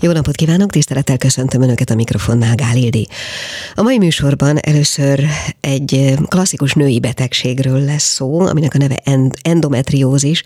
Jó 0.00 0.12
napot 0.12 0.36
kívánok, 0.36 0.70
tisztelettel 0.70 1.16
köszöntöm 1.16 1.62
Önöket 1.62 1.90
a 1.90 1.94
mikrofonnál, 1.94 2.54
Gál 2.54 2.76
Ildi. 2.76 3.08
A 3.74 3.82
mai 3.82 3.98
műsorban 3.98 4.58
először 4.58 5.24
egy 5.60 6.14
klasszikus 6.28 6.72
női 6.72 7.00
betegségről 7.00 7.84
lesz 7.84 8.12
szó, 8.14 8.40
aminek 8.40 8.74
a 8.74 8.78
neve 8.78 9.02
endometriózis. 9.42 10.42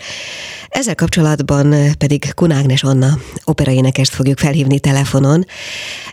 Ezzel 0.68 0.95
kapcsolatban 0.95 1.74
pedig 1.98 2.34
Kunágnes 2.34 2.82
Anna 2.82 3.18
operaénekest 3.45 4.14
fogjuk 4.14 4.38
felhívni 4.38 4.80
telefonon. 4.80 5.46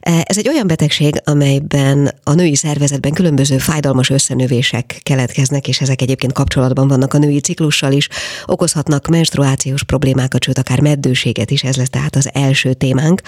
Ez 0.01 0.37
egy 0.37 0.47
olyan 0.47 0.67
betegség, 0.67 1.21
amelyben 1.23 2.11
a 2.23 2.33
női 2.33 2.55
szervezetben 2.55 3.13
különböző 3.13 3.57
fájdalmas 3.57 4.09
összenövések 4.09 4.99
keletkeznek, 5.03 5.67
és 5.67 5.81
ezek 5.81 6.01
egyébként 6.01 6.33
kapcsolatban 6.33 6.87
vannak 6.87 7.13
a 7.13 7.17
női 7.17 7.39
ciklussal 7.39 7.91
is, 7.91 8.07
okozhatnak 8.45 9.07
menstruációs 9.07 9.83
problémákat, 9.83 10.43
sőt 10.43 10.57
akár 10.57 10.79
meddőséget 10.79 11.51
is, 11.51 11.63
ez 11.63 11.75
lesz 11.75 11.89
tehát 11.89 12.15
az 12.15 12.29
első 12.33 12.73
témánk. 12.73 13.21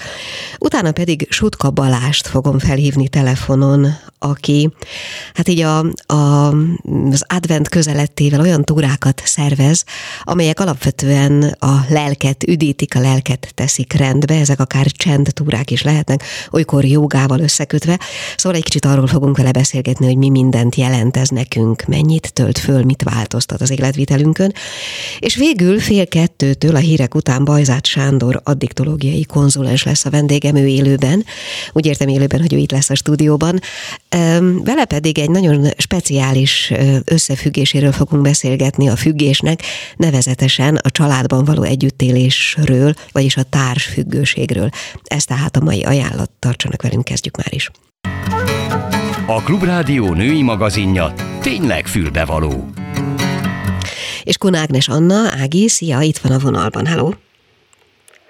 Utána 0.58 0.92
pedig 0.92 1.26
Sutka 1.30 1.70
Balást 1.70 2.26
fogom 2.26 2.58
felhívni 2.58 3.08
telefonon, 3.08 3.96
aki 4.18 4.70
hát 5.34 5.48
így 5.48 5.60
a, 5.60 5.78
a, 6.06 6.48
az 7.10 7.24
advent 7.26 7.68
közelettével 7.68 8.40
olyan 8.40 8.64
túrákat 8.64 9.22
szervez, 9.24 9.84
amelyek 10.22 10.60
alapvetően 10.60 11.56
a 11.58 11.84
lelket 11.88 12.42
üdítik, 12.42 12.94
a 12.94 13.00
lelket 13.00 13.52
teszik 13.54 13.92
rendbe, 13.92 14.34
ezek 14.34 14.60
akár 14.60 14.86
csend 14.86 15.28
túrák 15.34 15.70
is 15.70 15.82
lehetnek, 15.82 16.22
olykor 16.50 16.84
jogával 16.84 17.40
összekötve. 17.40 17.98
Szóval 18.36 18.58
egy 18.58 18.64
kicsit 18.64 18.84
arról 18.84 19.06
fogunk 19.06 19.36
vele 19.36 19.50
beszélgetni, 19.50 20.06
hogy 20.06 20.16
mi 20.16 20.28
mindent 20.28 20.74
jelent 20.74 21.16
ez 21.16 21.28
nekünk, 21.28 21.84
mennyit 21.86 22.32
tölt 22.32 22.58
föl, 22.58 22.84
mit 22.84 23.02
változtat 23.02 23.60
az 23.60 23.70
életvitelünkön. 23.70 24.52
És 25.18 25.36
végül 25.36 25.80
fél 25.80 26.06
kettőtől 26.06 26.76
a 26.76 26.78
hírek 26.78 27.14
után 27.14 27.44
Bajzát 27.44 27.86
Sándor 27.86 28.40
addiktológiai 28.44 29.24
konzulens 29.24 29.86
lesz 29.90 30.04
a 30.04 30.10
vendégem, 30.10 30.56
ő 30.56 30.66
élőben. 30.66 31.24
Úgy 31.72 31.86
értem 31.86 32.08
élőben, 32.08 32.40
hogy 32.40 32.52
ő 32.52 32.56
itt 32.56 32.70
lesz 32.70 32.90
a 32.90 32.94
stúdióban. 32.94 33.60
Vele 34.64 34.84
pedig 34.84 35.18
egy 35.18 35.30
nagyon 35.30 35.66
speciális 35.76 36.72
összefüggéséről 37.04 37.92
fogunk 37.92 38.22
beszélgetni 38.22 38.88
a 38.88 38.96
függésnek, 38.96 39.62
nevezetesen 39.96 40.76
a 40.76 40.90
családban 40.90 41.44
való 41.44 41.62
együttélésről, 41.62 42.94
vagyis 43.12 43.36
a 43.36 43.42
társfüggőségről. 43.42 44.68
Ez 45.04 45.24
tehát 45.24 45.56
a 45.56 45.60
mai 45.60 45.82
ajánlat. 45.82 46.30
Tartsanak 46.38 46.82
velünk, 46.82 47.04
kezdjük 47.04 47.36
már 47.36 47.54
is. 47.54 47.70
A 49.26 49.42
Klubrádió 49.42 50.12
női 50.12 50.42
magazinja 50.42 51.14
tényleg 51.40 51.86
fülbevaló. 51.86 52.70
És 54.22 54.36
Kunágnes 54.36 54.88
Anna, 54.88 55.30
Ági, 55.40 55.68
szia, 55.68 56.00
itt 56.00 56.18
van 56.18 56.32
a 56.32 56.38
vonalban. 56.38 56.86
Hello! 56.86 57.10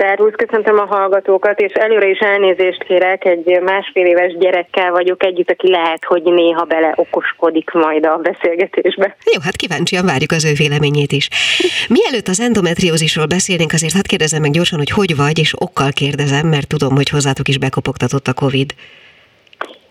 Szervusz, 0.00 0.32
köszöntöm 0.36 0.78
a 0.78 0.86
hallgatókat, 0.86 1.60
és 1.60 1.72
előre 1.72 2.08
is 2.08 2.18
elnézést 2.18 2.82
kérek, 2.82 3.24
egy 3.24 3.60
másfél 3.62 4.06
éves 4.06 4.36
gyerekkel 4.38 4.90
vagyok 4.90 5.24
együtt, 5.24 5.50
aki 5.50 5.70
lehet, 5.70 6.04
hogy 6.04 6.22
néha 6.22 6.64
bele 6.64 6.92
okoskodik 6.96 7.70
majd 7.70 8.06
a 8.06 8.16
beszélgetésbe. 8.16 9.16
Jó, 9.34 9.40
hát 9.44 9.56
kíváncsian 9.56 10.04
várjuk 10.04 10.30
az 10.30 10.44
ő 10.44 10.52
véleményét 10.56 11.12
is. 11.12 11.28
Mielőtt 11.88 12.28
az 12.28 12.40
endometriózisról 12.40 13.26
beszélnénk, 13.26 13.72
azért 13.72 13.92
hát 13.92 14.06
kérdezem 14.06 14.40
meg 14.40 14.50
gyorsan, 14.50 14.78
hogy 14.78 14.90
hogy 14.90 15.16
vagy, 15.16 15.38
és 15.38 15.54
okkal 15.58 15.90
kérdezem, 15.94 16.46
mert 16.46 16.68
tudom, 16.68 16.94
hogy 16.94 17.08
hozzátok 17.08 17.48
is 17.48 17.58
bekopogtatott 17.58 18.26
a 18.26 18.34
Covid. 18.34 18.70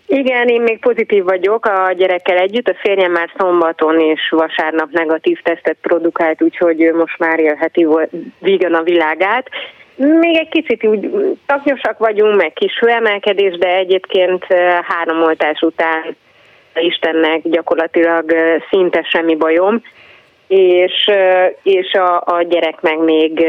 Igen, 0.06 0.48
én 0.48 0.60
még 0.60 0.78
pozitív 0.78 1.24
vagyok 1.24 1.66
a 1.66 1.92
gyerekkel 1.92 2.38
együtt. 2.38 2.68
A 2.68 2.74
férjem 2.82 3.12
már 3.12 3.30
szombaton 3.38 4.00
és 4.00 4.20
vasárnap 4.30 4.90
negatív 4.90 5.38
tesztet 5.42 5.76
produkált, 5.80 6.42
úgyhogy 6.42 6.92
most 6.94 7.18
már 7.18 7.38
élheti 7.38 7.86
vígan 8.38 8.74
a 8.74 8.82
világát. 8.82 9.48
Még 10.02 10.36
egy 10.36 10.48
kicsit 10.48 10.86
úgy 10.86 11.10
taknyosak 11.46 11.98
vagyunk, 11.98 12.36
meg 12.36 12.52
kis 12.52 12.78
hőemelkedés, 12.78 13.58
de 13.58 13.76
egyébként 13.76 14.44
három 14.82 15.22
oltás 15.22 15.60
után 15.60 16.16
Istennek 16.74 17.40
gyakorlatilag 17.42 18.34
szinte 18.70 19.02
semmi 19.02 19.36
bajom, 19.36 19.82
és, 20.46 21.10
és 21.62 21.92
a, 21.92 22.22
a 22.26 22.42
gyerek 22.42 22.80
meg 22.80 22.98
még 22.98 23.46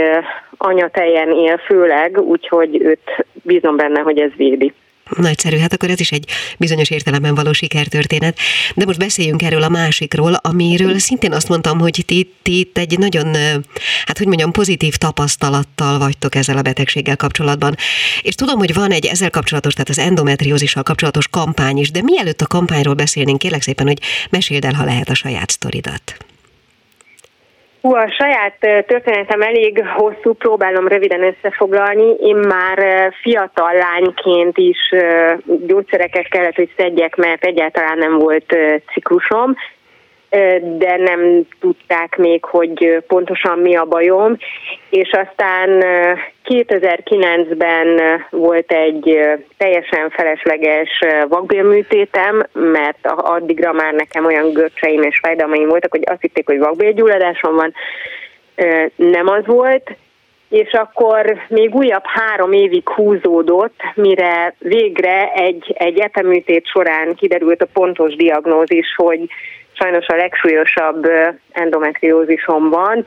anyatejen 0.58 1.32
él 1.32 1.58
főleg, 1.58 2.22
úgyhogy 2.22 2.82
őt 2.82 3.26
bízom 3.44 3.76
benne, 3.76 4.00
hogy 4.00 4.20
ez 4.20 4.32
védi. 4.36 4.74
Nagyszerű, 5.18 5.58
hát 5.58 5.74
akkor 5.74 5.90
ez 5.90 6.00
is 6.00 6.12
egy 6.12 6.30
bizonyos 6.58 6.90
értelemben 6.90 7.36
való 7.36 7.54
sikertörténet. 7.54 8.38
De 8.76 8.86
most 8.86 9.00
beszéljünk 9.00 9.42
erről 9.42 9.64
a 9.64 9.70
másikról, 9.70 10.34
amiről 10.34 11.00
szintén 11.00 11.34
azt 11.34 11.50
mondtam, 11.50 11.80
hogy 11.80 12.04
ti, 12.06 12.34
ti 12.42 12.60
itt 12.60 12.78
egy 12.78 12.98
nagyon, 12.98 13.36
hát 14.06 14.18
hogy 14.18 14.28
mondjam, 14.28 14.52
pozitív 14.52 14.96
tapasztalattal 14.96 16.00
vagytok 16.00 16.36
ezzel 16.36 16.58
a 16.58 16.62
betegséggel 16.62 17.16
kapcsolatban. 17.16 17.76
És 18.22 18.36
tudom, 18.36 18.58
hogy 18.58 18.74
van 18.74 18.92
egy 18.92 19.06
ezzel 19.06 19.30
kapcsolatos, 19.30 19.74
tehát 19.74 19.90
az 19.90 20.00
endometriózissal 20.00 20.84
kapcsolatos 20.84 21.28
kampány 21.28 21.78
is, 21.78 21.92
de 21.92 22.02
mielőtt 22.02 22.42
a 22.42 22.48
kampányról 22.48 22.94
beszélnénk, 22.94 23.38
kérlek 23.38 23.62
szépen, 23.62 23.88
hogy 23.88 24.00
meséld 24.30 24.66
el, 24.66 24.74
ha 24.74 24.84
lehet 24.84 25.10
a 25.10 25.14
saját 25.14 25.50
sztoridat. 25.50 26.26
Hú, 27.82 27.96
a 27.96 28.12
saját 28.12 28.86
történetem 28.88 29.42
elég 29.42 29.86
hosszú, 29.86 30.34
próbálom 30.34 30.88
röviden 30.88 31.24
összefoglalni. 31.24 32.16
Én 32.20 32.36
már 32.36 32.78
fiatal 33.22 33.74
lányként 33.74 34.58
is 34.58 34.78
gyógyszereket 35.68 36.28
kellett, 36.28 36.56
hogy 36.56 36.74
szedjek, 36.78 37.16
mert 37.16 37.46
egyáltalán 37.46 37.98
nem 37.98 38.18
volt 38.18 38.56
ciklusom, 38.94 39.56
de 40.78 40.98
nem 40.98 41.42
tudták 41.60 42.18
még, 42.18 42.46
hogy 42.46 43.04
pontosan 43.08 43.60
mi 43.60 43.76
a 43.76 43.86
bajom. 43.86 44.38
És 44.90 45.12
aztán 45.12 45.84
2009-ben 46.46 48.02
volt 48.30 48.72
egy 48.72 49.20
teljesen 49.58 50.10
felesleges 50.10 50.90
vakbélműtétem, 51.28 52.44
mert 52.54 53.08
addigra 53.16 53.72
már 53.72 53.94
nekem 53.94 54.26
olyan 54.26 54.54
görcseim 54.54 55.02
és 55.02 55.20
fájdalmaim 55.22 55.68
voltak, 55.68 55.92
hogy 55.92 56.04
azt 56.06 56.22
hitték, 56.22 56.46
hogy 56.46 56.60
vakbélgyulladásom 56.60 57.56
van. 57.56 57.74
Nem 58.96 59.28
az 59.28 59.46
volt, 59.46 59.92
és 60.50 60.72
akkor 60.72 61.38
még 61.48 61.76
újabb 61.76 62.04
három 62.06 62.52
évig 62.52 62.90
húzódott, 62.90 63.82
mire 63.96 64.56
végre 64.60 65.32
egy, 65.34 65.76
egy 65.78 66.00
eteműtét 66.00 66.68
során 66.68 67.16
kiderült 67.16 67.62
a 67.62 67.68
pontos 67.74 68.16
diagnózis, 68.16 68.96
hogy 68.96 69.30
sajnos 69.74 70.08
a 70.08 70.16
legsúlyosabb 70.16 71.08
endometriózisom 71.52 72.70
van, 72.70 73.06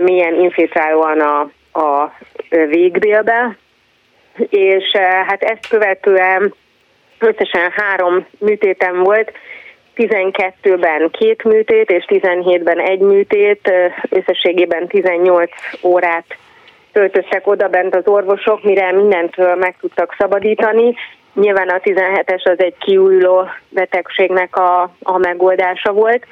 milyen 0.00 0.34
infiltrálóan 0.34 1.20
a, 1.20 1.40
a 1.80 2.16
végbélbe, 2.48 3.56
és 4.48 4.84
hát 5.26 5.42
ezt 5.42 5.68
követően 5.68 6.54
összesen 7.18 7.70
három 7.76 8.26
műtétem 8.38 9.02
volt, 9.02 9.32
12-ben 9.96 11.10
két 11.10 11.44
műtét 11.44 11.90
és 11.90 12.04
17-ben 12.08 12.80
egy 12.80 12.98
műtét, 12.98 13.72
összességében 14.08 14.86
18 14.86 15.50
órát 15.82 16.24
töltöttek 16.92 17.46
oda 17.46 17.68
bent 17.68 17.94
az 17.94 18.06
orvosok, 18.06 18.62
mire 18.62 18.92
mindentől 18.92 19.54
meg 19.54 19.76
tudtak 19.80 20.14
szabadítani. 20.18 20.94
Nyilván 21.34 21.68
a 21.68 21.78
17-es 21.78 22.42
az 22.42 22.58
egy 22.58 22.74
kiújuló 22.78 23.48
betegségnek 23.68 24.56
a, 24.56 24.82
a 25.02 25.18
megoldása 25.18 25.92
volt, 25.92 26.26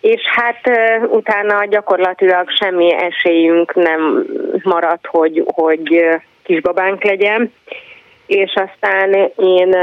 és 0.00 0.20
hát 0.24 0.70
utána 1.08 1.64
gyakorlatilag 1.64 2.50
semmi 2.50 2.94
esélyünk 2.94 3.74
nem 3.74 4.26
maradt, 4.62 5.06
hogy, 5.06 5.44
hogy 5.54 6.08
kisbabánk 6.42 7.04
legyen, 7.04 7.52
és 8.26 8.54
aztán 8.54 9.32
én 9.36 9.74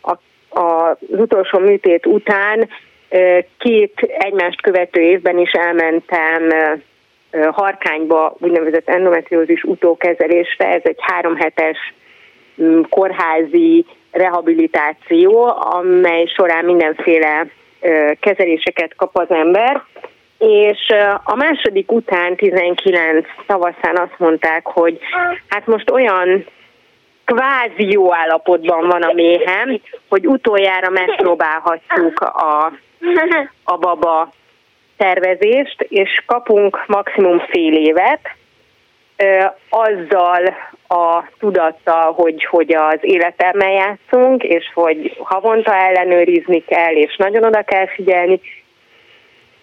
a, 0.00 0.20
a, 0.60 0.60
az 0.60 0.96
utolsó 1.08 1.58
műtét 1.58 2.06
után 2.06 2.68
két 3.58 4.00
egymást 4.18 4.62
követő 4.62 5.00
évben 5.00 5.38
is 5.38 5.50
elmentem 5.50 6.48
harkányba 7.50 8.36
úgynevezett 8.38 8.88
endometriózis 8.88 9.62
utókezelésre, 9.62 10.66
ez 10.66 10.82
egy 10.84 10.98
három 10.98 11.36
hetes 11.36 11.78
kórházi 12.88 13.84
rehabilitáció, 14.10 15.56
amely 15.60 16.26
során 16.26 16.64
mindenféle 16.64 17.46
kezeléseket 18.20 18.94
kap 18.96 19.16
az 19.16 19.30
ember, 19.30 19.82
és 20.38 20.92
a 21.24 21.34
második 21.34 21.92
után 21.92 22.36
19 22.36 23.26
tavaszán 23.46 23.96
azt 23.96 24.18
mondták, 24.18 24.66
hogy 24.66 24.98
hát 25.48 25.66
most 25.66 25.90
olyan 25.90 26.44
kvázi 27.24 27.90
jó 27.90 28.14
állapotban 28.14 28.86
van 28.86 29.02
a 29.02 29.12
méhem, 29.12 29.80
hogy 30.08 30.26
utoljára 30.26 30.90
megpróbálhatjuk 30.90 32.20
a, 32.20 32.72
a 33.64 33.76
baba 33.76 34.32
tervezést, 34.96 35.86
és 35.88 36.22
kapunk 36.26 36.84
maximum 36.86 37.38
fél 37.38 37.72
évet, 37.72 38.20
azzal 39.68 40.54
a 40.88 41.24
tudattal, 41.38 42.12
hogy, 42.12 42.44
hogy 42.44 42.74
az 42.74 42.98
életemmel 43.00 43.70
játszunk, 43.70 44.42
és 44.42 44.70
hogy 44.74 45.16
havonta 45.18 45.74
ellenőrizni 45.74 46.64
kell, 46.64 46.94
és 46.94 47.16
nagyon 47.16 47.44
oda 47.44 47.62
kell 47.62 47.86
figyelni, 47.86 48.40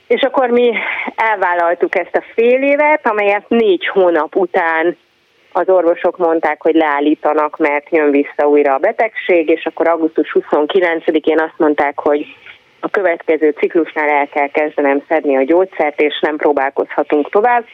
És 0.08 0.22
akkor 0.22 0.50
mi 0.50 0.74
elvállaltuk 1.16 1.96
ezt 1.96 2.16
a 2.16 2.24
fél 2.34 2.64
évet, 2.64 3.08
amelyet 3.08 3.50
négy 3.50 3.88
hónap 3.88 4.36
után 4.36 4.98
az 5.52 5.70
orvosok 5.70 6.18
mondták, 6.18 6.62
hogy 6.62 6.76
leállítanak, 6.76 7.58
mert 7.58 7.90
jön 7.90 8.12
vissza 8.12 8.48
újra 8.48 8.74
a 8.74 8.78
betegség, 8.78 9.50
és 9.50 9.66
akkor 9.66 9.88
augusztus 9.88 10.36
29-én 10.40 11.40
azt 11.40 11.58
mondták, 11.58 12.00
hogy 12.00 12.26
a 12.80 12.90
következő 12.90 13.50
ciklusnál 13.50 14.10
el 14.10 14.28
kell 14.28 14.48
kezdenem 14.48 15.04
szedni 15.08 15.38
a 15.38 15.44
gyógyszert, 15.44 16.02
és 16.02 16.20
nem 16.22 16.36
próbálkozhatunk 16.36 17.30
tovább. 17.30 17.66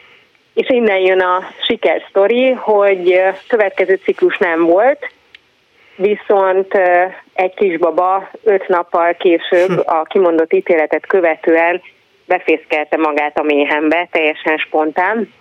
És 0.54 0.68
innen 0.68 0.98
jön 0.98 1.20
a 1.20 1.48
sikersztori, 1.66 2.50
hogy 2.50 3.22
következő 3.48 4.00
ciklus 4.04 4.38
nem 4.38 4.64
volt, 4.64 5.10
viszont 5.96 6.78
egy 7.32 7.54
kisbaba 7.54 8.30
öt 8.42 8.68
nappal 8.68 9.14
később 9.14 9.68
hm. 9.68 9.80
a 9.84 10.02
kimondott 10.02 10.52
ítéletet 10.52 11.06
követően 11.06 11.82
befészkelte 12.26 12.96
magát 12.96 13.38
a 13.38 13.42
méhembe, 13.42 14.08
teljesen 14.10 14.56
spontán. 14.56 15.32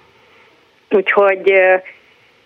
Úgyhogy 0.89 1.53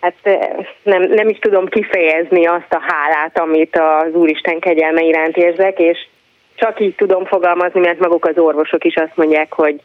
hát 0.00 0.38
nem, 0.82 1.02
nem 1.02 1.28
is 1.28 1.38
tudom 1.38 1.66
kifejezni 1.68 2.46
azt 2.46 2.72
a 2.72 2.82
hálát, 2.86 3.38
amit 3.38 3.78
az 3.78 4.14
Úristen 4.14 4.58
kegyelme 4.58 5.02
iránt 5.02 5.36
érzek, 5.36 5.78
és 5.78 6.06
csak 6.54 6.80
így 6.80 6.94
tudom 6.94 7.24
fogalmazni, 7.24 7.80
mert 7.80 7.98
maguk 7.98 8.24
az 8.24 8.38
orvosok 8.38 8.84
is 8.84 8.94
azt 8.94 9.16
mondják, 9.16 9.52
hogy 9.52 9.80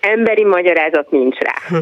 emberi 0.00 0.44
magyarázat 0.44 1.10
nincs 1.10 1.38
rá. 1.38 1.78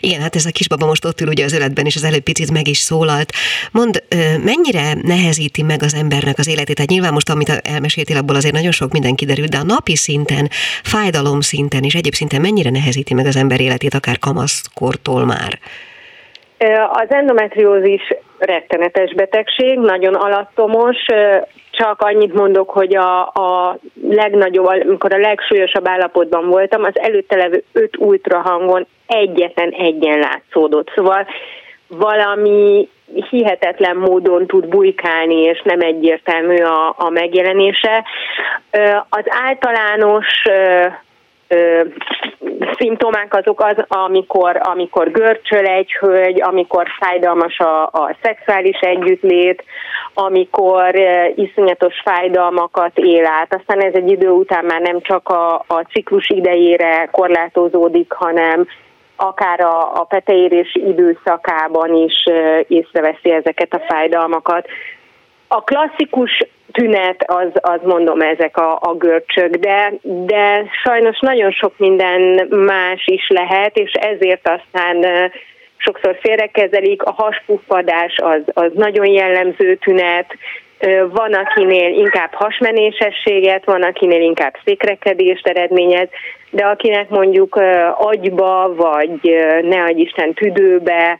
Igen, 0.00 0.20
hát 0.20 0.34
ez 0.34 0.44
a 0.44 0.50
kisbaba 0.50 0.86
most 0.86 1.04
ott 1.04 1.20
ül 1.20 1.28
ugye 1.28 1.44
az 1.44 1.52
öletben, 1.52 1.86
és 1.86 1.96
az 1.96 2.04
előbb 2.04 2.22
picit 2.22 2.50
meg 2.50 2.68
is 2.68 2.78
szólalt. 2.78 3.32
Mond, 3.72 4.02
mennyire 4.44 4.94
nehezíti 5.02 5.62
meg 5.62 5.82
az 5.82 5.94
embernek 5.94 6.38
az 6.38 6.48
életét? 6.48 6.74
Tehát 6.74 6.90
nyilván 6.90 7.12
most, 7.12 7.30
amit 7.30 7.48
elmeséltél, 7.48 8.16
abból 8.16 8.36
azért 8.36 8.54
nagyon 8.54 8.70
sok 8.70 8.92
minden 8.92 9.14
kiderült, 9.14 9.50
de 9.50 9.58
a 9.58 9.64
napi 9.64 9.96
szinten, 9.96 10.48
fájdalom 10.82 11.40
szinten 11.40 11.82
és 11.82 11.94
egyéb 11.94 12.12
szinten 12.12 12.40
mennyire 12.40 12.70
nehezíti 12.70 13.14
meg 13.14 13.26
az 13.26 13.36
ember 13.36 13.60
életét, 13.60 13.94
akár 13.94 14.18
kamaszkortól 14.18 15.24
már? 15.24 15.58
Az 16.92 17.06
endometriózis 17.08 18.02
rettenetes 18.38 19.14
betegség, 19.14 19.78
nagyon 19.78 20.14
alattomos, 20.14 20.96
csak 21.70 22.00
annyit 22.00 22.34
mondok, 22.34 22.70
hogy 22.70 22.96
a, 22.96 23.20
a 23.20 23.78
legnagyobb, 24.08 24.66
amikor 24.66 25.12
a 25.12 25.18
legsúlyosabb 25.18 25.88
állapotban 25.88 26.48
voltam, 26.48 26.84
az 26.84 26.98
előtte 27.00 27.36
levő 27.36 27.64
öt 27.72 27.96
ultrahangon 27.96 28.86
egyetlen 29.10 29.70
egyen 29.70 30.18
látszódott. 30.18 30.90
Szóval 30.94 31.26
valami 31.86 32.88
hihetetlen 33.30 33.96
módon 33.96 34.46
tud 34.46 34.66
bujkálni, 34.66 35.42
és 35.42 35.62
nem 35.64 35.80
egyértelmű 35.80 36.56
a, 36.56 36.94
a 36.98 37.10
megjelenése. 37.10 38.04
Az 39.08 39.24
általános 39.26 40.26
ö, 41.48 41.80
szimptomák 42.78 43.34
azok 43.34 43.60
az, 43.60 43.84
amikor, 43.88 44.60
amikor 44.62 45.10
görcsöl 45.10 45.64
egy 45.66 45.92
hölgy, 45.92 46.42
amikor 46.42 46.86
fájdalmas 46.98 47.58
a, 47.58 47.82
a 47.82 48.16
szexuális 48.22 48.78
együttlét, 48.78 49.64
amikor 50.14 50.94
ö, 50.94 51.24
iszonyatos 51.34 52.00
fájdalmakat 52.04 52.98
él 52.98 53.26
át. 53.26 53.54
Aztán 53.54 53.80
ez 53.80 53.94
egy 53.94 54.10
idő 54.10 54.28
után 54.28 54.64
már 54.64 54.80
nem 54.80 55.00
csak 55.00 55.28
a, 55.28 55.54
a 55.54 55.86
ciklus 55.92 56.28
idejére 56.28 57.08
korlátozódik, 57.12 58.12
hanem 58.12 58.66
akár 59.22 59.60
a, 59.60 60.00
a 60.00 60.04
peteérés 60.04 60.74
időszakában 60.74 61.94
is 61.94 62.24
észreveszi 62.68 63.30
ezeket 63.30 63.74
a 63.74 63.84
fájdalmakat. 63.88 64.66
A 65.48 65.64
klasszikus 65.64 66.44
tünet, 66.72 67.24
az, 67.26 67.48
az 67.54 67.80
mondom 67.84 68.20
ezek 68.20 68.56
a, 68.56 68.78
a 68.80 68.94
görcsök, 68.94 69.54
de, 69.54 69.92
de 70.02 70.64
sajnos 70.84 71.18
nagyon 71.20 71.50
sok 71.50 71.78
minden 71.78 72.46
más 72.50 73.06
is 73.06 73.28
lehet, 73.28 73.76
és 73.76 73.92
ezért 73.92 74.48
aztán 74.48 75.06
sokszor 75.76 76.18
félrekezelik, 76.20 77.02
a 77.02 77.12
haspufpadás 77.12 78.16
az, 78.16 78.42
az 78.46 78.70
nagyon 78.74 79.06
jellemző 79.06 79.74
tünet, 79.74 80.36
van, 81.10 81.34
akinél 81.34 81.98
inkább 81.98 82.32
hasmenésességet, 82.32 83.64
van, 83.64 83.82
akinél 83.82 84.20
inkább 84.20 84.54
székrekedést 84.64 85.46
eredményez, 85.46 86.08
de 86.50 86.64
akinek 86.64 87.08
mondjuk 87.08 87.60
agyba, 87.96 88.74
vagy 88.74 89.20
ne 89.62 89.82
adj 89.82 90.00
Isten 90.00 90.32
tüdőbe, 90.32 91.18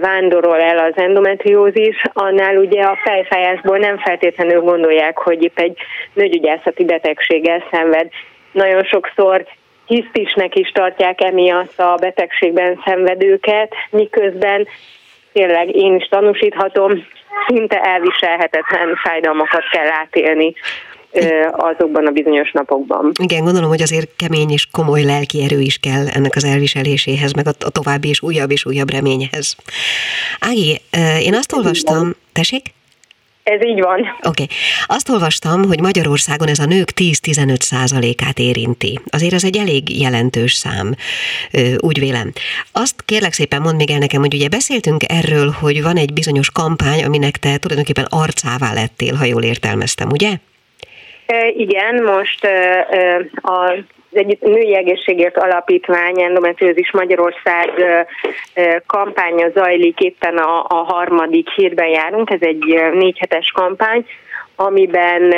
vándorol 0.00 0.60
el 0.60 0.78
az 0.78 0.92
endometriózis, 0.96 2.02
annál 2.12 2.56
ugye 2.56 2.82
a 2.82 2.98
fejfájásból 3.04 3.78
nem 3.78 3.98
feltétlenül 3.98 4.60
gondolják, 4.60 5.18
hogy 5.18 5.42
épp 5.42 5.58
egy 5.58 5.76
nőgyügyászati 6.12 6.84
betegséggel 6.84 7.64
szenved. 7.70 8.08
Nagyon 8.52 8.84
sokszor 8.84 9.44
hisztisnek 9.86 10.54
is 10.54 10.70
tartják 10.70 11.20
emiatt 11.20 11.78
a 11.78 11.94
betegségben 12.00 12.80
szenvedőket, 12.84 13.74
miközben 13.90 14.66
tényleg 15.32 15.76
én 15.76 15.94
is 15.94 16.08
tanúsíthatom, 16.08 17.06
szinte 17.46 17.80
elviselhetetlen 17.80 18.96
fájdalmakat 19.02 19.62
kell 19.70 19.90
átélni 19.90 20.54
azokban 21.50 22.06
a 22.06 22.10
bizonyos 22.10 22.50
napokban. 22.52 23.12
Igen, 23.22 23.44
gondolom, 23.44 23.68
hogy 23.68 23.82
azért 23.82 24.16
kemény 24.16 24.50
és 24.50 24.66
komoly 24.72 25.02
lelki 25.02 25.42
erő 25.42 25.60
is 25.60 25.78
kell 25.78 26.06
ennek 26.08 26.36
az 26.36 26.44
elviseléséhez, 26.44 27.32
meg 27.32 27.46
a 27.46 27.52
további 27.52 28.08
és 28.08 28.22
újabb 28.22 28.50
és 28.50 28.66
újabb 28.66 28.90
reményhez. 28.90 29.56
Ági, 30.40 30.80
én 31.20 31.34
azt 31.34 31.52
olvastam, 31.52 32.14
tessék? 32.32 32.62
Ez 33.48 33.64
így 33.64 33.80
van. 33.80 34.00
Oké. 34.00 34.16
Okay. 34.28 34.46
Azt 34.86 35.08
olvastam, 35.08 35.64
hogy 35.64 35.80
Magyarországon 35.80 36.48
ez 36.48 36.58
a 36.58 36.64
nők 36.64 36.88
10-15 36.96 37.60
százalékát 37.60 38.38
érinti. 38.38 39.00
Azért 39.10 39.32
ez 39.32 39.44
egy 39.44 39.56
elég 39.56 40.00
jelentős 40.00 40.52
szám, 40.52 40.94
úgy 41.76 41.98
vélem. 41.98 42.32
Azt 42.72 43.02
kérlek 43.04 43.32
szépen 43.32 43.60
mondd 43.60 43.76
még 43.76 43.90
el 43.90 43.98
nekem, 43.98 44.20
hogy 44.20 44.34
ugye 44.34 44.48
beszéltünk 44.48 45.02
erről, 45.06 45.50
hogy 45.60 45.82
van 45.82 45.96
egy 45.96 46.12
bizonyos 46.12 46.50
kampány, 46.50 47.04
aminek 47.04 47.36
te 47.36 47.56
tulajdonképpen 47.56 48.06
arcává 48.08 48.72
lettél, 48.72 49.14
ha 49.14 49.24
jól 49.24 49.42
értelmeztem, 49.42 50.08
ugye? 50.10 50.30
Igen, 51.56 52.02
most 52.02 52.46
a 53.32 53.74
az 54.10 54.18
egy 54.18 54.38
női 54.40 54.76
egészségért 54.76 55.38
alapítvány, 55.38 56.20
endometriózis 56.20 56.92
Magyarország 56.92 57.70
kampánya 58.86 59.48
zajlik, 59.54 60.00
éppen 60.00 60.36
a, 60.36 60.64
a 60.68 60.74
harmadik 60.74 61.48
hírben 61.50 61.88
járunk, 61.88 62.30
ez 62.30 62.40
egy 62.40 62.64
négy 62.92 63.18
hetes 63.18 63.50
kampány, 63.50 64.06
amiben 64.56 65.34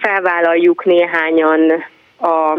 felvállaljuk 0.00 0.84
néhányan 0.84 1.84
a 2.20 2.58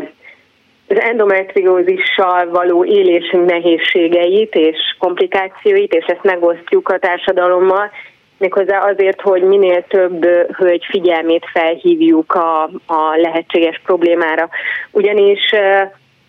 az 0.89 0.99
endometriózissal 0.99 2.49
való 2.49 2.85
élésünk 2.85 3.49
nehézségeit 3.49 4.55
és 4.55 4.77
komplikációit, 4.99 5.93
és 5.93 6.05
ezt 6.05 6.23
megosztjuk 6.23 6.89
a 6.89 6.99
társadalommal, 6.99 7.91
méghozzá 8.37 8.79
azért, 8.79 9.21
hogy 9.21 9.41
minél 9.41 9.83
több 9.87 10.25
hölgy 10.57 10.85
figyelmét 10.89 11.45
felhívjuk 11.53 12.33
a, 12.33 12.63
a 12.85 13.15
lehetséges 13.15 13.81
problémára. 13.83 14.49
Ugyanis 14.91 15.53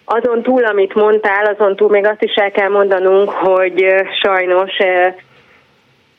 azon 0.04 0.42
túl, 0.42 0.64
amit 0.64 0.94
mondtál, 0.94 1.44
azon 1.44 1.76
túl 1.76 1.88
még 1.90 2.06
azt 2.06 2.22
is 2.22 2.34
el 2.34 2.50
kell 2.50 2.68
mondanunk, 2.68 3.30
hogy 3.30 3.84
sajnos 4.22 4.76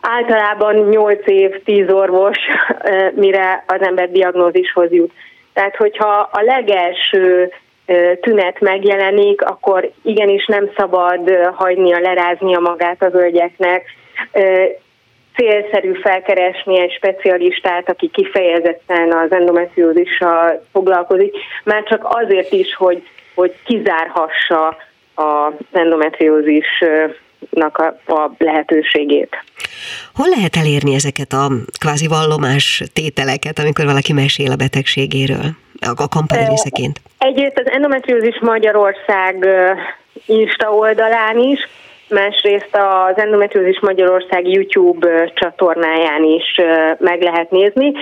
általában 0.02 0.76
8 0.76 1.22
év, 1.26 1.64
10 1.64 1.92
orvos, 1.92 2.38
mire 3.14 3.64
az 3.68 3.82
ember 3.82 4.12
diagnózishoz 4.12 4.92
jut. 4.92 5.12
Tehát, 5.54 5.76
hogyha 5.76 6.30
a 6.32 6.42
legelső 6.42 7.52
tünet 8.22 8.60
megjelenik, 8.60 9.42
akkor 9.42 9.92
igenis 10.04 10.46
nem 10.46 10.70
szabad 10.78 11.32
hagynia, 11.54 12.00
leráznia 12.00 12.60
magát 12.60 13.02
a 13.04 13.10
hölgyeknek 13.10 13.84
célszerű 15.40 15.94
felkeresni 15.94 16.80
egy 16.80 16.92
specialistát, 16.92 17.90
aki 17.90 18.10
kifejezetten 18.14 19.12
az 19.12 19.32
endometriózissal 19.32 20.66
foglalkozik, 20.72 21.36
már 21.64 21.84
csak 21.84 22.08
azért 22.10 22.52
is, 22.52 22.76
hogy, 22.76 23.08
hogy 23.36 23.56
kizárhassa 23.66 24.78
az 25.14 25.54
endometriózisnak 25.72 27.78
a, 27.78 28.14
a 28.14 28.32
lehetőségét. 28.38 29.44
Hol 30.14 30.30
lehet 30.30 30.56
elérni 30.56 30.94
ezeket 30.94 31.32
a 31.32 31.52
kvázi 31.80 32.08
vallomás 32.08 32.84
tételeket, 32.94 33.60
amikor 33.60 33.86
valaki 33.86 34.14
mesél 34.14 34.52
a 34.52 34.56
betegségéről? 34.56 35.46
A 35.98 36.08
kampány 36.08 36.48
részeként. 36.48 37.02
Egyrészt 37.18 37.60
az 37.60 37.72
Endometriózis 37.72 38.40
Magyarország 38.42 39.48
Insta 40.26 40.74
oldalán 40.74 41.38
is, 41.38 41.60
másrészt 42.10 42.76
az 42.76 43.18
Endometriózis 43.18 43.80
Magyarország 43.80 44.48
YouTube 44.48 45.32
csatornáján 45.34 46.24
is 46.24 46.62
meg 46.98 47.22
lehet 47.22 47.52
nézni. 47.52 47.94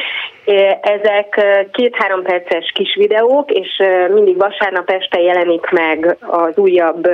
Ezek 0.82 1.42
két-három 1.72 2.24
perces 2.24 2.72
kis 2.74 2.96
videók, 2.96 3.52
és 3.52 3.84
mindig 4.14 4.38
vasárnap 4.38 4.90
este 4.90 5.22
jelenik 5.22 5.70
meg 5.70 6.18
az 6.20 6.58
újabb 6.58 7.10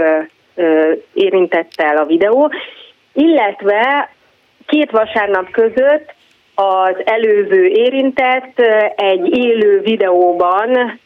érintettel 1.14 1.98
a 1.98 2.06
videó, 2.06 2.52
illetve 3.14 4.10
két 4.66 4.92
vasárnap 4.92 5.52
között 5.52 6.14
az 6.56 6.96
előző 7.06 7.66
érintett 7.66 8.60
egy 8.96 9.38
élő 9.38 9.80
videóban 9.80 11.00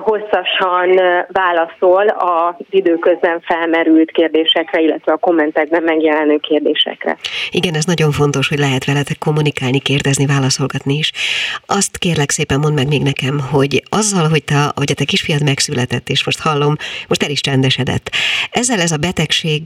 hosszasan 0.00 1.00
válaszol 1.28 2.08
az 2.08 2.54
időközben 2.70 3.40
felmerült 3.40 4.10
kérdésekre, 4.10 4.80
illetve 4.80 5.12
a 5.12 5.16
kommentekben 5.16 5.82
megjelenő 5.82 6.36
kérdésekre. 6.36 7.16
Igen, 7.50 7.74
ez 7.74 7.84
nagyon 7.84 8.10
fontos, 8.10 8.48
hogy 8.48 8.58
lehet 8.58 8.84
veletek 8.84 9.18
kommunikálni, 9.18 9.80
kérdezni, 9.80 10.26
válaszolgatni 10.26 10.94
is. 10.94 11.12
Azt 11.66 11.98
kérlek 11.98 12.30
szépen 12.30 12.58
mondd 12.58 12.74
meg 12.74 12.88
még 12.88 13.02
nekem, 13.02 13.40
hogy 13.52 13.82
azzal, 13.88 14.28
hogy, 14.28 14.44
te, 14.44 14.54
hogy 14.74 14.90
a 14.90 14.94
te 14.94 15.04
kisfiad 15.04 15.42
megszületett, 15.42 16.08
és 16.08 16.24
most 16.24 16.40
hallom, 16.42 16.74
most 17.08 17.22
el 17.22 17.30
is 17.30 17.40
csendesedett, 17.40 18.10
ezzel 18.50 18.80
ez 18.80 18.92
a 18.92 18.96
betegség 18.96 19.62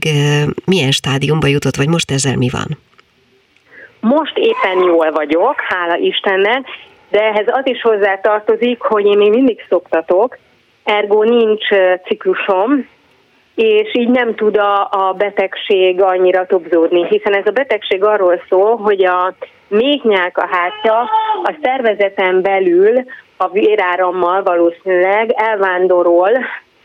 milyen 0.65 0.91
stádiumba 0.91 1.47
jutott, 1.47 1.75
vagy 1.75 1.89
most 1.89 2.11
ezzel 2.11 2.35
mi 2.35 2.49
van? 2.51 2.77
Most 3.99 4.37
éppen 4.37 4.83
jól 4.83 5.11
vagyok, 5.11 5.61
hála 5.61 5.95
Istennek, 5.97 6.65
de 7.09 7.19
ehhez 7.19 7.45
az 7.47 7.61
is 7.63 7.81
hozzá 7.81 8.15
tartozik, 8.15 8.81
hogy 8.81 9.05
én 9.05 9.17
még 9.17 9.29
mindig 9.29 9.65
szoktatok, 9.69 10.37
ergo 10.83 11.23
nincs 11.23 11.67
ciklusom, 12.05 12.87
és 13.55 13.93
így 13.93 14.09
nem 14.09 14.35
tud 14.35 14.57
a, 14.57 14.87
a 14.91 15.13
betegség 15.17 16.01
annyira 16.01 16.45
topzódni, 16.45 17.07
hiszen 17.07 17.33
ez 17.33 17.45
a 17.45 17.51
betegség 17.51 18.03
arról 18.03 18.41
szól, 18.49 18.75
hogy 18.75 19.05
a 19.05 19.33
méhnyák 19.67 20.37
a 20.37 20.47
hátja 20.51 20.99
a 21.43 21.55
szervezeten 21.61 22.41
belül 22.41 23.03
a 23.37 23.49
vérárammal 23.49 24.43
valószínűleg 24.43 25.31
elvándorol 25.35 26.31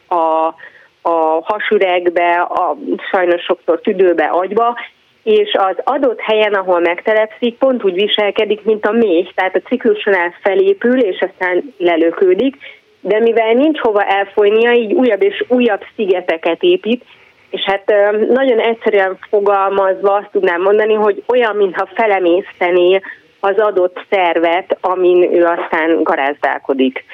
a, 0.09 0.55
a 1.03 1.43
hasüregbe, 1.43 2.41
a 2.41 2.77
sajnos 3.11 3.43
sokszor 3.43 3.81
tüdőbe, 3.81 4.25
agyba, 4.25 4.77
és 5.23 5.53
az 5.53 5.77
adott 5.85 6.21
helyen, 6.21 6.55
ahol 6.55 6.81
megtelepszik, 6.81 7.59
pont 7.59 7.85
úgy 7.85 7.95
viselkedik, 7.95 8.65
mint 8.65 8.87
a 8.87 8.93
méh, 8.93 9.29
tehát 9.35 9.57
a 9.57 9.69
ciklusonál 9.69 10.35
felépül, 10.43 11.01
és 11.01 11.25
aztán 11.31 11.75
lelökődik, 11.79 12.57
de 13.01 13.21
mivel 13.21 13.53
nincs 13.53 13.79
hova 13.79 14.05
elfolynia, 14.05 14.73
így 14.73 14.93
újabb 14.93 15.23
és 15.23 15.45
újabb 15.49 15.81
szigeteket 15.97 16.63
épít, 16.63 17.05
és 17.51 17.61
hát 17.61 17.93
nagyon 18.29 18.59
egyszerűen 18.59 19.19
fogalmazva 19.31 20.15
azt 20.15 20.31
tudnám 20.33 20.63
mondani, 20.63 20.95
hogy 20.95 21.23
olyan, 21.27 21.57
mintha 21.57 21.89
felemésztené 21.95 23.01
az 23.41 23.59
adott 23.59 24.05
szervet, 24.11 24.77
amin 24.81 25.35
ő 25.35 25.45
aztán 25.45 26.03
garázdálkodik. 26.03 27.05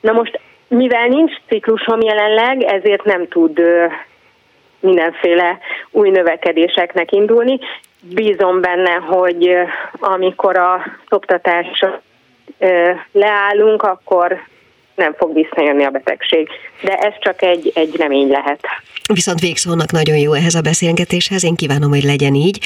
Na 0.00 0.12
most, 0.12 0.40
mivel 0.68 1.06
nincs 1.06 1.32
ciklusom 1.48 2.00
jelenleg, 2.00 2.62
ezért 2.62 3.04
nem 3.04 3.28
tud 3.28 3.60
mindenféle 4.86 5.58
új 5.90 6.10
növekedéseknek 6.10 7.12
indulni. 7.12 7.58
Bízom 8.00 8.60
benne, 8.60 8.92
hogy 8.92 9.56
amikor 9.92 10.56
a 10.56 10.82
szoptatásra 11.08 12.00
leállunk, 13.12 13.82
akkor 13.82 14.40
nem 14.94 15.14
fog 15.14 15.34
visszajönni 15.34 15.84
a 15.84 15.90
betegség. 15.90 16.48
De 16.82 16.92
ez 16.92 17.12
csak 17.20 17.42
egy, 17.42 17.72
egy 17.74 17.96
remény 17.96 18.28
lehet. 18.28 18.60
Viszont 19.12 19.40
végszónak 19.40 19.92
nagyon 19.92 20.16
jó 20.16 20.32
ehhez 20.32 20.54
a 20.54 20.60
beszélgetéshez, 20.60 21.44
én 21.44 21.54
kívánom, 21.54 21.90
hogy 21.90 22.02
legyen 22.02 22.34
így, 22.34 22.58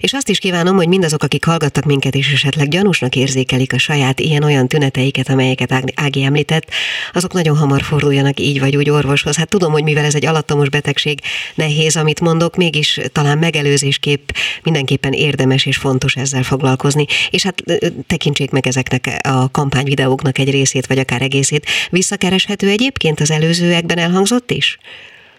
és 0.00 0.12
azt 0.12 0.28
is 0.28 0.38
kívánom, 0.38 0.76
hogy 0.76 0.88
mindazok, 0.88 1.22
akik 1.22 1.44
hallgattak 1.44 1.84
minket, 1.84 2.14
és 2.14 2.32
esetleg 2.32 2.68
gyanúsnak 2.68 3.16
érzékelik 3.16 3.72
a 3.72 3.78
saját 3.78 4.20
ilyen-olyan 4.20 4.68
tüneteiket, 4.68 5.28
amelyeket 5.28 5.72
Ági 5.94 6.22
említett, 6.22 6.70
azok 7.12 7.32
nagyon 7.32 7.56
hamar 7.56 7.82
forduljanak 7.82 8.40
így 8.40 8.60
vagy 8.60 8.76
úgy 8.76 8.90
orvoshoz. 8.90 9.36
Hát 9.36 9.48
tudom, 9.48 9.72
hogy 9.72 9.82
mivel 9.82 10.04
ez 10.04 10.14
egy 10.14 10.26
alattomos 10.26 10.68
betegség, 10.68 11.18
nehéz, 11.54 11.96
amit 11.96 12.20
mondok, 12.20 12.56
mégis 12.56 13.00
talán 13.12 13.38
megelőzésképp 13.38 14.28
mindenképpen 14.62 15.12
érdemes 15.12 15.66
és 15.66 15.76
fontos 15.76 16.14
ezzel 16.14 16.42
foglalkozni. 16.42 17.04
És 17.30 17.42
hát 17.42 17.62
tekintsék 18.06 18.50
meg 18.50 18.66
ezeknek 18.66 19.18
a 19.22 19.50
kampányvideóknak 19.50 20.38
egy 20.38 20.50
részét, 20.50 20.86
vagy 20.86 20.98
akár 20.98 21.22
egészét, 21.22 21.66
Visszakereshető 21.90 22.68
egyébként 22.68 23.20
az 23.20 23.30
előzőekben 23.46 23.98
elhangzott 23.98 24.50
is? 24.50 24.78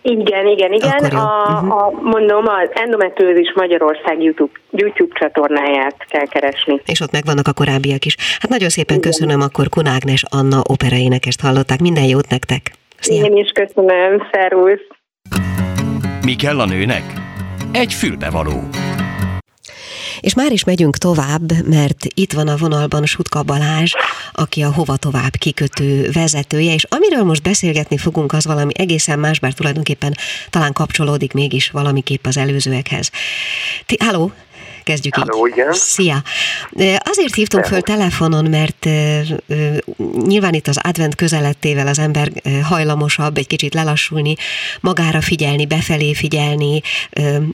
Igen, 0.02 0.48
igen, 0.48 0.74
igen. 0.74 0.92
A, 0.92 1.42
uh-huh. 1.52 1.78
a, 1.78 1.92
mondom, 2.02 2.46
az 2.48 2.70
Endometriózis 2.74 3.54
Magyarország 3.56 4.22
YouTube, 4.24 4.52
YouTube 4.72 5.20
csatornáját 5.20 6.06
kell 6.10 6.26
keresni. 6.26 6.82
És 6.86 7.00
ott 7.00 7.12
megvannak 7.12 7.48
a 7.48 7.54
korábbiak 7.54 8.06
is. 8.06 8.16
Hát 8.40 8.50
nagyon 8.50 8.70
szépen 8.70 8.98
igen. 8.98 9.10
köszönöm, 9.10 9.42
akkor 9.42 9.70
Kunágnes 9.70 10.24
Anna 10.30 10.62
operaénekest 10.70 11.42
hallották. 11.42 11.80
Minden 11.80 12.04
jót 12.04 12.30
nektek! 12.30 12.62
Szia. 13.00 13.26
Én 13.26 13.38
is 13.38 13.52
köszönöm, 13.52 14.28
szervusz! 14.32 14.88
Mi 16.26 16.36
kell 16.36 16.60
a 16.60 16.66
nőnek? 16.66 17.04
Egy 17.72 17.94
fülbevaló. 17.94 18.60
És 20.20 20.34
már 20.34 20.52
is 20.52 20.64
megyünk 20.64 20.98
tovább, 20.98 21.68
mert 21.68 22.06
itt 22.14 22.34
van 22.34 22.48
a 22.48 22.58
vonalban 22.58 23.06
Sutka 23.06 23.44
Balázs, 23.44 23.92
aki 24.32 24.62
a 24.62 24.74
Hova 24.74 24.96
Tovább 24.98 25.36
kikötő 25.36 26.10
vezetője, 26.12 26.74
és 26.74 26.84
amiről 26.84 27.24
most 27.24 27.42
beszélgetni 27.42 27.98
fogunk, 27.98 28.34
az 28.34 28.46
valami 28.46 28.72
egészen 28.78 29.20
más, 29.20 29.40
bár 29.40 29.54
tulajdonképpen 29.54 30.16
talán 30.50 30.74
kapcsolódik 30.74 31.34
mégis 31.34 31.70
valamiképp 31.70 32.26
az 32.26 32.38
előzőekhez. 32.38 33.12
Ti, 33.86 33.96
halló, 34.00 34.32
kezdjük 34.88 35.16
Halló, 35.16 35.48
így. 35.48 35.54
Igen. 35.54 35.74
Szia! 35.74 36.24
Azért 36.98 37.36
hívtunk 37.36 37.66
föl 37.66 37.82
telefonon, 37.82 38.46
mert 38.46 38.88
nyilván 40.26 40.54
itt 40.54 40.68
az 40.68 40.80
advent 40.82 41.16
közelettével 41.16 41.88
az 41.88 42.00
ember 42.00 42.32
hajlamosabb 42.64 43.38
egy 43.38 43.48
kicsit 43.48 43.74
lelassulni, 43.74 44.36
magára 44.80 45.22
figyelni, 45.22 45.66
befelé 45.66 46.14
figyelni, 46.14 46.82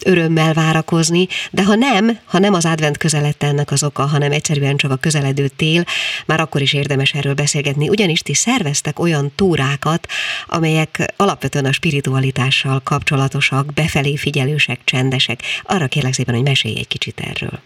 örömmel 0.05 0.53
várakozni, 0.53 1.27
de 1.51 1.63
ha 1.63 1.75
nem, 1.75 2.19
ha 2.25 2.39
nem 2.39 2.53
az 2.53 2.65
advent 2.65 2.97
közelette 2.97 3.47
ennek 3.47 3.71
az 3.71 3.83
oka, 3.83 4.05
hanem 4.05 4.31
egyszerűen 4.31 4.77
csak 4.77 4.91
a 4.91 4.95
közeledő 4.95 5.47
tél, 5.47 5.83
már 6.25 6.39
akkor 6.39 6.61
is 6.61 6.73
érdemes 6.73 7.13
erről 7.13 7.33
beszélgetni, 7.33 7.89
ugyanis 7.89 8.19
ti 8.19 8.33
szerveztek 8.33 8.99
olyan 8.99 9.31
túrákat, 9.35 10.07
amelyek 10.47 11.13
alapvetően 11.17 11.65
a 11.65 11.71
spiritualitással 11.71 12.81
kapcsolatosak, 12.83 13.73
befelé 13.73 14.15
figyelősek, 14.15 14.79
csendesek. 14.83 15.39
Arra 15.63 15.87
kérlek 15.87 16.13
szépen, 16.13 16.35
hogy 16.35 16.43
mesélj 16.43 16.77
egy 16.77 16.87
kicsit 16.87 17.19
erről. 17.31 17.59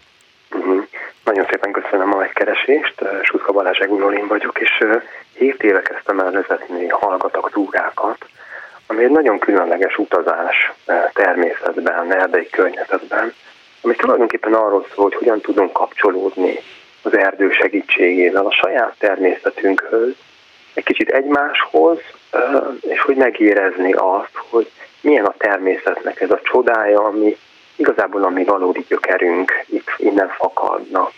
Uh-huh. 0.50 0.86
Nagyon 1.24 1.46
szépen 1.50 1.72
köszönöm 1.72 2.12
a 2.12 2.16
megkeresést. 2.16 2.94
Suszka 3.22 3.52
Balázs 3.52 3.78
Egulolin 3.78 4.26
vagyok, 4.26 4.58
és 4.60 4.84
7 5.38 5.62
éve 5.62 5.82
kezdtem 5.82 6.18
el 6.18 6.30
vezetni 6.30 6.88
hallgatok 6.88 7.50
túrákat, 7.50 8.26
ami 8.86 9.04
egy 9.04 9.10
nagyon 9.10 9.38
különleges 9.38 9.96
utazás 9.98 10.72
természetben, 11.12 12.14
erdei 12.14 12.48
környezetben, 12.50 13.32
ami 13.80 13.94
tulajdonképpen 13.94 14.54
arról 14.54 14.86
szól, 14.94 15.04
hogy 15.04 15.14
hogyan 15.14 15.40
tudunk 15.40 15.72
kapcsolódni 15.72 16.58
az 17.02 17.16
erdő 17.16 17.50
segítségével 17.50 18.46
a 18.46 18.52
saját 18.52 18.94
természetünkhöz, 18.98 20.14
egy 20.74 20.84
kicsit 20.84 21.08
egymáshoz, 21.08 21.98
és 22.80 23.00
hogy 23.00 23.16
megérezni 23.16 23.92
azt, 23.92 24.32
hogy 24.48 24.70
milyen 25.00 25.24
a 25.24 25.34
természetnek 25.38 26.20
ez 26.20 26.30
a 26.30 26.40
csodája, 26.42 27.04
ami 27.04 27.36
igazából 27.78 28.24
a 28.24 28.28
mi 28.28 28.44
valódi 28.44 28.84
gyökerünk 28.88 29.64
itt 29.66 29.90
innen 29.96 30.28
fakadna, 30.28 31.10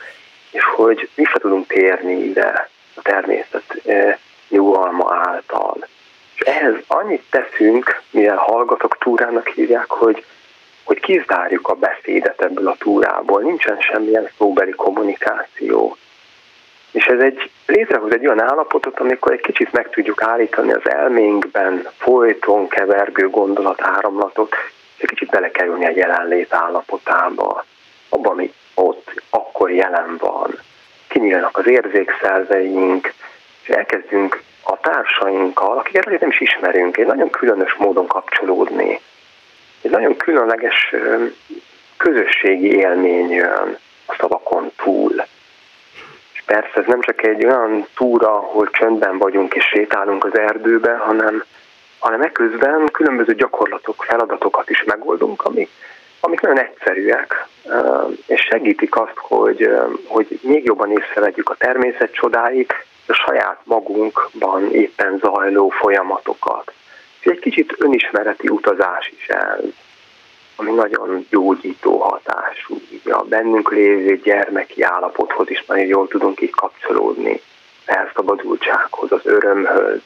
és 0.50 0.64
hogy 0.64 1.08
vissza 1.14 1.38
tudunk 1.38 1.66
térni 1.66 2.12
ide 2.12 2.68
a 2.94 3.02
természet 3.02 3.86
e, 3.86 4.18
nyugalma 4.48 5.14
által. 5.14 5.86
És 6.34 6.40
ehhez 6.40 6.74
annyit 6.86 7.24
teszünk, 7.30 8.02
mivel 8.10 8.36
hallgatok 8.36 8.98
túrának 8.98 9.48
hívják, 9.48 9.90
hogy, 9.90 10.24
hogy 10.84 11.00
kizárjuk 11.00 11.68
a 11.68 11.74
beszédet 11.74 12.42
ebből 12.42 12.68
a 12.68 12.76
túrából, 12.78 13.42
nincsen 13.42 13.80
semmilyen 13.80 14.28
szóbeli 14.38 14.70
kommunikáció. 14.70 15.96
És 16.90 17.04
ez 17.04 17.20
egy 17.20 17.50
létrehoz 17.66 18.12
egy 18.12 18.26
olyan 18.26 18.42
állapotot, 18.42 19.00
amikor 19.00 19.32
egy 19.32 19.40
kicsit 19.40 19.72
meg 19.72 19.90
tudjuk 19.90 20.22
állítani 20.22 20.72
az 20.72 20.90
elménkben 20.90 21.88
folyton 21.98 22.68
kevergő 22.68 23.28
gondolatáramlatot, 23.28 24.54
egy 25.00 25.08
kicsit 25.08 25.30
belekerülni 25.30 25.86
egy 25.86 25.96
jelenlét 25.96 26.54
állapotába, 26.54 27.64
abban, 28.08 28.32
ami 28.32 28.52
ott 28.74 29.22
akkor 29.30 29.70
jelen 29.70 30.16
van. 30.18 30.58
Kinyílnak 31.08 31.58
az 31.58 31.66
érzékszerveink, 31.66 33.12
és 33.62 33.68
elkezdünk 33.68 34.42
a 34.62 34.80
társainkkal, 34.80 35.78
akiket 35.78 36.06
azért 36.06 36.20
nem 36.20 36.30
is 36.30 36.40
ismerünk, 36.40 36.96
egy 36.96 37.06
nagyon 37.06 37.30
különös 37.30 37.74
módon 37.74 38.06
kapcsolódni. 38.06 39.00
Egy 39.82 39.90
nagyon 39.90 40.16
különleges 40.16 40.94
közösségi 41.96 42.76
élmény 42.76 43.30
jön 43.30 43.78
a 44.06 44.14
szavakon 44.18 44.70
túl. 44.76 45.24
És 46.32 46.42
persze 46.46 46.72
ez 46.74 46.86
nem 46.86 47.00
csak 47.00 47.22
egy 47.22 47.44
olyan 47.44 47.86
túra, 47.96 48.36
ahol 48.36 48.70
csöndben 48.70 49.18
vagyunk 49.18 49.54
és 49.54 49.64
sétálunk 49.64 50.24
az 50.24 50.38
erdőbe, 50.38 50.96
hanem 50.96 51.44
hanem 52.00 52.20
ekközben 52.20 52.88
különböző 52.92 53.34
gyakorlatok, 53.34 54.04
feladatokat 54.04 54.70
is 54.70 54.84
megoldunk, 54.84 55.42
amik, 55.42 55.70
amik 56.20 56.40
nagyon 56.40 56.58
egyszerűek, 56.58 57.46
és 58.26 58.40
segítik 58.40 58.96
azt, 58.96 59.16
hogy, 59.16 59.70
hogy 60.06 60.38
még 60.42 60.64
jobban 60.64 60.90
észrevegyük 60.90 61.48
a 61.50 61.54
természet 61.54 62.12
csodáit, 62.12 62.74
a 63.06 63.12
saját 63.12 63.60
magunkban 63.64 64.74
éppen 64.74 65.20
zajló 65.22 65.68
folyamatokat. 65.68 66.72
És 67.20 67.26
egy 67.26 67.38
kicsit 67.38 67.74
önismereti 67.78 68.48
utazás 68.48 69.12
is 69.16 69.28
ez, 69.28 69.64
ami 70.56 70.70
nagyon 70.70 71.26
gyógyító 71.30 71.98
hatású. 71.98 72.80
A 73.04 73.22
bennünk 73.22 73.70
lévő 73.70 74.16
gyermeki 74.16 74.82
állapothoz 74.82 75.50
is 75.50 75.64
nagyon 75.66 75.86
jól 75.86 76.08
tudunk 76.08 76.40
így 76.40 76.50
kapcsolódni, 76.50 77.40
elszabadultsághoz, 77.84 79.12
az 79.12 79.20
örömhöz, 79.24 80.00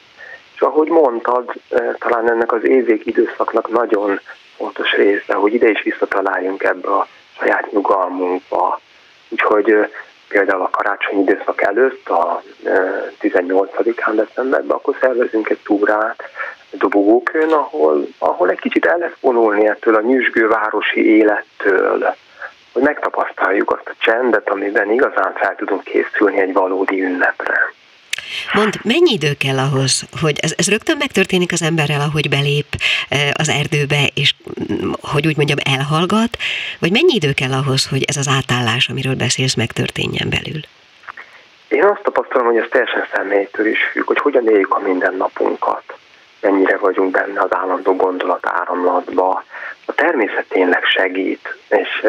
És 0.55 0.61
ahogy 0.61 0.87
mondtad, 0.87 1.53
talán 1.99 2.31
ennek 2.31 2.51
az 2.51 2.67
évék 2.67 3.05
időszaknak 3.05 3.69
nagyon 3.69 4.19
fontos 4.57 4.91
része, 4.93 5.33
hogy 5.33 5.53
ide 5.53 5.69
is 5.69 5.81
visszataláljunk 5.83 6.63
ebbe 6.63 6.87
a 6.87 7.07
saját 7.39 7.71
nyugalmunkba. 7.71 8.79
Úgyhogy 9.29 9.89
például 10.27 10.61
a 10.61 10.69
karácsonyi 10.69 11.21
időszak 11.21 11.61
előtt, 11.61 12.09
a 12.09 12.43
18-án 13.21 14.11
decemberben, 14.15 14.77
akkor 14.77 14.95
szervezünk 14.99 15.49
egy 15.49 15.59
túrát 15.63 16.23
Dobogókön, 16.71 17.51
ahol, 17.51 18.07
ahol 18.17 18.49
egy 18.49 18.59
kicsit 18.59 18.85
el 18.85 18.97
lesz 18.97 19.17
vonulni 19.19 19.67
ettől 19.67 19.95
a 19.95 20.01
nyüzsgő 20.01 20.47
városi 20.47 21.17
élettől, 21.17 22.15
hogy 22.73 22.81
megtapasztaljuk 22.81 23.71
azt 23.71 23.89
a 23.89 23.95
csendet, 23.97 24.49
amiben 24.49 24.91
igazán 24.91 25.33
fel 25.33 25.55
tudunk 25.55 25.83
készülni 25.83 26.39
egy 26.39 26.53
valódi 26.53 27.03
ünnepre. 27.03 27.73
Mond, 28.53 28.79
mennyi 28.83 29.11
idő 29.11 29.33
kell 29.33 29.57
ahhoz, 29.57 30.05
hogy 30.21 30.39
ez, 30.41 30.53
ez 30.57 30.69
rögtön 30.69 30.97
megtörténik 30.97 31.51
az 31.51 31.61
emberrel, 31.61 32.01
ahogy 32.01 32.29
belép 32.29 32.65
az 33.33 33.49
erdőbe, 33.49 34.09
és 34.13 34.33
mm, 34.71 34.91
hogy 35.01 35.27
úgy 35.27 35.37
mondjam, 35.37 35.57
elhallgat, 35.63 36.37
vagy 36.79 36.91
mennyi 36.91 37.13
idő 37.13 37.33
kell 37.33 37.51
ahhoz, 37.51 37.87
hogy 37.87 38.03
ez 38.07 38.17
az 38.17 38.27
átállás, 38.27 38.89
amiről 38.89 39.15
beszélsz, 39.15 39.55
megtörténjen 39.55 40.29
belül? 40.29 40.61
Én 41.67 41.83
azt 41.83 42.03
tapasztalom, 42.03 42.45
hogy 42.45 42.57
ez 42.57 42.67
teljesen 42.69 43.07
személytől 43.13 43.65
is 43.65 43.79
függ, 43.91 44.05
hogy 44.05 44.17
hogyan 44.17 44.47
éljük 44.49 44.73
a 44.73 44.79
mindennapunkat, 44.79 45.83
mennyire 46.41 46.77
vagyunk 46.77 47.11
benne 47.11 47.41
az 47.41 47.53
állandó 47.53 47.95
gondolat 47.95 48.47
áramlatba. 48.47 49.43
A 49.85 49.93
természet 49.93 50.45
tényleg 50.49 50.83
segít, 50.83 51.57
és, 51.69 52.05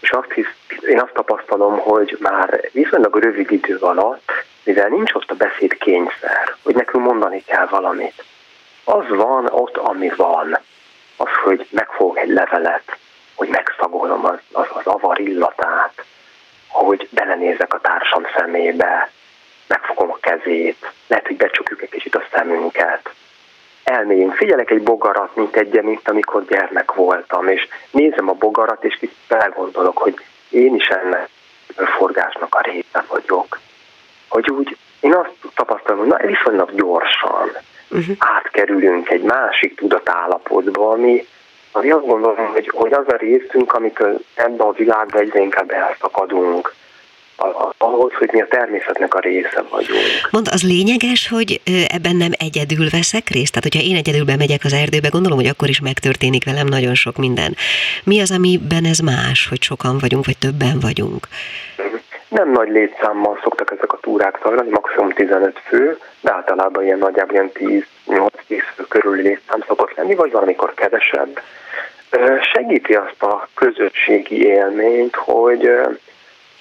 és 0.00 0.10
azt 0.10 0.32
hisz, 0.32 0.54
én 0.88 1.00
azt 1.00 1.12
tapasztalom, 1.12 1.78
hogy 1.78 2.16
már 2.20 2.68
viszonylag 2.72 3.16
rövid 3.16 3.50
idő 3.50 3.76
alatt 3.76 4.32
mivel 4.64 4.88
nincs 4.88 5.12
ott 5.12 5.30
a 5.30 5.34
beszéd 5.34 5.78
kényszer, 5.78 6.56
hogy 6.62 6.74
nekünk 6.74 7.04
mondani 7.04 7.44
kell 7.44 7.66
valamit. 7.66 8.24
Az 8.84 9.08
van 9.08 9.46
ott, 9.46 9.76
ami 9.76 10.10
van. 10.16 10.58
Az, 11.16 11.28
hogy 11.44 11.66
megfogok 11.70 12.18
egy 12.18 12.28
levelet, 12.28 12.96
hogy 13.34 13.48
megszagolom 13.48 14.24
az, 14.24 14.38
az, 14.52 14.66
az 14.70 14.86
avar 14.86 15.20
illatát, 15.20 16.04
hogy 16.68 17.08
belenézek 17.10 17.74
a 17.74 17.80
társam 17.80 18.26
szemébe, 18.36 19.10
megfogom 19.66 20.10
a 20.10 20.18
kezét, 20.20 20.92
lehet, 21.06 21.26
hogy 21.26 21.36
becsukjuk 21.36 21.82
egy 21.82 21.90
kicsit 21.90 22.14
a 22.14 22.24
szemünket, 22.32 23.10
elmélyünk. 23.84 24.34
Figyelek 24.34 24.70
egy 24.70 24.82
bogarat, 24.82 25.36
mint 25.36 25.56
egy, 25.56 25.82
mint 25.82 26.08
amikor 26.08 26.44
gyermek 26.44 26.92
voltam, 26.92 27.48
és 27.48 27.68
nézem 27.90 28.28
a 28.28 28.32
bogarat, 28.32 28.84
és 28.84 28.94
kicsit 28.94 29.16
belgondolok, 29.28 29.98
hogy 29.98 30.14
én 30.48 30.74
is 30.74 30.86
ennek 30.86 31.28
a 31.76 31.86
forgásnak 31.86 32.54
a 32.54 32.60
része 32.60 33.04
vagyok 33.08 33.58
hogy 34.28 34.50
úgy 34.50 34.76
én 35.00 35.14
azt 35.14 35.34
tapasztalom, 35.54 35.98
hogy 35.98 36.08
na, 36.08 36.26
viszonylag 36.26 36.74
gyorsan 36.74 37.50
uh-huh. 37.90 38.16
átkerülünk 38.18 39.10
egy 39.10 39.22
másik 39.22 39.76
tudatállapotba, 39.76 40.90
ami, 40.90 41.26
ami 41.72 41.90
azt 41.90 42.06
gondolom, 42.06 42.46
hogy, 42.46 42.70
hogy 42.74 42.92
az 42.92 43.08
a 43.08 43.16
részünk, 43.16 43.72
amikor 43.72 44.16
ebben 44.34 44.66
a 44.66 44.72
világban 44.72 45.20
egyre 45.20 45.40
inkább 45.40 45.70
elszakadunk, 45.70 46.74
ahhoz, 47.78 48.12
hogy 48.12 48.28
mi 48.32 48.40
a 48.40 48.46
természetnek 48.46 49.14
a 49.14 49.20
része 49.20 49.64
vagyunk. 49.70 50.28
Mond, 50.30 50.48
az 50.50 50.62
lényeges, 50.62 51.28
hogy 51.28 51.60
ebben 51.88 52.16
nem 52.16 52.30
egyedül 52.38 52.88
veszek 52.90 53.28
részt? 53.28 53.52
Tehát, 53.52 53.72
hogyha 53.72 53.88
én 53.88 53.96
egyedül 53.96 54.24
bemegyek 54.24 54.64
az 54.64 54.72
erdőbe, 54.72 55.08
gondolom, 55.08 55.38
hogy 55.38 55.46
akkor 55.46 55.68
is 55.68 55.80
megtörténik 55.80 56.44
velem 56.44 56.66
nagyon 56.66 56.94
sok 56.94 57.16
minden. 57.16 57.56
Mi 58.04 58.20
az, 58.20 58.30
amiben 58.30 58.84
ez 58.84 58.98
más, 58.98 59.48
hogy 59.48 59.62
sokan 59.62 59.98
vagyunk, 59.98 60.24
vagy 60.24 60.38
többen 60.38 60.78
vagyunk? 60.80 61.28
Nem 62.28 62.50
nagy 62.50 62.68
létszámmal 62.68 63.38
szoktak 63.42 63.70
ezek 63.70 63.92
a 63.92 63.98
túrák 64.00 64.38
zajlani, 64.42 64.70
maximum 64.70 65.10
15 65.10 65.58
fő, 65.64 65.98
de 66.20 66.32
általában 66.32 66.84
ilyen 66.84 66.98
nagyjából 66.98 67.34
ilyen 67.34 67.50
10-8-10 68.06 68.62
fő 68.74 68.84
körüli 68.88 69.22
létszám 69.22 69.64
szokott 69.66 69.94
lenni, 69.94 70.14
vagy 70.14 70.30
valamikor 70.30 70.74
kevesebb. 70.74 71.40
Segíti 72.52 72.94
azt 72.94 73.22
a 73.22 73.48
közösségi 73.54 74.44
élményt, 74.44 75.14
hogy, 75.14 75.70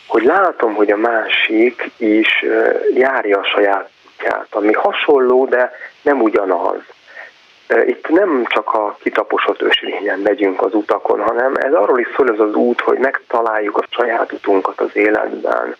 hogy 0.07 0.23
látom, 0.23 0.73
hogy 0.73 0.91
a 0.91 0.97
másik 0.97 1.91
is 1.97 2.45
járja 2.93 3.39
a 3.39 3.43
saját 3.43 3.89
útját, 4.05 4.47
ami 4.49 4.73
hasonló, 4.73 5.45
de 5.45 5.71
nem 6.01 6.21
ugyanaz. 6.21 6.81
Itt 7.85 8.07
nem 8.09 8.45
csak 8.45 8.73
a 8.73 8.97
kitaposott 9.01 9.61
ösvényen 9.61 10.19
megyünk 10.19 10.61
az 10.61 10.73
utakon, 10.73 11.19
hanem 11.19 11.55
ez 11.55 11.73
arról 11.73 11.99
is 11.99 12.07
szól 12.15 12.31
ez 12.33 12.39
az 12.39 12.53
út, 12.53 12.81
hogy 12.81 12.97
megtaláljuk 12.97 13.77
a 13.77 13.85
saját 13.89 14.31
utunkat 14.31 14.81
az 14.81 14.95
életben. 14.95 15.75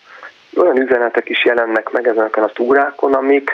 Olyan 0.56 0.80
üzenetek 0.80 1.28
is 1.28 1.44
jelennek 1.44 1.90
meg 1.90 2.08
ezeken 2.08 2.42
a 2.42 2.52
túrákon, 2.52 3.14
amik, 3.14 3.50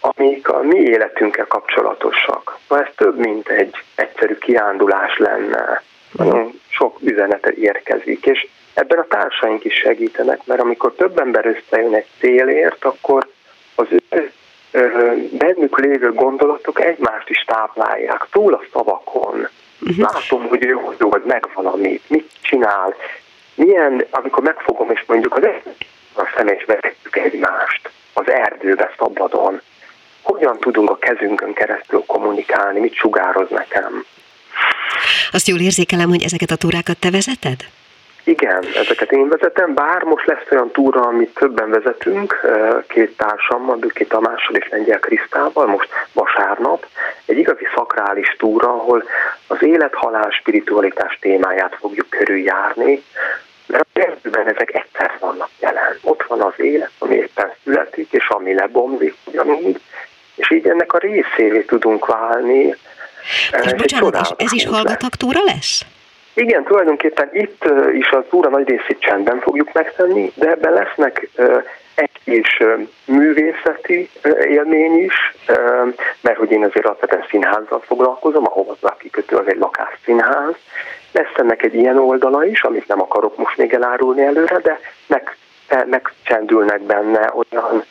amik 0.00 0.48
a 0.48 0.62
mi 0.62 0.78
életünkkel 0.78 1.46
kapcsolatosak. 1.46 2.58
Ez 2.68 2.86
több, 2.96 3.18
mint 3.18 3.48
egy 3.48 3.74
egyszerű 3.94 4.34
kiándulás 4.34 5.18
lenne. 5.18 5.82
Nagyon 6.12 6.60
sok 6.68 6.98
üzenete 7.00 7.52
érkezik, 7.52 8.26
és 8.26 8.46
ebben 8.74 8.98
a 8.98 9.06
társaink 9.08 9.64
is 9.64 9.74
segítenek, 9.74 10.40
mert 10.44 10.60
amikor 10.60 10.92
több 10.92 11.18
ember 11.18 11.46
összejön 11.46 11.94
egy 11.94 12.06
célért, 12.18 12.84
akkor 12.84 13.26
az 13.74 13.86
ő 14.08 14.32
bennük 15.30 15.78
lévő 15.78 16.12
gondolatok 16.12 16.80
egymást 16.80 17.28
is 17.28 17.44
táplálják, 17.46 18.26
túl 18.30 18.54
a 18.54 18.60
szavakon. 18.72 19.48
Uh-huh. 19.80 19.98
Látom, 19.98 20.48
hogy 20.48 20.64
ő 20.64 20.72
hogy 20.98 21.22
meg 21.26 21.48
valamit, 21.54 22.02
mit 22.06 22.30
csinál, 22.40 22.94
milyen, 23.54 24.04
amikor 24.10 24.42
megfogom, 24.42 24.90
és 24.90 25.04
mondjuk 25.06 25.36
az 25.36 25.42
a 26.14 26.22
személy 26.36 26.54
és 26.54 26.64
egymást 27.10 27.90
az 28.12 28.28
erdőbe 28.28 28.90
szabadon, 28.98 29.60
hogyan 30.22 30.58
tudunk 30.58 30.90
a 30.90 30.98
kezünkön 30.98 31.52
keresztül 31.52 32.02
kommunikálni, 32.06 32.80
mit 32.80 32.94
sugároz 32.94 33.50
nekem. 33.50 34.04
Azt 35.30 35.48
jól 35.48 35.60
érzékelem, 35.60 36.08
hogy 36.08 36.22
ezeket 36.22 36.50
a 36.50 36.56
túrákat 36.56 36.98
te 36.98 37.10
vezeted? 37.10 37.60
Igen, 38.24 38.64
ezeket 38.74 39.12
én 39.12 39.28
vezetem, 39.28 39.74
bár 39.74 40.02
most 40.02 40.26
lesz 40.26 40.50
olyan 40.50 40.70
túra, 40.70 41.00
amit 41.00 41.34
többen 41.34 41.70
vezetünk, 41.70 42.40
két 42.88 43.16
társammal, 43.16 43.76
Büki 43.76 44.06
Tamással 44.06 44.54
és 44.54 44.68
Lengyel 44.68 44.98
Krisztával, 44.98 45.66
most 45.66 45.88
vasárnap, 46.12 46.86
egy 47.24 47.38
igazi 47.38 47.66
szakrális 47.74 48.36
túra, 48.38 48.68
ahol 48.68 49.04
az 49.46 49.62
élet-halál 49.62 50.30
spiritualitás 50.30 51.18
témáját 51.20 51.76
fogjuk 51.80 52.08
körüljárni, 52.08 53.02
mert 53.66 53.86
a 53.92 54.00
kezdőben 54.00 54.48
ezek 54.48 54.74
egyszer 54.74 55.16
vannak 55.20 55.48
jelen. 55.60 55.98
Ott 56.02 56.22
van 56.22 56.40
az 56.40 56.54
élet, 56.56 56.90
ami 56.98 57.14
éppen 57.14 57.52
születik, 57.64 58.12
és 58.12 58.28
ami 58.28 58.54
lebomlik 58.54 59.14
ugyanúgy, 59.24 59.80
és 60.34 60.50
így 60.50 60.66
ennek 60.68 60.92
a 60.92 60.98
részévé 60.98 61.60
tudunk 61.62 62.06
válni. 62.06 62.76
És 63.62 63.74
bocsánat, 63.74 64.16
és 64.20 64.44
ez 64.44 64.52
is 64.52 64.66
hallgatak 64.66 65.14
túra 65.14 65.40
lesz? 65.44 65.84
Igen, 66.34 66.64
tulajdonképpen 66.64 67.28
itt 67.32 67.64
is 67.92 68.10
a 68.10 68.26
túra 68.28 68.48
nagy 68.48 68.68
részét 68.68 69.00
csendben 69.00 69.40
fogjuk 69.40 69.72
megtenni, 69.72 70.32
de 70.34 70.50
ebben 70.50 70.72
lesznek 70.72 71.28
egy 71.94 72.10
kis 72.24 72.62
művészeti 73.04 74.10
élmény 74.48 75.04
is, 75.04 75.34
mert 76.20 76.38
hogy 76.38 76.50
én 76.50 76.64
azért 76.64 76.86
alapvetően 76.86 77.26
színházzal 77.30 77.80
foglalkozom, 77.80 78.46
ahova 78.46 78.76
az 78.80 78.90
kikötő 78.98 79.36
az 79.36 79.46
egy 79.46 79.58
lakásszínház. 79.58 80.54
Lesz 81.12 81.34
ennek 81.36 81.62
egy 81.62 81.74
ilyen 81.74 81.98
oldala 81.98 82.44
is, 82.44 82.62
amit 82.62 82.88
nem 82.88 83.00
akarok 83.00 83.36
most 83.36 83.56
még 83.56 83.72
elárulni 83.72 84.22
előre, 84.22 84.58
de 84.58 84.80
meg, 85.06 85.36
megcsendülnek 85.86 86.82
benne 86.82 87.32
olyan 87.32 87.84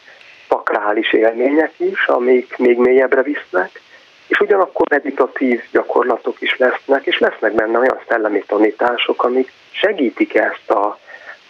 szakrális 0.50 1.14
élmények 1.14 1.72
is, 1.78 2.08
amik 2.08 2.58
még 2.58 2.78
mélyebbre 2.78 3.22
visznek, 3.22 3.82
és 4.28 4.40
ugyanakkor 4.40 4.90
meditatív 4.90 5.62
gyakorlatok 5.72 6.42
is 6.42 6.58
lesznek, 6.58 7.06
és 7.06 7.20
lesznek 7.20 7.54
benne 7.54 7.80
olyan 7.80 8.00
szellemi 8.08 8.44
tanítások, 8.48 9.24
amik 9.24 9.52
segítik 9.72 10.36
ezt 10.36 10.70
a, 10.70 11.00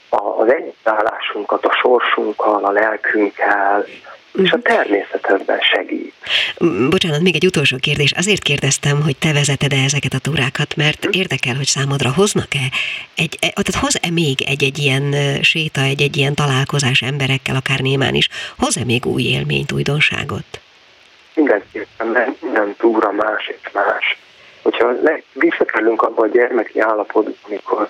a, 0.10 0.42
az 0.42 0.52
együttállásunkat, 0.52 1.66
a 1.66 1.72
sorsunkkal, 1.72 2.66
a 2.66 2.72
lelkünkkel, 2.72 3.86
és 4.34 4.52
a 4.52 4.60
természetben 4.62 5.60
segít. 5.60 6.14
Bocsánat, 6.90 7.22
még 7.22 7.36
egy 7.36 7.46
utolsó 7.46 7.78
kérdés. 7.78 8.12
Azért 8.12 8.44
kérdeztem, 8.44 9.02
hogy 9.02 9.18
te 9.18 9.34
vezeted-e 9.34 9.84
ezeket 9.84 10.14
a 10.14 10.20
túrákat, 10.20 10.76
mert 10.76 11.06
hm? 11.06 11.10
érdekel, 11.12 11.56
hogy 11.56 11.66
számodra 11.66 12.14
hoznak-e, 12.14 12.72
egy, 13.16 13.38
e, 13.40 13.48
tehát 13.48 13.82
hoz-e 13.82 14.10
még 14.12 14.42
egy-egy 14.42 14.78
ilyen 14.78 15.16
séta, 15.42 15.82
egy-egy 15.82 16.18
ilyen 16.18 16.34
találkozás 16.34 17.02
emberekkel, 17.02 17.56
akár 17.56 17.80
némán 17.80 18.14
is, 18.14 18.30
hoz-e 18.58 18.84
még 18.84 19.06
új 19.06 19.24
élményt, 19.24 19.72
újdonságot? 19.72 20.63
Mindenképpen, 21.36 22.08
mert 22.08 22.42
minden 22.42 22.76
túra 22.78 23.12
más 23.12 23.48
és 23.48 23.72
más. 23.72 24.18
Hogyha 24.62 24.94
visszakerülünk 25.34 26.02
abba 26.02 26.24
a 26.24 26.28
gyermeki 26.28 26.80
állapotba, 26.80 27.32
amikor, 27.48 27.90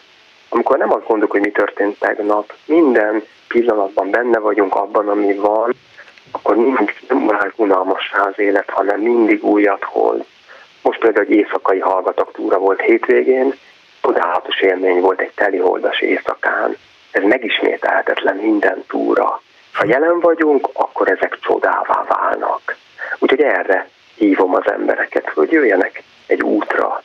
amikor 0.50 0.78
nem 0.78 0.92
azt 0.94 1.06
gondoljuk, 1.08 1.32
hogy 1.32 1.42
mi 1.42 1.52
történt 1.52 2.00
tegnap, 2.00 2.54
minden 2.66 3.24
pillanatban 3.48 4.10
benne 4.10 4.40
vagyunk 4.40 4.76
abban, 4.76 5.10
ami 5.10 5.34
van, 5.34 5.74
akkor 6.32 6.56
nincs, 6.56 6.94
nem 7.08 7.28
válik 7.28 7.60
unalmassá 7.60 8.22
az 8.22 8.40
élet, 8.40 8.70
hanem 8.70 9.00
mindig 9.00 9.44
újat 9.44 9.84
hoz. 9.84 10.20
Most 10.82 11.00
például 11.00 11.26
egy 11.26 11.36
éjszakai 11.36 11.80
hallgatok 11.80 12.32
túra 12.32 12.58
volt 12.58 12.82
hétvégén, 12.82 13.54
csodálatos 14.02 14.62
élmény 14.62 15.00
volt 15.00 15.20
egy 15.20 15.32
teliholdas 15.36 16.00
éjszakán. 16.00 16.78
Ez 17.12 17.24
megismételhetetlen 17.24 18.36
minden 18.36 18.84
túra 18.88 19.42
Ha 19.74 19.86
jelen 19.86 20.20
vagyunk, 20.20 20.70
akkor 20.74 21.10
ezek 21.10 21.38
csodává 21.42 22.06
válnak. 22.08 22.76
Úgyhogy 23.20 23.42
erre 23.42 23.90
hívom 24.16 24.56
az 24.56 24.72
embereket, 24.72 25.30
hogy 25.30 25.52
jöjjenek 25.52 26.04
egy 26.26 26.42
útra, 26.42 27.04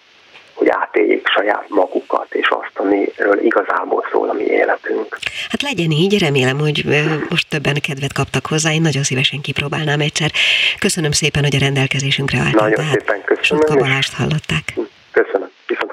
hogy 0.54 0.68
átéljék 0.68 1.28
saját 1.28 1.64
magukat, 1.68 2.35
és 2.35 2.48
azt, 2.48 2.78
amiről 2.78 3.40
igazából 3.40 4.07
szól 4.12 4.28
a 4.28 4.33
mi 4.33 4.44
életünk. 4.44 5.18
Hát 5.50 5.62
legyen 5.62 5.90
így, 5.90 6.18
remélem, 6.18 6.59
hogy 6.59 6.85
most 7.28 7.48
többen 7.48 7.74
kedvet 7.87 8.12
kaptak 8.12 8.46
hozzá, 8.46 8.72
én 8.72 8.81
nagyon 8.81 9.02
szívesen 9.02 9.40
kipróbálnám 9.40 10.00
egyszer. 10.00 10.31
Köszönöm 10.78 11.11
szépen, 11.11 11.42
hogy 11.42 11.54
a 11.54 11.59
rendelkezésünkre 11.59 12.38
álltam. 12.38 12.61
Nagyon 12.61 12.74
Tehát 12.74 12.98
szépen 12.98 13.24
köszönöm. 13.24 13.42
Sutka 13.42 13.74
Balást 13.74 14.14
hallották. 14.14 14.74
Köszönöm. 15.11 15.50
Viszont 15.66 15.92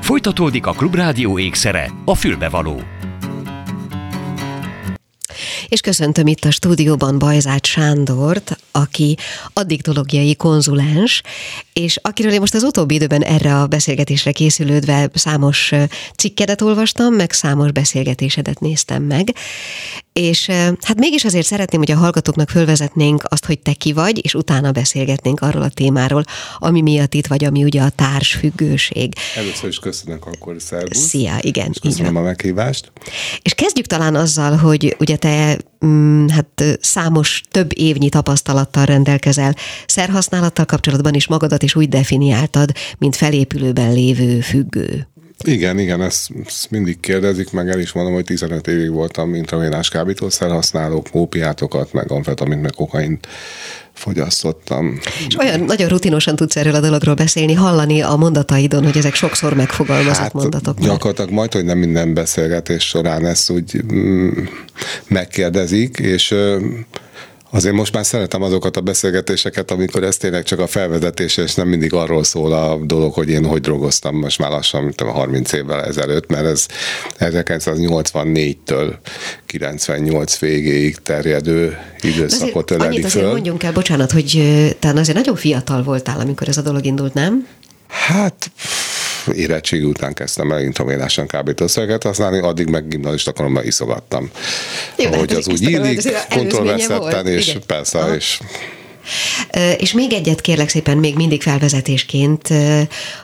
Folytatódik 0.00 0.66
a 0.66 0.72
Klubrádió 0.72 1.38
ékszere, 1.38 1.86
a 2.04 2.14
fülbevaló 2.14 2.80
és 5.74 5.80
köszöntöm 5.80 6.26
itt 6.26 6.44
a 6.44 6.50
stúdióban 6.50 7.18
Bajzát 7.18 7.66
Sándort, 7.66 8.58
aki 8.70 9.16
addiktológiai 9.52 10.36
konzulens, 10.36 11.22
és 11.72 11.98
akiről 12.02 12.32
én 12.32 12.40
most 12.40 12.54
az 12.54 12.62
utóbbi 12.62 12.94
időben 12.94 13.22
erre 13.22 13.60
a 13.60 13.66
beszélgetésre 13.66 14.32
készülődve 14.32 15.10
számos 15.14 15.72
cikkedet 16.16 16.62
olvastam, 16.62 17.14
meg 17.14 17.32
számos 17.32 17.70
beszélgetésedet 17.70 18.60
néztem 18.60 19.02
meg, 19.02 19.34
és 20.12 20.46
hát 20.80 20.98
mégis 20.98 21.24
azért 21.24 21.46
szeretném, 21.46 21.80
hogy 21.80 21.90
a 21.90 21.96
hallgatóknak 21.96 22.50
fölvezetnénk 22.50 23.24
azt, 23.28 23.44
hogy 23.44 23.58
te 23.58 23.72
ki 23.72 23.92
vagy, 23.92 24.24
és 24.24 24.34
utána 24.34 24.72
beszélgetnénk 24.72 25.40
arról 25.40 25.62
a 25.62 25.68
témáról, 25.68 26.24
ami 26.58 26.80
miatt 26.82 27.14
itt 27.14 27.26
vagy, 27.26 27.44
ami 27.44 27.64
ugye 27.64 27.82
a 27.82 27.90
társfüggőség. 27.90 29.14
Először 29.36 29.68
is 29.68 29.78
köszönök 29.78 30.26
akkor, 30.26 30.56
szervusz. 30.58 30.98
Szia, 30.98 31.36
igen. 31.40 31.68
És 31.70 31.78
köszönöm 31.78 32.16
a 32.16 32.20
meghívást. 32.20 32.92
És 33.42 33.54
kezdjük 33.54 33.86
talán 33.86 34.14
azzal, 34.14 34.56
hogy 34.56 34.96
ugye 34.98 35.16
te 35.16 35.58
hát 36.28 36.78
számos 36.80 37.42
több 37.50 37.70
évnyi 37.78 38.08
tapasztalattal 38.08 38.84
rendelkezel 38.84 39.54
szerhasználattal 39.86 40.64
kapcsolatban 40.64 41.14
is 41.14 41.28
magadat 41.28 41.62
is 41.62 41.74
úgy 41.74 41.88
definiáltad, 41.88 42.72
mint 42.98 43.16
felépülőben 43.16 43.92
lévő 43.92 44.40
függő. 44.40 45.08
Igen, 45.44 45.78
igen, 45.78 46.02
ezt, 46.02 46.30
ezt 46.46 46.70
mindig 46.70 47.00
kérdezik, 47.00 47.52
meg 47.52 47.68
el 47.68 47.78
is 47.80 47.92
mondom, 47.92 48.14
hogy 48.14 48.24
15 48.24 48.66
évig 48.66 48.90
voltam 48.90 49.34
intravénás 49.34 49.88
kábítószer 49.88 50.50
használók, 50.50 51.06
ópiátokat, 51.14 51.92
meg 51.92 52.10
amfetamint, 52.10 52.62
meg 52.62 52.72
kokaint 52.72 53.26
fogyasztottam. 53.94 54.98
És 55.28 55.36
olyan 55.38 55.60
nagyon 55.60 55.88
rutinosan 55.88 56.36
tudsz 56.36 56.56
erről 56.56 56.74
a 56.74 56.80
dologról 56.80 57.14
beszélni, 57.14 57.54
hallani 57.54 58.00
a 58.02 58.16
mondataidon, 58.16 58.84
hogy 58.84 58.96
ezek 58.96 59.14
sokszor 59.14 59.54
megfogalmazott 59.54 60.22
hát, 60.22 60.32
mondatok. 60.32 60.80
Gyakorlatilag 60.80 61.30
majd, 61.30 61.52
hogy 61.52 61.64
nem 61.64 61.78
minden 61.78 62.14
beszélgetés 62.14 62.88
során 62.88 63.26
ezt 63.26 63.50
úgy 63.50 63.82
mm, 63.92 64.28
megkérdezik, 65.08 65.98
és 65.98 66.34
Azért 67.54 67.74
most 67.74 67.92
már 67.92 68.04
szeretem 68.04 68.42
azokat 68.42 68.76
a 68.76 68.80
beszélgetéseket, 68.80 69.70
amikor 69.70 70.02
ez 70.02 70.16
tényleg 70.16 70.42
csak 70.42 70.58
a 70.58 70.66
felvezetés, 70.66 71.36
és 71.36 71.54
nem 71.54 71.68
mindig 71.68 71.92
arról 71.92 72.24
szól 72.24 72.52
a 72.52 72.76
dolog, 72.76 73.12
hogy 73.12 73.28
én 73.28 73.44
hogy 73.44 73.60
drogoztam 73.60 74.16
most 74.16 74.38
már 74.38 74.50
lassan, 74.50 74.82
mint 74.82 75.00
a 75.00 75.10
30 75.10 75.52
évvel 75.52 75.84
ezelőtt, 75.84 76.28
mert 76.28 76.44
ez 76.44 76.66
1984-től 77.18 78.94
98 79.46 80.38
végéig 80.38 80.96
terjedő 80.96 81.78
időszakot 82.00 82.70
öleli 82.70 82.86
annyit 82.86 83.04
azért 83.04 83.26
mondjunk 83.26 83.62
el, 83.62 83.72
bocsánat, 83.72 84.10
hogy 84.10 84.42
talán 84.78 84.96
azért 84.96 85.16
nagyon 85.16 85.36
fiatal 85.36 85.82
voltál, 85.82 86.20
amikor 86.20 86.48
ez 86.48 86.56
a 86.56 86.62
dolog 86.62 86.84
indult, 86.84 87.14
nem? 87.14 87.46
Hát 87.88 88.50
érettségi 89.32 89.84
után 89.84 90.14
kezdtem 90.14 90.52
el 90.52 90.62
intravénásan 90.62 91.26
kábítószereket 91.26 92.02
használni, 92.02 92.38
addig 92.38 92.68
meg 92.68 92.88
gimnazista 92.88 93.32
koromban 93.32 93.64
iszogattam. 93.64 94.30
Jó, 94.96 95.12
Ahogy 95.12 95.30
hát 95.30 95.38
az 95.38 95.48
úgy 95.48 95.62
illik, 95.62 96.00
kontrollveszetten, 96.28 97.26
és 97.26 97.48
Igen. 97.48 97.62
persze, 97.66 97.98
Aha. 97.98 98.14
és 98.14 98.40
és 99.78 99.92
még 99.92 100.12
egyet 100.12 100.40
kérlek 100.40 100.68
szépen, 100.68 100.98
még 100.98 101.14
mindig 101.14 101.42
felvezetésként, 101.42 102.48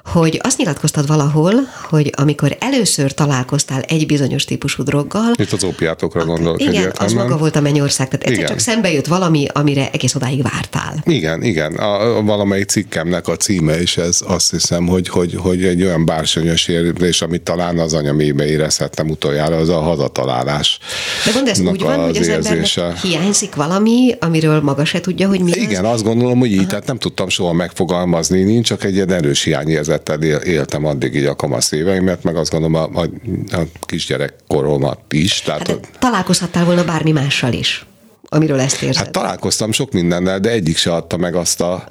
hogy 0.05 0.40
azt 0.43 0.59
nyilatkoztad 0.59 1.07
valahol, 1.07 1.55
hogy 1.88 2.12
amikor 2.16 2.57
először 2.61 3.14
találkoztál 3.14 3.81
egy 3.81 4.07
bizonyos 4.07 4.45
típusú 4.45 4.83
droggal. 4.83 5.33
Itt 5.35 5.53
az 5.53 5.64
ópiátokra 5.64 6.25
gondolok 6.25 6.61
Igen, 6.61 6.75
egyértelműen. 6.75 7.19
az 7.19 7.29
maga 7.29 7.40
volt 7.40 7.57
a 7.57 7.61
mennyország. 7.61 8.09
Tehát 8.09 8.23
egyszer 8.23 8.38
igen. 8.38 8.49
csak 8.49 8.59
szembe 8.59 8.93
jött 8.93 9.07
valami, 9.07 9.47
amire 9.53 9.90
egész 9.93 10.14
odáig 10.14 10.43
vártál. 10.43 11.03
Igen, 11.05 11.43
igen. 11.43 11.75
A, 11.75 12.16
a 12.16 12.23
valamelyik 12.23 12.69
cikkemnek 12.69 13.29
a 13.29 13.37
címe 13.37 13.83
is 13.83 13.97
ez, 13.97 14.19
azt 14.27 14.51
hiszem, 14.51 14.87
hogy, 14.87 15.09
hogy, 15.09 15.35
hogy 15.38 15.64
egy 15.64 15.83
olyan 15.83 16.05
bársonyos 16.05 16.69
érzés, 16.69 17.23
amit 17.23 17.43
talán 17.43 17.79
az 17.79 17.95
anyamébe 17.95 18.47
érezhettem 18.47 19.11
utoljára, 19.11 19.57
az 19.57 19.69
a 19.69 19.81
hazatalálás. 19.81 20.79
De 21.25 21.33
mondd, 21.35 21.49
ez 21.49 21.61
úgy 21.61 21.83
van, 21.83 22.05
hogy 22.05 22.16
az 22.16 22.29
embernek 22.29 23.01
hiányzik 23.03 23.55
valami, 23.55 24.14
amiről 24.21 24.61
maga 24.61 24.85
se 24.85 25.01
tudja, 25.01 25.29
hogy 25.29 25.40
mi 25.40 25.53
igen, 25.71 25.85
azt 25.85 26.05
gondolom, 26.05 26.39
hogy 26.39 26.51
így, 26.53 26.59
Aha. 26.59 26.67
tehát 26.67 26.87
nem 26.87 26.99
tudtam 26.99 27.29
soha 27.29 27.53
megfogalmazni, 27.53 28.43
nincs, 28.43 28.67
csak 28.67 28.85
egy 28.85 28.95
ilyen 28.95 29.13
erős 29.13 29.43
hiányérzettel 29.43 30.23
éltem 30.23 30.85
addig 30.85 31.15
így 31.15 31.25
a 31.25 31.37
kamasz 31.37 31.73
éveimet, 31.73 32.23
meg 32.23 32.37
azt 32.37 32.51
gondolom 32.51 32.75
a, 32.75 33.01
a, 33.01 33.09
a 33.57 33.63
kisgyerek 33.81 34.35
koromat 34.47 34.99
is. 35.09 35.41
Tehát 35.41 35.67
hát. 35.67 35.89
Találkozhattál 35.99 36.65
volna 36.65 36.85
bármi 36.85 37.13
mással 37.13 37.53
is 37.53 37.85
amiről 38.33 38.61
ezt 38.61 38.83
érzed? 38.83 39.03
Hát 39.03 39.13
találkoztam 39.13 39.73
sok 39.73 39.93
mindennel, 39.93 40.41
de 40.41 40.51
egyik 40.51 40.77
se 40.77 40.95
adta 40.95 41.17
meg 41.17 41.35
azt 41.35 41.61
a, 41.61 41.87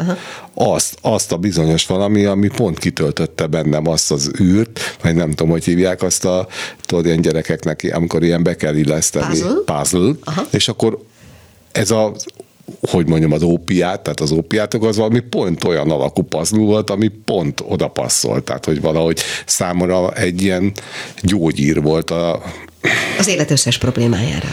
azt, 0.54 0.98
azt 1.02 1.32
a 1.32 1.38
bizonyos 1.38 1.86
valami, 1.86 2.26
ami 2.26 2.48
pont 2.48 2.80
kitöltötte 2.80 3.48
bennem 3.48 3.88
azt 3.88 4.12
az 4.12 4.32
űrt, 4.40 4.98
vagy 5.02 5.16
nem 5.16 5.30
tudom, 5.30 5.52
hogy 5.52 5.64
hívják 5.64 6.02
azt 6.02 6.26
a, 6.26 6.48
tudod, 6.86 7.06
ilyen 7.06 7.22
gyerekeknek, 7.22 7.92
amikor 7.94 8.24
ilyen 8.24 8.44
be 8.44 8.56
kell 8.56 8.76
illeszteni. 8.76 9.40
Puzzle. 9.40 9.54
Puzzle. 9.66 10.14
És 10.52 10.68
akkor 10.68 11.00
ez 11.72 11.92
a 11.92 12.16
hogy 12.82 13.08
mondjam, 13.08 13.32
az 13.32 13.44
ópiát, 13.44 14.02
tehát 14.02 14.20
az 14.20 14.32
ópiátok 14.32 14.84
az 14.84 14.98
valami 14.98 15.20
pont 15.20 15.64
olyan 15.64 15.92
alakú 15.92 16.22
puzzle 16.22 16.60
volt, 16.60 16.90
ami 16.90 17.08
pont 17.08 17.64
oda 17.68 17.88
passzolt, 17.88 18.44
tehát 18.44 18.66
hogy 18.66 18.82
valahogy 18.82 19.20
számomra 19.46 20.14
egy 20.14 20.42
ilyen 20.42 20.72
gyógyír 21.22 21.82
volt 21.82 22.12
a... 22.12 22.42
Az 23.20 23.28
élet 23.28 23.52
összes 23.52 23.78
problémájára. 23.78 24.48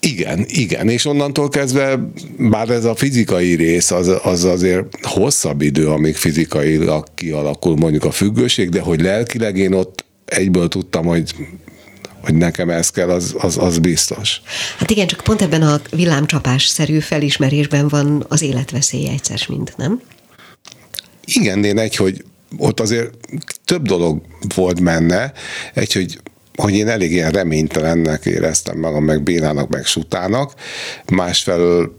Igen, 0.00 0.44
igen, 0.48 0.88
és 0.88 1.04
onnantól 1.04 1.48
kezdve, 1.48 2.10
bár 2.38 2.70
ez 2.70 2.84
a 2.84 2.94
fizikai 2.94 3.54
rész, 3.54 3.90
az, 3.90 4.12
az 4.22 4.44
azért 4.44 4.98
hosszabb 5.02 5.62
idő, 5.62 5.88
amíg 5.88 6.16
fizikailag 6.16 7.06
kialakul 7.14 7.76
mondjuk 7.76 8.04
a 8.04 8.10
függőség, 8.10 8.68
de 8.68 8.80
hogy 8.80 9.00
lelkileg 9.00 9.56
én 9.56 9.72
ott 9.72 10.04
egyből 10.24 10.68
tudtam, 10.68 11.04
hogy 11.04 11.34
hogy 12.26 12.34
nekem 12.34 12.70
ez 12.70 12.90
kell, 12.90 13.10
az, 13.10 13.34
az, 13.38 13.58
az 13.58 13.78
biztos. 13.78 14.40
Hát 14.78 14.90
igen, 14.90 15.06
csak 15.06 15.20
pont 15.20 15.42
ebben 15.42 15.62
a 15.62 15.80
villámcsapás-szerű 15.90 16.98
felismerésben 16.98 17.88
van 17.88 18.24
az 18.28 18.42
életveszélye 18.42 19.10
egyszer, 19.10 19.40
mint 19.48 19.76
nem? 19.76 20.00
Igen, 21.24 21.64
én 21.64 21.78
egy, 21.78 21.96
hogy 21.96 22.24
ott 22.58 22.80
azért 22.80 23.10
több 23.64 23.82
dolog 23.82 24.22
volt 24.54 24.82
benne, 24.82 25.32
egy, 25.74 25.92
hogy 25.92 26.20
hogy 26.56 26.74
én 26.74 26.88
elég 26.88 27.12
ilyen 27.12 27.30
reménytelennek 27.30 28.24
éreztem 28.24 28.78
magam, 28.78 29.04
meg 29.04 29.22
Bélának, 29.22 29.68
meg 29.68 29.84
Sutának, 29.84 30.54
másfelől 31.12 31.98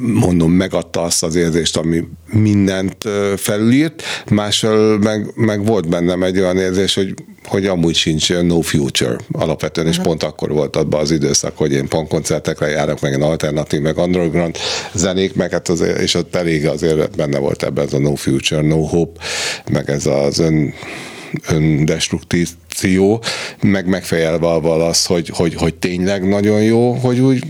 mondom, 0.00 0.52
megadta 0.52 1.02
azt 1.02 1.22
az 1.22 1.34
érzést, 1.34 1.76
ami 1.76 2.04
mindent 2.32 3.08
felülírt, 3.36 4.02
másfelől 4.30 4.98
meg, 4.98 5.32
meg 5.34 5.66
volt 5.66 5.88
bennem 5.88 6.22
egy 6.22 6.38
olyan 6.38 6.56
érzés, 6.56 6.94
hogy, 6.94 7.14
hogy 7.44 7.66
amúgy 7.66 7.94
sincs 7.94 8.32
no 8.32 8.60
future. 8.60 9.16
Alapvetően, 9.32 9.86
és 9.86 9.98
pont 9.98 10.22
akkor 10.22 10.50
volt 10.50 10.76
abban 10.76 11.00
az 11.00 11.10
időszak, 11.10 11.56
hogy 11.56 11.72
én 11.72 11.88
pont 11.88 12.08
koncertekre 12.08 12.68
járok, 12.68 13.00
meg 13.00 13.12
egy 13.12 13.22
alternatív, 13.22 13.80
meg 13.80 13.98
underground 13.98 14.56
zenék, 14.92 15.34
meg 15.34 15.50
hát 15.50 15.68
azért, 15.68 16.00
és 16.00 16.14
ott 16.14 16.34
elég 16.34 16.66
azért 16.66 17.16
benne 17.16 17.38
volt 17.38 17.62
ebben 17.62 17.86
ez 17.86 17.92
a 17.92 17.98
no 17.98 18.14
future, 18.14 18.62
no 18.62 18.86
hope, 18.86 19.20
meg 19.70 19.90
ez 19.90 20.06
az 20.06 20.38
ön 20.38 20.74
öndestruktíció, 21.48 23.22
meg 23.62 23.86
megfejelve 23.86 24.48
az, 24.86 25.06
hogy, 25.06 25.28
hogy, 25.28 25.54
hogy 25.54 25.74
tényleg 25.74 26.28
nagyon 26.28 26.62
jó, 26.62 26.92
hogy 26.92 27.20
úgy 27.20 27.44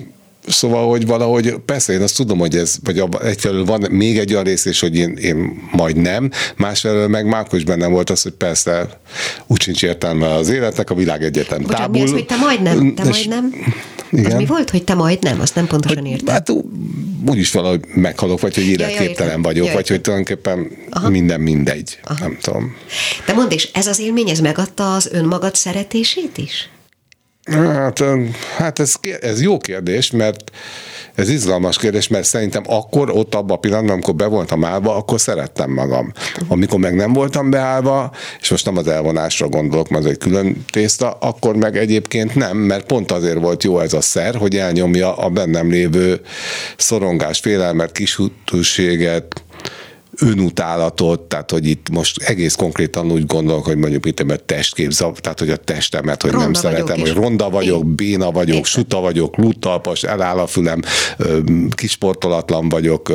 Szóval, 0.46 0.88
hogy 0.88 1.07
valahogy, 1.07 1.55
persze 1.64 1.92
én 1.92 2.03
azt 2.03 2.16
tudom, 2.16 2.38
hogy 2.38 2.57
ez, 2.57 2.76
vagy 2.85 3.03
egyfelől 3.22 3.64
van 3.64 3.87
még 3.90 4.18
egy 4.18 4.33
olyan 4.33 4.44
rész 4.44 4.64
is, 4.64 4.81
hogy 4.81 4.96
én, 4.96 5.16
én 5.16 5.68
majd 5.72 5.96
nem, 5.96 6.31
másfelől 6.57 7.09
meg 7.09 7.26
mákos 7.26 7.59
is 7.59 7.64
bennem 7.64 7.92
volt 7.92 8.11
az, 8.11 8.22
hogy 8.22 8.33
persze 8.33 9.00
úgy 9.46 9.61
sincs 9.61 9.83
értelme 9.83 10.35
az 10.35 10.48
életnek, 10.48 10.90
a 10.90 10.94
világ 10.94 11.22
egyetem 11.22 11.62
Bocsán, 11.62 11.81
tábul. 11.81 11.98
Mi 11.98 12.03
az, 12.03 12.11
hogy 12.11 12.26
te 12.26 12.37
majd 12.37 12.62
nem, 12.62 12.94
te 12.94 13.05
majd 13.05 13.29
nem? 13.29 13.55
Igen. 14.11 14.31
Az 14.31 14.35
mi 14.35 14.46
volt, 14.46 14.70
hogy 14.70 14.85
te 14.85 14.94
majd 14.94 15.22
nem? 15.22 15.40
Azt 15.40 15.55
nem 15.55 15.66
pontosan 15.66 16.07
értem. 16.07 16.35
Hát 16.35 16.53
úgyis 17.26 17.53
valahogy 17.53 17.81
meghalok, 17.94 18.40
vagy 18.40 18.55
hogy 18.55 18.66
életképtelen 18.66 19.37
ja, 19.37 19.42
vagyok, 19.42 19.66
ja, 19.66 19.72
vagy 19.72 19.88
hogy 19.88 20.00
tulajdonképpen 20.00 20.70
Aha. 20.90 21.09
minden 21.09 21.40
mindegy. 21.40 21.98
Aha. 22.05 22.18
Nem 22.20 22.38
tudom. 22.40 22.76
De 23.26 23.33
mondd, 23.33 23.50
és 23.50 23.68
ez 23.72 23.87
az 23.87 23.98
élmény, 23.98 24.29
ez 24.29 24.40
megadta 24.40 24.94
az 24.94 25.09
önmagad 25.12 25.55
szeretését 25.55 26.38
is? 26.38 26.68
Hát, 27.50 28.04
hát 28.56 28.78
ez, 28.78 28.94
ez 29.20 29.42
jó 29.42 29.58
kérdés, 29.58 30.10
mert 30.10 30.50
Ez 31.14 31.28
izgalmas 31.28 31.76
kérdés, 31.76 32.08
mert 32.08 32.24
szerintem 32.24 32.62
akkor 32.66 33.10
ott 33.10 33.34
abban 33.34 33.56
a 33.56 33.60
pillanatban, 33.60 33.92
amikor 33.92 34.14
be 34.14 34.26
voltam 34.26 34.64
állva, 34.64 34.96
akkor 34.96 35.20
szerettem 35.20 35.70
magam. 35.70 36.12
Amikor 36.48 36.78
meg 36.78 36.94
nem 36.94 37.12
voltam 37.12 37.50
beállva, 37.50 38.12
és 38.40 38.50
most 38.50 38.64
nem 38.64 38.76
az 38.76 38.88
elvonásra 38.88 39.48
gondolok, 39.48 39.88
mert 39.88 40.04
ez 40.04 40.10
egy 40.10 40.18
külön 40.18 40.64
tészta, 40.72 41.10
akkor 41.10 41.56
meg 41.56 41.76
egyébként 41.76 42.34
nem, 42.34 42.56
mert 42.56 42.86
pont 42.86 43.12
azért 43.12 43.38
volt 43.40 43.64
jó 43.64 43.80
ez 43.80 43.92
a 43.92 44.00
szer, 44.00 44.34
hogy 44.34 44.56
elnyomja 44.56 45.16
a 45.16 45.28
bennem 45.28 45.70
lévő 45.70 46.20
szorongást, 46.76 47.42
félelmet, 47.42 47.92
kishútúséget, 47.92 49.42
önutálatot, 50.20 51.20
tehát 51.20 51.50
hogy 51.50 51.66
itt 51.66 51.90
most 51.90 52.22
egész 52.22 52.54
konkrétan 52.54 53.12
úgy 53.12 53.26
gondolok, 53.26 53.64
hogy 53.64 53.76
mondjuk 53.76 54.06
itt 54.06 54.20
a 54.20 54.37
testkép, 54.37 54.92
tehát 54.92 55.38
hogy 55.38 55.50
a 55.50 55.56
testemet, 55.56 56.22
hogy 56.22 56.30
ronda 56.30 56.44
nem 56.44 56.54
szeretem, 56.54 56.98
hogy 56.98 57.12
ronda 57.12 57.50
vagyok, 57.50 57.83
Én. 57.83 57.94
béna 57.94 58.30
vagyok, 58.30 58.56
Én. 58.56 58.64
suta 58.64 59.00
vagyok, 59.00 59.37
luttalpas, 59.37 60.02
eláll 60.02 60.38
a 60.38 60.46
fülem, 60.46 60.80
kisportolatlan 61.70 62.68
vagyok, 62.68 63.12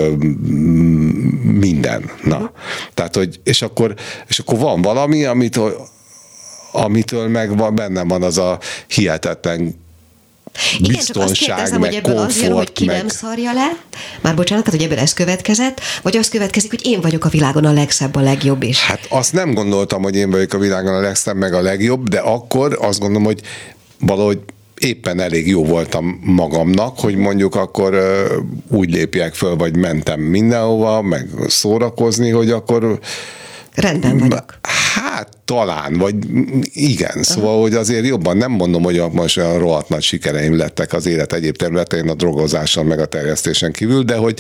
minden. 1.44 2.12
Na. 2.24 2.36
Uh-huh. 2.36 2.50
Tehát, 2.94 3.16
hogy, 3.16 3.40
és 3.44 3.62
akkor, 3.62 3.94
és 4.28 4.40
akkor 4.40 4.60
van 4.60 4.82
valami, 4.82 5.26
amit, 5.26 5.60
amitől 6.72 7.28
meg 7.28 7.58
van, 7.58 7.76
bennem 7.76 8.08
van 8.08 8.24
az 8.24 8.38
a 8.38 8.60
hihetetlen 8.88 9.84
igen, 10.78 10.96
biztonság, 10.96 11.56
kérdezem, 11.56 11.80
meg 11.80 11.90
hogy 11.90 11.98
ebből 11.98 12.14
komfort, 12.14 12.36
az 12.36 12.42
jön, 12.42 12.54
hogy 12.54 12.74
ki 12.74 12.86
meg... 12.86 12.98
nem 12.98 13.08
szarja 13.08 13.54
le, 13.54 13.78
már 14.22 14.36
bocsánat, 14.36 14.64
tehát 14.64 14.80
hogy 14.80 14.90
ebből 14.90 15.04
ez 15.04 15.14
következett, 15.14 15.82
vagy 16.02 16.18
az 16.18 16.30
következik, 16.30 16.70
hogy 16.70 16.86
én 16.86 17.02
vagyok 17.02 17.26
a 17.26 17.30
világon 17.30 17.66
a 17.66 17.72
legszebb, 17.72 18.16
a 18.16 18.22
legjobb 18.22 18.64
is. 18.64 18.84
Hát 18.84 19.06
azt 19.10 19.34
nem 19.34 19.54
gondoltam, 19.54 20.02
hogy 20.02 20.16
én 20.16 20.30
vagyok 20.30 20.54
a 20.54 20.58
világon 20.58 20.94
a 20.94 21.00
legszebb, 21.00 21.36
meg 21.36 21.54
a 21.54 21.62
legjobb, 21.62 22.10
de 22.10 22.20
akkor 22.20 22.78
azt 22.82 23.00
gondolom, 23.00 23.24
hogy 23.24 23.42
valahogy 24.00 24.40
éppen 24.80 25.20
elég 25.20 25.48
jó 25.48 25.66
voltam 25.66 26.20
magamnak, 26.24 27.00
hogy 27.00 27.16
mondjuk 27.16 27.56
akkor 27.56 27.98
úgy 28.70 28.92
lépjek 28.92 29.34
föl, 29.34 29.56
vagy 29.56 29.76
mentem 29.76 30.20
mindenhova, 30.20 31.02
meg 31.02 31.30
szórakozni, 31.48 32.30
hogy 32.30 32.50
akkor 32.50 33.00
Rendben 33.76 34.18
vagyok. 34.18 34.60
Hát 34.94 35.38
talán, 35.46 35.98
vagy 35.98 36.16
igen, 36.74 37.24
szóval, 37.24 37.62
hogy 37.62 37.74
azért 37.74 38.06
jobban 38.06 38.38
nem 38.38 38.52
mondom, 38.52 38.84
hogy 38.84 39.02
most 39.12 39.38
olyan 39.38 39.58
rohadt 39.58 39.90
nagy 39.90 40.04
sikereim 40.04 40.58
lettek 40.58 40.94
az 40.94 41.06
élet 41.06 41.34
egyéb 41.34 41.56
területein, 41.56 42.10
a 42.10 42.14
drogozáson, 42.14 42.86
meg 42.86 43.00
a 43.00 43.06
terjesztésen 43.06 43.72
kívül, 43.72 44.04
de 44.04 44.16
hogy 44.16 44.40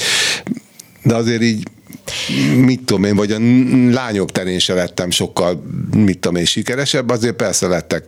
de 1.05 1.15
azért 1.15 1.41
így 1.41 1.63
mit 2.55 2.81
tudom 2.81 3.03
én, 3.03 3.15
vagy 3.15 3.31
a 3.31 3.39
lányok 3.91 4.31
terén 4.31 4.59
se 4.59 4.73
lettem 4.73 5.09
sokkal, 5.09 5.63
mit 5.91 6.19
tudom 6.19 6.37
én, 6.37 6.45
sikeresebb, 6.45 7.09
azért 7.09 7.35
persze 7.35 7.67
lettek 7.67 8.03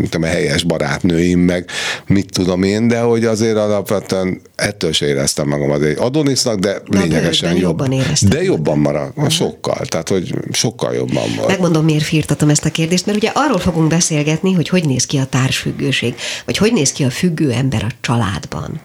mit 0.00 0.10
tudom, 0.10 0.28
helyes 0.28 0.62
barátnőim, 0.62 1.40
meg 1.40 1.70
mit 2.06 2.30
tudom 2.32 2.62
én, 2.62 2.88
de 2.88 3.00
hogy 3.00 3.24
azért 3.24 3.56
alapvetően 3.56 4.40
ettől 4.54 4.92
se 4.92 5.06
éreztem 5.06 5.48
magam 5.48 5.70
az 5.70 5.82
egy 5.82 5.96
Adonisnak, 5.98 6.58
de, 6.58 6.82
de 6.88 6.98
lényegesen 6.98 7.52
jobb. 7.52 7.62
jobban 7.62 7.92
éreztem. 7.92 8.28
De 8.28 8.42
jobban 8.42 8.78
marad, 8.78 9.08
uh-huh. 9.08 9.28
sokkal, 9.28 9.86
tehát 9.86 10.08
hogy 10.08 10.34
sokkal 10.52 10.94
jobban 10.94 11.34
van. 11.36 11.46
Megmondom, 11.46 11.84
miért 11.84 12.04
firtatom 12.04 12.48
ezt 12.48 12.64
a 12.64 12.70
kérdést, 12.70 13.06
mert 13.06 13.18
ugye 13.18 13.30
arról 13.34 13.58
fogunk 13.58 13.88
beszélgetni, 13.88 14.52
hogy 14.52 14.68
hogy 14.68 14.84
néz 14.86 15.06
ki 15.06 15.16
a 15.16 15.24
társfüggőség, 15.24 16.14
vagy 16.44 16.56
hogy 16.56 16.72
néz 16.72 16.92
ki 16.92 17.04
a 17.04 17.10
függő 17.10 17.52
ember 17.52 17.84
a 17.84 17.94
családban. 18.00 18.80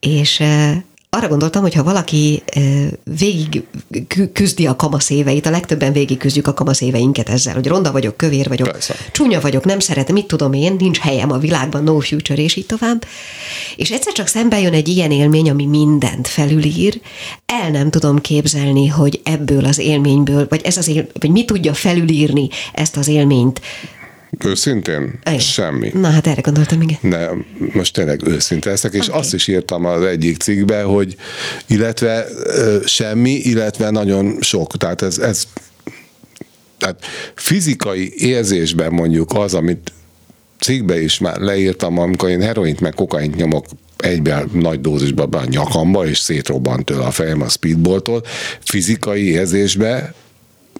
És 0.00 0.40
eh, 0.40 0.76
arra 1.16 1.28
gondoltam, 1.28 1.62
hogy 1.62 1.74
ha 1.74 1.82
valaki 1.82 2.42
végig 3.18 3.62
küzdi 4.32 4.66
a 4.66 4.76
kamasz 4.76 5.10
éveit, 5.10 5.46
a 5.46 5.50
legtöbben 5.50 5.92
végig 5.92 6.18
küzdjük 6.18 6.46
a 6.46 6.54
kamasz 6.54 6.80
éveinket 6.80 7.28
ezzel, 7.28 7.54
hogy 7.54 7.66
ronda 7.66 7.92
vagyok, 7.92 8.16
kövér 8.16 8.48
vagyok, 8.48 8.70
Persze. 8.70 8.94
csúnya 9.12 9.40
vagyok, 9.40 9.64
nem 9.64 9.78
szeretem, 9.78 10.14
mit 10.14 10.26
tudom 10.26 10.52
én, 10.52 10.76
nincs 10.78 10.98
helyem 10.98 11.32
a 11.32 11.38
világban, 11.38 11.82
no 11.82 12.00
future, 12.00 12.42
és 12.42 12.56
így 12.56 12.66
tovább. 12.66 13.04
És 13.76 13.90
egyszer 13.90 14.12
csak 14.12 14.26
szembe 14.26 14.60
jön 14.60 14.72
egy 14.72 14.88
ilyen 14.88 15.10
élmény, 15.10 15.50
ami 15.50 15.66
mindent 15.66 16.28
felülír, 16.28 17.00
el 17.46 17.70
nem 17.70 17.90
tudom 17.90 18.20
képzelni, 18.20 18.86
hogy 18.86 19.20
ebből 19.24 19.64
az 19.64 19.78
élményből, 19.78 20.46
vagy 20.48 20.60
ez 20.64 20.76
az 20.76 20.88
él, 20.88 21.06
vagy 21.20 21.30
mi 21.30 21.44
tudja 21.44 21.74
felülírni 21.74 22.48
ezt 22.72 22.96
az 22.96 23.08
élményt, 23.08 23.60
Őszintén? 24.44 25.18
Igen. 25.24 25.38
Semmi. 25.38 25.90
Na 25.94 26.08
hát 26.08 26.26
erre 26.26 26.40
gondoltam, 26.40 26.80
igen. 26.80 26.98
De 27.02 27.30
most 27.72 27.94
tényleg 27.94 28.26
őszinte 28.26 28.70
leszek, 28.70 28.92
és 28.92 29.08
okay. 29.08 29.20
azt 29.20 29.34
is 29.34 29.48
írtam 29.48 29.84
az 29.84 30.02
egyik 30.02 30.36
cikkbe, 30.36 30.82
hogy 30.82 31.16
illetve 31.66 32.26
semmi, 32.84 33.30
illetve 33.30 33.90
nagyon 33.90 34.36
sok. 34.40 34.76
Tehát 34.76 35.02
ez, 35.02 35.18
ez 35.18 35.46
tehát 36.78 37.04
fizikai 37.34 38.12
érzésben 38.16 38.92
mondjuk 38.92 39.34
az, 39.34 39.54
amit 39.54 39.92
cikkbe 40.58 41.02
is 41.02 41.18
már 41.18 41.38
leírtam, 41.38 41.98
amikor 41.98 42.28
én 42.28 42.42
heroint 42.42 42.80
meg 42.80 42.94
kokaint 42.94 43.36
nyomok 43.36 43.66
egyben 43.96 44.50
nagy 44.52 44.80
dózisba 44.80 45.26
be 45.26 45.38
a 45.38 45.44
nyakamba, 45.44 46.06
és 46.06 46.18
szétrobbant 46.18 46.84
tőle 46.84 47.04
a 47.04 47.10
fejem 47.10 47.42
a 47.42 47.48
speedballtól, 47.48 48.22
fizikai 48.60 49.30
érzésbe 49.30 50.14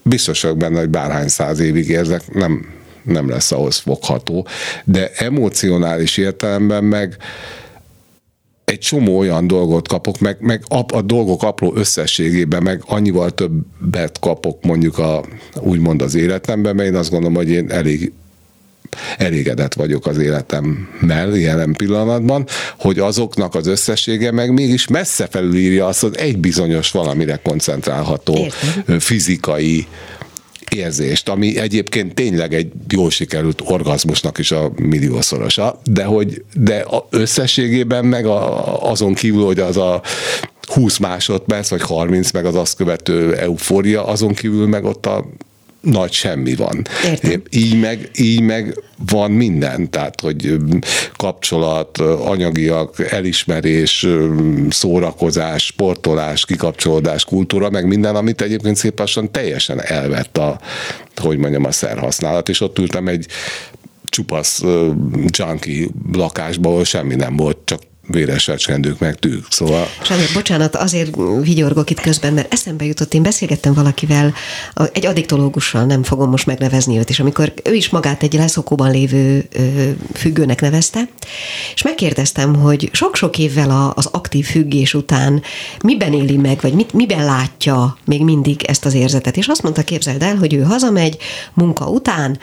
biztos 0.02 0.42
vagyok 0.42 0.56
benne, 0.56 0.78
hogy 0.78 0.88
bárhány 0.88 1.28
száz 1.28 1.58
évig 1.58 1.88
érzek, 1.88 2.32
nem 2.32 2.66
nem 3.06 3.28
lesz 3.28 3.52
ahhoz 3.52 3.76
fogható, 3.76 4.46
de 4.84 5.10
emocionális 5.16 6.16
értelemben 6.16 6.84
meg 6.84 7.16
egy 8.64 8.78
csomó 8.78 9.18
olyan 9.18 9.46
dolgot 9.46 9.88
kapok, 9.88 10.18
meg, 10.18 10.36
meg 10.40 10.62
a, 10.68 10.96
a 10.96 11.02
dolgok 11.02 11.42
apró 11.42 11.72
összességében 11.76 12.62
meg 12.62 12.82
annyival 12.86 13.30
többet 13.30 14.18
kapok 14.18 14.64
mondjuk 14.64 14.98
a, 14.98 15.24
úgymond 15.60 16.02
az 16.02 16.14
életemben, 16.14 16.74
mert 16.76 16.88
én 16.88 16.94
azt 16.94 17.10
gondolom, 17.10 17.34
hogy 17.34 17.50
én 17.50 17.70
elég 17.70 18.12
elégedett 19.18 19.74
vagyok 19.74 20.06
az 20.06 20.18
életemmel 20.18 21.36
jelen 21.36 21.72
pillanatban, 21.72 22.46
hogy 22.78 22.98
azoknak 22.98 23.54
az 23.54 23.66
összessége 23.66 24.32
meg 24.32 24.52
mégis 24.52 24.86
messze 24.86 25.26
felülírja 25.30 25.86
azt, 25.86 26.00
hogy 26.00 26.16
egy 26.16 26.38
bizonyos 26.38 26.90
valamire 26.90 27.40
koncentrálható 27.42 28.36
Értem. 28.36 28.98
fizikai 28.98 29.86
érzést, 30.74 31.28
ami 31.28 31.58
egyébként 31.58 32.14
tényleg 32.14 32.54
egy 32.54 32.72
jól 32.88 33.10
sikerült 33.10 33.62
orgazmusnak 33.64 34.38
is 34.38 34.50
a 34.50 34.70
milliószorosa, 34.76 35.80
de 35.84 36.04
hogy 36.04 36.44
de 36.54 36.86
összességében 37.10 38.04
meg 38.04 38.26
a, 38.26 38.90
azon 38.90 39.14
kívül, 39.14 39.44
hogy 39.44 39.60
az 39.60 39.76
a 39.76 40.02
20 40.66 40.98
másodperc, 40.98 41.68
vagy 41.68 41.82
30, 41.82 42.30
meg 42.30 42.44
az 42.44 42.54
azt 42.54 42.76
követő 42.76 43.34
eufória, 43.34 44.06
azon 44.06 44.34
kívül 44.34 44.66
meg 44.66 44.84
ott 44.84 45.06
a 45.06 45.24
nagy 45.90 46.12
semmi 46.12 46.54
van. 46.54 46.82
Értem. 47.04 47.42
Így 47.50 47.80
meg, 47.80 48.10
így 48.14 48.40
meg 48.40 48.82
van 49.10 49.30
minden, 49.30 49.90
tehát 49.90 50.20
hogy 50.20 50.56
kapcsolat, 51.16 51.98
anyagiak, 51.98 53.12
elismerés, 53.12 54.06
szórakozás, 54.68 55.64
sportolás, 55.64 56.44
kikapcsolódás, 56.44 57.24
kultúra, 57.24 57.70
meg 57.70 57.86
minden, 57.86 58.16
amit 58.16 58.40
egyébként 58.40 58.76
szép 58.76 58.98
lassan 58.98 59.30
teljesen 59.30 59.82
elvett 59.82 60.38
a, 60.38 60.60
hogy 61.16 61.38
mondjam, 61.38 61.64
a 61.64 61.72
szerhasználat, 61.72 62.48
és 62.48 62.60
ott 62.60 62.78
ültem 62.78 63.08
egy 63.08 63.26
csupasz 64.08 64.62
junkie 65.30 65.86
lakásba, 66.12 66.68
ahol 66.68 66.84
semmi 66.84 67.14
nem 67.14 67.36
volt, 67.36 67.58
csak 67.64 67.80
véres 68.06 68.44
fecskendők 68.44 68.98
meg 68.98 69.14
tűk. 69.14 69.46
Szóval... 69.50 69.88
Sándor, 70.02 70.26
bocsánat, 70.34 70.76
azért 70.76 71.16
vigyorgok 71.40 71.90
itt 71.90 72.00
közben, 72.00 72.32
mert 72.32 72.52
eszembe 72.52 72.84
jutott, 72.84 73.14
én 73.14 73.22
beszélgettem 73.22 73.74
valakivel, 73.74 74.34
egy 74.92 75.06
addiktológussal, 75.06 75.84
nem 75.84 76.02
fogom 76.02 76.30
most 76.30 76.46
megnevezni 76.46 76.98
őt, 76.98 77.10
és 77.10 77.20
amikor 77.20 77.52
ő 77.64 77.74
is 77.74 77.88
magát 77.88 78.22
egy 78.22 78.32
leszokóban 78.32 78.90
lévő 78.90 79.48
függőnek 80.14 80.60
nevezte, 80.60 81.08
és 81.74 81.82
megkérdeztem, 81.82 82.54
hogy 82.54 82.88
sok-sok 82.92 83.38
évvel 83.38 83.92
az 83.94 84.06
aktív 84.06 84.46
függés 84.46 84.94
után 84.94 85.42
miben 85.82 86.12
éli 86.12 86.36
meg, 86.36 86.60
vagy 86.60 86.72
mit, 86.72 86.92
miben 86.92 87.24
látja 87.24 87.96
még 88.04 88.24
mindig 88.24 88.62
ezt 88.64 88.84
az 88.84 88.94
érzetet, 88.94 89.36
és 89.36 89.46
azt 89.46 89.62
mondta, 89.62 89.82
képzeld 89.82 90.22
el, 90.22 90.36
hogy 90.36 90.54
ő 90.54 90.62
hazamegy 90.62 91.16
munka 91.54 91.88
után, 91.88 92.38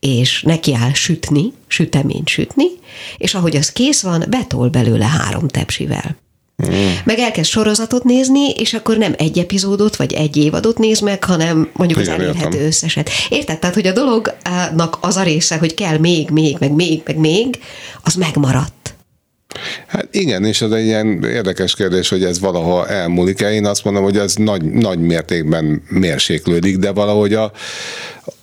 és 0.00 0.42
nekiáll 0.42 0.92
sütni, 0.92 1.52
süteményt 1.66 2.28
sütni, 2.28 2.66
és 3.16 3.34
ahogy 3.34 3.56
az 3.56 3.72
kész 3.72 4.02
van, 4.02 4.24
betol 4.28 4.68
belőle 4.68 5.04
három 5.04 5.48
tepsivel. 5.48 6.16
Mm. 6.70 6.90
Meg 7.04 7.18
elkezd 7.18 7.50
sorozatot 7.50 8.04
nézni, 8.04 8.50
és 8.50 8.74
akkor 8.74 8.96
nem 8.96 9.14
egy 9.18 9.38
epizódot, 9.38 9.96
vagy 9.96 10.12
egy 10.12 10.36
évadot 10.36 10.78
néz 10.78 11.00
meg, 11.00 11.24
hanem 11.24 11.70
mondjuk 11.72 12.00
Igen, 12.00 12.14
az 12.14 12.20
elérhető 12.20 12.66
összeset. 12.66 13.10
Érted? 13.28 13.58
Tehát, 13.58 13.74
hogy 13.74 13.86
a 13.86 13.92
dolognak 13.92 14.98
az 15.00 15.16
a 15.16 15.22
része, 15.22 15.56
hogy 15.56 15.74
kell 15.74 15.98
még, 15.98 16.30
még, 16.30 16.56
meg 16.60 16.72
még, 16.72 17.02
meg 17.04 17.16
még, 17.16 17.58
az 18.02 18.14
megmaradt. 18.14 18.74
Hát 19.86 20.08
igen, 20.10 20.44
és 20.44 20.60
ez 20.62 20.70
egy 20.70 20.84
ilyen 20.84 21.24
érdekes 21.24 21.74
kérdés, 21.74 22.08
hogy 22.08 22.24
ez 22.24 22.40
valaha 22.40 22.88
elmúlik-e. 22.88 23.52
Én 23.52 23.66
azt 23.66 23.84
mondom, 23.84 24.02
hogy 24.02 24.18
ez 24.18 24.34
nagy, 24.34 24.62
nagy 24.62 24.98
mértékben 24.98 25.82
mérséklődik, 25.88 26.76
de 26.76 26.90
valahogy 26.92 27.34
a, 27.34 27.52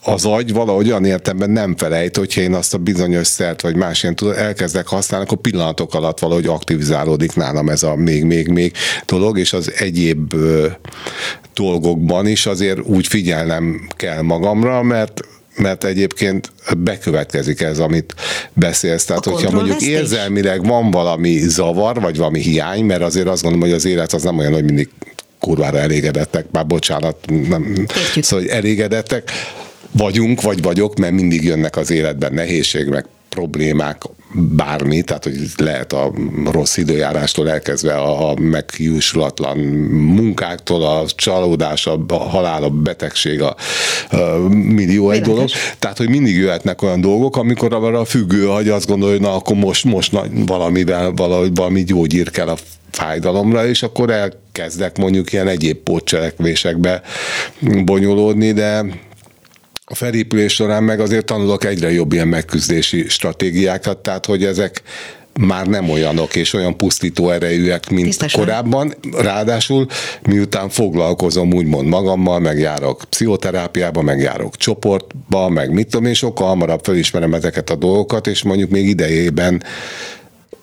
az 0.02 0.24
agy 0.24 0.52
valahogy 0.52 0.88
olyan 0.88 1.04
értemben 1.04 1.50
nem 1.50 1.76
felejt, 1.76 2.16
hogyha 2.16 2.40
én 2.40 2.54
azt 2.54 2.74
a 2.74 2.78
bizonyos 2.78 3.26
szert 3.26 3.60
vagy 3.60 3.76
más 3.76 4.02
ilyen 4.02 4.16
elkezdek 4.36 4.86
használni, 4.86 5.26
akkor 5.26 5.38
pillanatok 5.38 5.94
alatt 5.94 6.18
valahogy 6.18 6.46
aktivizálódik 6.46 7.34
nálam 7.34 7.68
ez 7.68 7.82
a 7.82 7.94
még-még-még 7.94 8.72
dolog, 9.06 9.38
és 9.38 9.52
az 9.52 9.72
egyéb 9.78 10.34
dolgokban 11.54 12.26
is 12.26 12.46
azért 12.46 12.78
úgy 12.80 13.06
figyelnem 13.06 13.88
kell 13.96 14.22
magamra, 14.22 14.82
mert 14.82 15.20
mert 15.56 15.84
egyébként 15.84 16.52
bekövetkezik 16.78 17.60
ez, 17.60 17.78
amit 17.78 18.14
beszélsz. 18.52 19.04
Tehát, 19.04 19.26
a 19.26 19.30
hogyha 19.30 19.50
mondjuk 19.50 19.80
érzelmileg 19.82 20.66
van 20.66 20.90
valami 20.90 21.38
zavar, 21.38 22.00
vagy 22.00 22.16
valami 22.16 22.40
hiány, 22.40 22.84
mert 22.84 23.02
azért 23.02 23.26
azt 23.26 23.42
gondolom, 23.42 23.68
hogy 23.68 23.76
az 23.76 23.84
élet 23.84 24.12
az 24.12 24.22
nem 24.22 24.38
olyan, 24.38 24.52
hogy 24.52 24.64
mindig 24.64 24.88
kurvára 25.38 25.78
elégedettek, 25.78 26.46
már 26.50 26.66
bocsánat, 26.66 27.16
nem, 27.48 27.86
szóval, 28.20 28.44
hogy 28.44 28.56
elégedettek 28.56 29.30
vagyunk, 29.90 30.42
vagy 30.42 30.62
vagyok, 30.62 30.98
mert 30.98 31.12
mindig 31.12 31.44
jönnek 31.44 31.76
az 31.76 31.90
életben 31.90 32.32
nehézség, 32.32 32.86
meg 32.86 33.06
problémák, 33.28 34.02
bármi, 34.34 35.02
tehát 35.02 35.24
hogy 35.24 35.36
lehet 35.56 35.92
a 35.92 36.12
rossz 36.44 36.76
időjárástól 36.76 37.50
elkezdve 37.50 37.94
a, 37.94 38.30
a 38.30 38.34
megjósulatlan 38.34 39.58
munkáktól, 39.58 40.84
a 40.84 41.04
csalódás, 41.06 41.86
a 41.86 42.14
halál, 42.14 42.62
a 42.62 42.68
betegség, 42.68 43.42
a, 43.42 43.56
a 44.10 44.48
millió 44.48 45.10
egy 45.10 45.22
dolog. 45.22 45.48
Tehát, 45.78 45.98
hogy 45.98 46.08
mindig 46.08 46.36
jöhetnek 46.36 46.82
olyan 46.82 47.00
dolgok, 47.00 47.36
amikor 47.36 47.74
arra 47.74 48.00
a 48.00 48.04
függő 48.04 48.46
hogy 48.46 48.68
azt 48.68 48.86
gondolja, 48.86 49.14
hogy 49.14 49.24
na 49.24 49.34
akkor 49.34 49.56
most, 49.56 49.84
most 49.84 50.16
valamivel, 50.46 51.12
valahogy 51.12 51.54
valami 51.54 51.84
gyógyír 51.84 52.30
kell 52.30 52.48
a 52.48 52.56
fájdalomra, 52.90 53.66
és 53.66 53.82
akkor 53.82 54.10
elkezdek 54.10 54.98
mondjuk 54.98 55.32
ilyen 55.32 55.48
egyéb 55.48 55.76
pótcselekvésekbe 55.76 57.02
bonyolódni, 57.84 58.52
de 58.52 58.84
a 59.84 59.94
felépülés 59.94 60.52
során 60.54 60.82
meg 60.82 61.00
azért 61.00 61.24
tanulok 61.24 61.64
egyre 61.64 61.92
jobb 61.92 62.12
ilyen 62.12 62.28
megküzdési 62.28 63.08
stratégiákat, 63.08 63.98
tehát 63.98 64.26
hogy 64.26 64.44
ezek 64.44 64.82
már 65.40 65.66
nem 65.66 65.90
olyanok 65.90 66.34
és 66.36 66.52
olyan 66.52 66.76
pusztító 66.76 67.30
erejűek, 67.30 67.90
mint 67.90 68.06
Tisztesen. 68.06 68.40
korábban. 68.40 68.94
Ráadásul 69.18 69.86
miután 70.22 70.68
foglalkozom 70.68 71.52
úgymond 71.52 71.88
magammal, 71.88 72.38
megjárok 72.38 73.02
pszichoterápiába, 73.08 74.02
megjárok 74.02 74.56
csoportba, 74.56 75.48
meg 75.48 75.72
mit 75.72 75.90
tudom 75.90 76.06
én, 76.06 76.14
sokkal 76.14 76.46
hamarabb 76.46 76.84
felismerem 76.84 77.34
ezeket 77.34 77.70
a 77.70 77.76
dolgokat, 77.76 78.26
és 78.26 78.42
mondjuk 78.42 78.70
még 78.70 78.88
idejében 78.88 79.62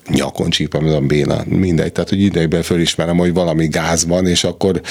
nyakon 0.09 0.49
csípem, 0.49 0.87
a 0.87 0.99
béna, 0.99 1.43
mindegy. 1.45 1.91
Tehát, 1.91 2.09
hogy 2.09 2.21
idejében 2.21 2.61
felismerem, 2.61 3.17
hogy 3.17 3.33
valami 3.33 3.67
gáz 3.67 4.05
van, 4.05 4.27
és 4.27 4.43
akkor 4.43 4.81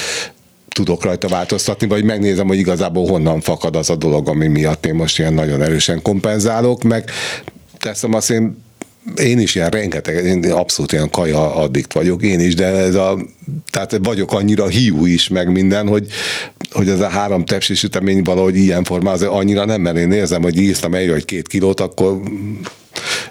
tudok 0.74 1.04
rajta 1.04 1.28
változtatni, 1.28 1.86
vagy 1.86 2.04
megnézem, 2.04 2.46
hogy 2.46 2.58
igazából 2.58 3.06
honnan 3.06 3.40
fakad 3.40 3.76
az 3.76 3.90
a 3.90 3.96
dolog, 3.96 4.28
ami 4.28 4.46
miatt 4.46 4.86
én 4.86 4.94
most 4.94 5.18
ilyen 5.18 5.34
nagyon 5.34 5.62
erősen 5.62 6.02
kompenzálok, 6.02 6.82
meg 6.82 7.10
teszem 7.78 8.14
azt 8.14 8.30
én 8.30 8.68
én 9.16 9.38
is 9.38 9.54
ilyen 9.54 9.70
rengeteg, 9.70 10.24
én 10.24 10.52
abszolút 10.52 10.92
ilyen 10.92 11.10
kaja 11.10 11.54
addikt 11.54 11.92
vagyok, 11.92 12.22
én 12.22 12.40
is, 12.40 12.54
de 12.54 12.66
ez 12.66 12.94
a, 12.94 13.18
tehát 13.70 13.98
vagyok 14.02 14.32
annyira 14.32 14.66
hiú 14.66 15.06
is, 15.06 15.28
meg 15.28 15.52
minden, 15.52 15.88
hogy, 15.88 16.06
hogy 16.70 16.88
ez 16.88 17.00
a 17.00 17.08
három 17.08 17.44
tepsi 17.44 17.74
sütemény 17.74 18.22
valahogy 18.22 18.56
ilyen 18.56 18.84
formában 18.84 19.28
annyira 19.28 19.64
nem, 19.64 19.80
mert 19.80 19.96
én 19.96 20.12
érzem, 20.12 20.42
hogy 20.42 20.58
íztam 20.58 20.94
egy 20.94 21.10
vagy 21.10 21.24
két 21.24 21.48
kilót, 21.48 21.80
akkor 21.80 22.20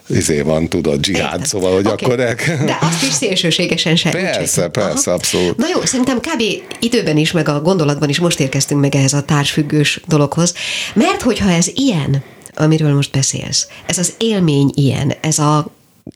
izé 0.08 0.41
van, 0.41 0.67
tudod, 0.67 0.99
dzsihád, 0.99 1.32
Értem. 1.32 1.43
szóval, 1.43 1.73
hogy 1.73 1.88
okay. 1.88 2.05
akkor 2.05 2.19
el 2.19 2.36
De 2.65 2.77
azt 2.82 3.03
is 3.03 3.13
szélsőségesen 3.13 3.95
sem. 3.95 4.12
Persze, 4.12 4.67
persze, 4.67 5.10
Aha. 5.10 5.12
abszolút. 5.12 5.58
Na 5.58 5.65
jó, 5.73 5.86
szerintem 5.86 6.19
kb. 6.19 6.43
időben 6.79 7.17
is, 7.17 7.32
meg 7.32 7.49
a 7.49 7.62
gondolatban 7.62 8.10
is 8.10 8.19
most 8.19 8.39
érkeztünk 8.39 8.82
meg 8.82 8.95
ehhez 8.95 9.13
a 9.13 9.21
társfüggős 9.21 10.01
dologhoz, 10.08 10.53
mert 10.93 11.21
hogyha 11.21 11.51
ez 11.51 11.67
ilyen, 11.73 12.23
amiről 12.55 12.93
most 12.93 13.12
beszélsz, 13.12 13.67
ez 13.86 13.97
az 13.97 14.13
élmény 14.17 14.71
ilyen, 14.75 15.13
ez 15.21 15.39
a, 15.39 15.71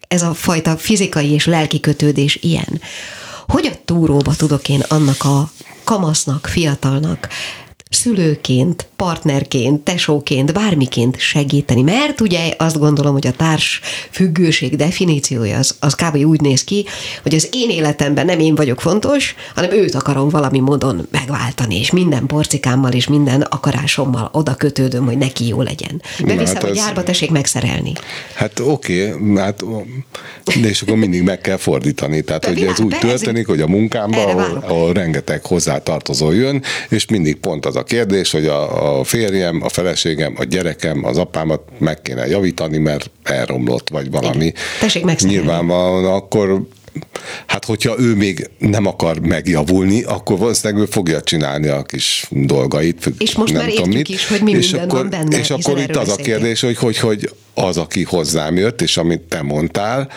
ez 0.07 0.21
a 0.21 0.33
fajta 0.33 0.77
fizikai 0.77 1.31
és 1.31 1.45
lelki 1.45 1.79
kötődés 1.79 2.37
ilyen, 2.41 2.81
hogy 3.47 3.69
a 3.71 3.75
túróba 3.85 4.35
tudok 4.35 4.69
én 4.69 4.83
annak 4.87 5.23
a 5.23 5.51
kamasznak, 5.83 6.47
fiatalnak 6.47 7.27
szülőként, 7.89 8.87
partnerként, 9.03 9.81
tesóként, 9.81 10.53
bármiként 10.53 11.19
segíteni. 11.19 11.81
Mert 11.81 12.21
ugye 12.21 12.53
azt 12.57 12.79
gondolom, 12.79 13.13
hogy 13.13 13.27
a 13.27 13.31
társ 13.31 13.81
függőség 14.09 14.75
definíciója 14.75 15.57
az, 15.57 15.75
az 15.79 15.95
kb. 15.95 16.15
úgy 16.15 16.41
néz 16.41 16.63
ki, 16.63 16.85
hogy 17.21 17.35
az 17.35 17.49
én 17.51 17.69
életemben 17.69 18.25
nem 18.25 18.39
én 18.39 18.55
vagyok 18.55 18.81
fontos, 18.81 19.35
hanem 19.55 19.71
őt 19.71 19.95
akarom 19.95 20.29
valami 20.29 20.59
módon 20.59 21.07
megváltani, 21.11 21.79
és 21.79 21.91
minden 21.91 22.25
porcikámmal 22.25 22.91
és 22.91 23.07
minden 23.07 23.41
akarásommal 23.41 24.29
oda 24.31 24.55
kötődöm, 24.55 25.05
hogy 25.05 25.17
neki 25.17 25.47
jó 25.47 25.61
legyen. 25.61 26.01
Beviszem 26.25 26.55
hát 26.55 26.63
a 26.63 26.69
gyárba, 26.69 27.03
tessék 27.03 27.31
megszerelni. 27.31 27.91
Hát 28.33 28.59
oké, 28.59 29.11
okay, 29.11 29.35
hát, 29.35 29.63
de 30.61 30.67
és 30.67 30.81
akkor 30.81 30.97
mindig 30.97 31.21
meg 31.21 31.41
kell 31.41 31.57
fordítani. 31.57 32.21
Tehát, 32.21 32.45
hogy 32.45 32.61
ez 32.61 32.79
úgy 32.79 32.97
történik, 32.99 33.47
hogy 33.47 33.61
a 33.61 33.67
munkámban, 33.67 34.27
ahol, 34.27 34.63
ahol 34.67 34.93
rengeteg 34.93 35.45
hozzátartozó 35.45 36.31
jön, 36.31 36.63
és 36.89 37.05
mindig 37.05 37.35
pont 37.35 37.65
az 37.65 37.75
a 37.75 37.83
kérdés, 37.83 38.31
hogy 38.31 38.45
a, 38.45 38.61
a 38.89 38.92
férjem, 39.03 39.61
a 39.63 39.69
feleségem, 39.69 40.33
a 40.37 40.43
gyerekem, 40.43 41.05
az 41.05 41.17
apámat 41.17 41.61
meg 41.79 42.01
kéne 42.01 42.27
javítani, 42.27 42.77
mert 42.77 43.09
elromlott, 43.23 43.89
vagy 43.89 44.11
valami. 44.11 44.45
Igen. 44.45 44.55
Tessék 44.79 45.21
Nyilvánvalóan 45.21 46.13
akkor 46.13 46.67
Hát, 47.47 47.65
hogyha 47.65 47.99
ő 47.99 48.15
még 48.15 48.49
nem 48.57 48.85
akar 48.85 49.19
megjavulni, 49.19 50.03
akkor 50.03 50.37
valószínűleg 50.37 50.83
ő 50.83 50.85
fogja 50.85 51.21
csinálni 51.21 51.67
a 51.67 51.81
kis 51.81 52.25
dolgait. 52.29 53.11
És 53.17 53.35
most 53.35 53.53
nem 53.53 53.61
már 53.61 53.71
tudom 53.71 53.89
mit. 53.89 54.09
is, 54.09 54.27
hogy 54.27 54.41
mi 54.41 54.51
és 54.51 54.71
minden 54.71 54.89
akkor, 54.89 54.99
van 54.99 55.09
benne. 55.09 55.39
És 55.39 55.49
akkor 55.49 55.79
itt 55.79 55.95
az 55.95 56.09
a 56.09 56.15
kérdés, 56.15 56.61
hogy, 56.61 56.77
hogy, 56.77 56.97
hogy 56.97 57.29
az, 57.53 57.77
aki 57.77 58.03
hozzám 58.03 58.57
jött, 58.57 58.81
és 58.81 58.97
amit 58.97 59.21
te 59.21 59.41
mondtál, 59.41 60.09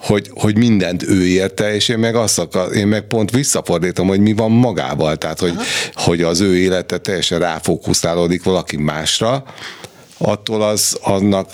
hogy, 0.00 0.30
hogy 0.34 0.56
mindent 0.56 1.02
ő 1.02 1.26
érte, 1.26 1.74
és 1.74 1.88
én 1.88 1.98
meg 1.98 2.14
azt 2.14 2.38
akar, 2.38 2.76
én 2.76 2.86
meg 2.86 3.06
pont 3.06 3.30
visszafordítom, 3.30 4.06
hogy 4.06 4.20
mi 4.20 4.32
van 4.32 4.50
magával, 4.50 5.16
tehát 5.16 5.38
hogy, 5.38 5.54
hogy 5.94 6.22
az 6.22 6.40
ő 6.40 6.56
élete 6.56 6.98
teljesen 6.98 7.38
ráfókuszálódik 7.38 8.42
valaki 8.42 8.76
másra, 8.76 9.44
attól 10.18 10.62
az 10.62 10.98
annak 11.02 11.50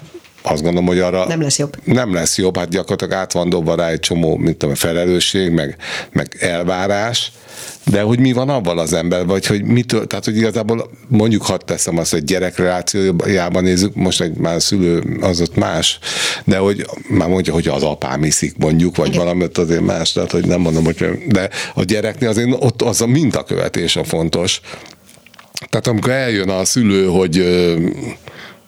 azt 0.48 0.62
gondolom, 0.62 0.86
hogy 0.86 0.98
arra 0.98 1.26
nem 1.26 1.40
lesz 1.40 1.58
jobb. 1.58 1.76
Nem 1.84 2.14
lesz 2.14 2.38
jobb, 2.38 2.56
hát 2.56 2.68
gyakorlatilag 2.68 3.12
át 3.12 3.32
van 3.32 3.48
dobva 3.48 3.74
rá 3.74 3.88
egy 3.88 4.00
csomó, 4.00 4.36
mint 4.36 4.56
tudom, 4.56 4.74
felelősség, 4.74 5.50
meg, 5.50 5.76
meg 6.12 6.36
elvárás, 6.40 7.32
de 7.84 8.00
hogy 8.00 8.18
mi 8.18 8.32
van 8.32 8.48
abban 8.48 8.78
az 8.78 8.92
ember, 8.92 9.26
vagy 9.26 9.46
hogy 9.46 9.64
mitől, 9.64 10.06
tehát 10.06 10.24
hogy 10.24 10.36
igazából 10.36 10.90
mondjuk 11.08 11.42
hadd 11.42 11.60
teszem 11.64 11.98
azt, 11.98 12.12
hogy 12.12 12.24
gyerekrelációjában 12.24 13.62
nézzük, 13.62 13.94
most 13.94 14.20
egy 14.20 14.36
már 14.36 14.62
szülő 14.62 15.18
az 15.20 15.40
ott 15.40 15.56
más, 15.56 15.98
de 16.44 16.58
hogy 16.58 16.86
már 17.08 17.28
mondja, 17.28 17.52
hogy 17.52 17.68
az 17.68 17.82
apám 17.82 18.24
iszik 18.24 18.56
mondjuk, 18.56 18.96
vagy 18.96 19.08
Igen. 19.08 19.18
valamit 19.18 19.58
azért 19.58 19.80
más, 19.84 20.12
tehát 20.12 20.30
hogy 20.30 20.46
nem 20.46 20.60
mondom, 20.60 20.84
hogy 20.84 21.08
de 21.26 21.50
a 21.74 21.84
gyereknél 21.84 22.28
azért 22.28 22.56
ott 22.58 22.82
az 22.82 23.00
a 23.00 23.06
mintakövetés 23.06 23.96
a 23.96 24.04
fontos. 24.04 24.60
Tehát 25.70 25.86
amikor 25.86 26.12
eljön 26.12 26.48
a 26.48 26.64
szülő, 26.64 27.06
hogy 27.06 27.36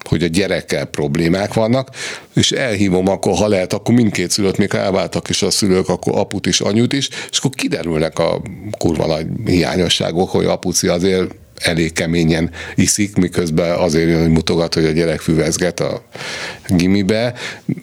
hogy 0.09 0.23
a 0.23 0.27
gyerekkel 0.27 0.85
problémák 0.85 1.55
vannak, 1.55 1.90
és 2.35 2.53
elhívom, 2.53 3.09
akkor 3.09 3.37
ha 3.37 3.49
lehet, 3.49 3.73
akkor 3.73 3.94
mindkét 3.94 4.31
szülőt 4.31 4.57
még 4.57 4.75
elváltak 4.75 5.29
is 5.29 5.42
a 5.42 5.51
szülők, 5.51 5.88
akkor 5.88 6.18
aput 6.18 6.47
is, 6.47 6.61
anyut 6.61 6.92
is, 6.92 7.09
és 7.31 7.38
akkor 7.38 7.51
kiderülnek 7.51 8.18
a 8.18 8.42
kurva 8.79 9.07
nagy 9.07 9.27
hiányosságok, 9.44 10.31
hogy 10.31 10.44
apuci 10.44 10.88
azért 10.88 11.35
elég 11.59 11.92
keményen 11.92 12.51
iszik, 12.75 13.16
miközben 13.16 13.79
azért 13.79 14.09
jön, 14.09 14.21
hogy 14.21 14.31
mutogat, 14.31 14.75
hogy 14.75 14.85
a 14.85 14.90
gyerek 14.90 15.21
füvezget 15.21 15.81
a 15.81 16.03
gimibe, 16.66 17.35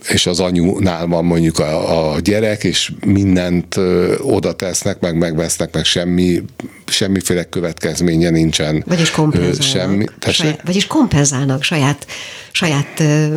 és 0.10 0.26
az 0.26 0.40
anyunál 0.40 1.08
van 1.08 1.26
mondjuk 1.26 1.60
a, 1.60 2.14
a 2.14 2.20
gyerek, 2.20 2.64
és 2.64 2.92
mindent 3.06 3.78
ö, 3.78 4.16
oda 4.18 4.54
tesznek, 4.54 5.00
meg 5.00 5.18
megvesznek, 5.18 5.74
meg 5.74 5.86
semmi, 5.86 6.44
semmiféle 6.88 7.44
következménye 7.44 8.30
nincsen. 8.30 8.84
Vagyis 8.88 9.12
kompenzálnak. 9.12 9.62
Semmi, 9.62 10.06
saját, 10.34 10.62
vagyis 10.66 10.88
kompenzálnak 10.88 11.64
saját, 11.64 12.08
saját 12.52 13.00
ö, 13.00 13.36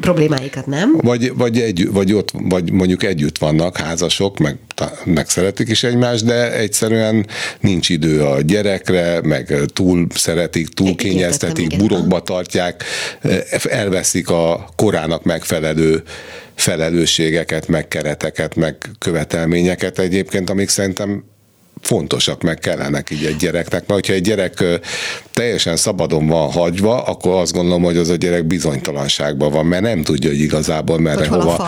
problémáikat, 0.00 0.66
nem? 0.66 0.96
Vagy, 1.00 1.32
vagy, 1.36 1.60
egy, 1.60 1.88
vagy, 1.92 2.12
ott, 2.12 2.30
vagy 2.32 2.72
mondjuk 2.72 3.02
együtt 3.02 3.38
vannak 3.38 3.76
házasok, 3.76 4.38
meg, 4.38 4.58
meg 5.04 5.28
szeretik 5.28 5.68
is 5.68 5.82
egymást, 5.82 6.24
de 6.24 6.52
egyszerűen 6.52 7.26
nincs 7.60 7.88
idő 7.88 8.22
a 8.22 8.40
gyerekre, 8.40 9.20
meg 9.22 9.54
túl 9.72 10.06
szeretik, 10.14 10.68
túl 10.68 10.88
Én 10.88 10.96
kényeztetik, 10.96 11.76
burokba 11.76 12.22
tartják, 12.22 12.84
elveszik 13.62 14.30
a 14.30 14.68
korának 14.76 15.22
megfelelő 15.22 16.02
felelősségeket, 16.54 17.68
meg 17.68 17.88
kereteket, 17.88 18.54
meg 18.54 18.76
követelményeket 18.98 19.98
egyébként, 19.98 20.50
amik 20.50 20.68
szerintem 20.68 21.24
fontosak, 21.86 22.42
meg 22.42 22.58
kellenek 22.58 23.10
így 23.10 23.24
egy 23.24 23.36
gyereknek, 23.36 23.80
mert 23.80 23.92
hogyha 23.92 24.12
egy 24.12 24.22
gyerek 24.22 24.64
teljesen 25.32 25.76
szabadon 25.76 26.26
van 26.26 26.50
hagyva, 26.50 27.02
akkor 27.02 27.40
azt 27.40 27.52
gondolom, 27.52 27.82
hogy 27.82 27.96
az 27.96 28.08
a 28.08 28.14
gyerek 28.14 28.44
bizonytalanságban 28.44 29.52
van, 29.52 29.66
mert 29.66 29.82
nem 29.82 30.02
tudja, 30.02 30.30
hogy 30.30 30.40
igazából 30.40 30.98
merre 30.98 31.26
hova. 31.26 31.66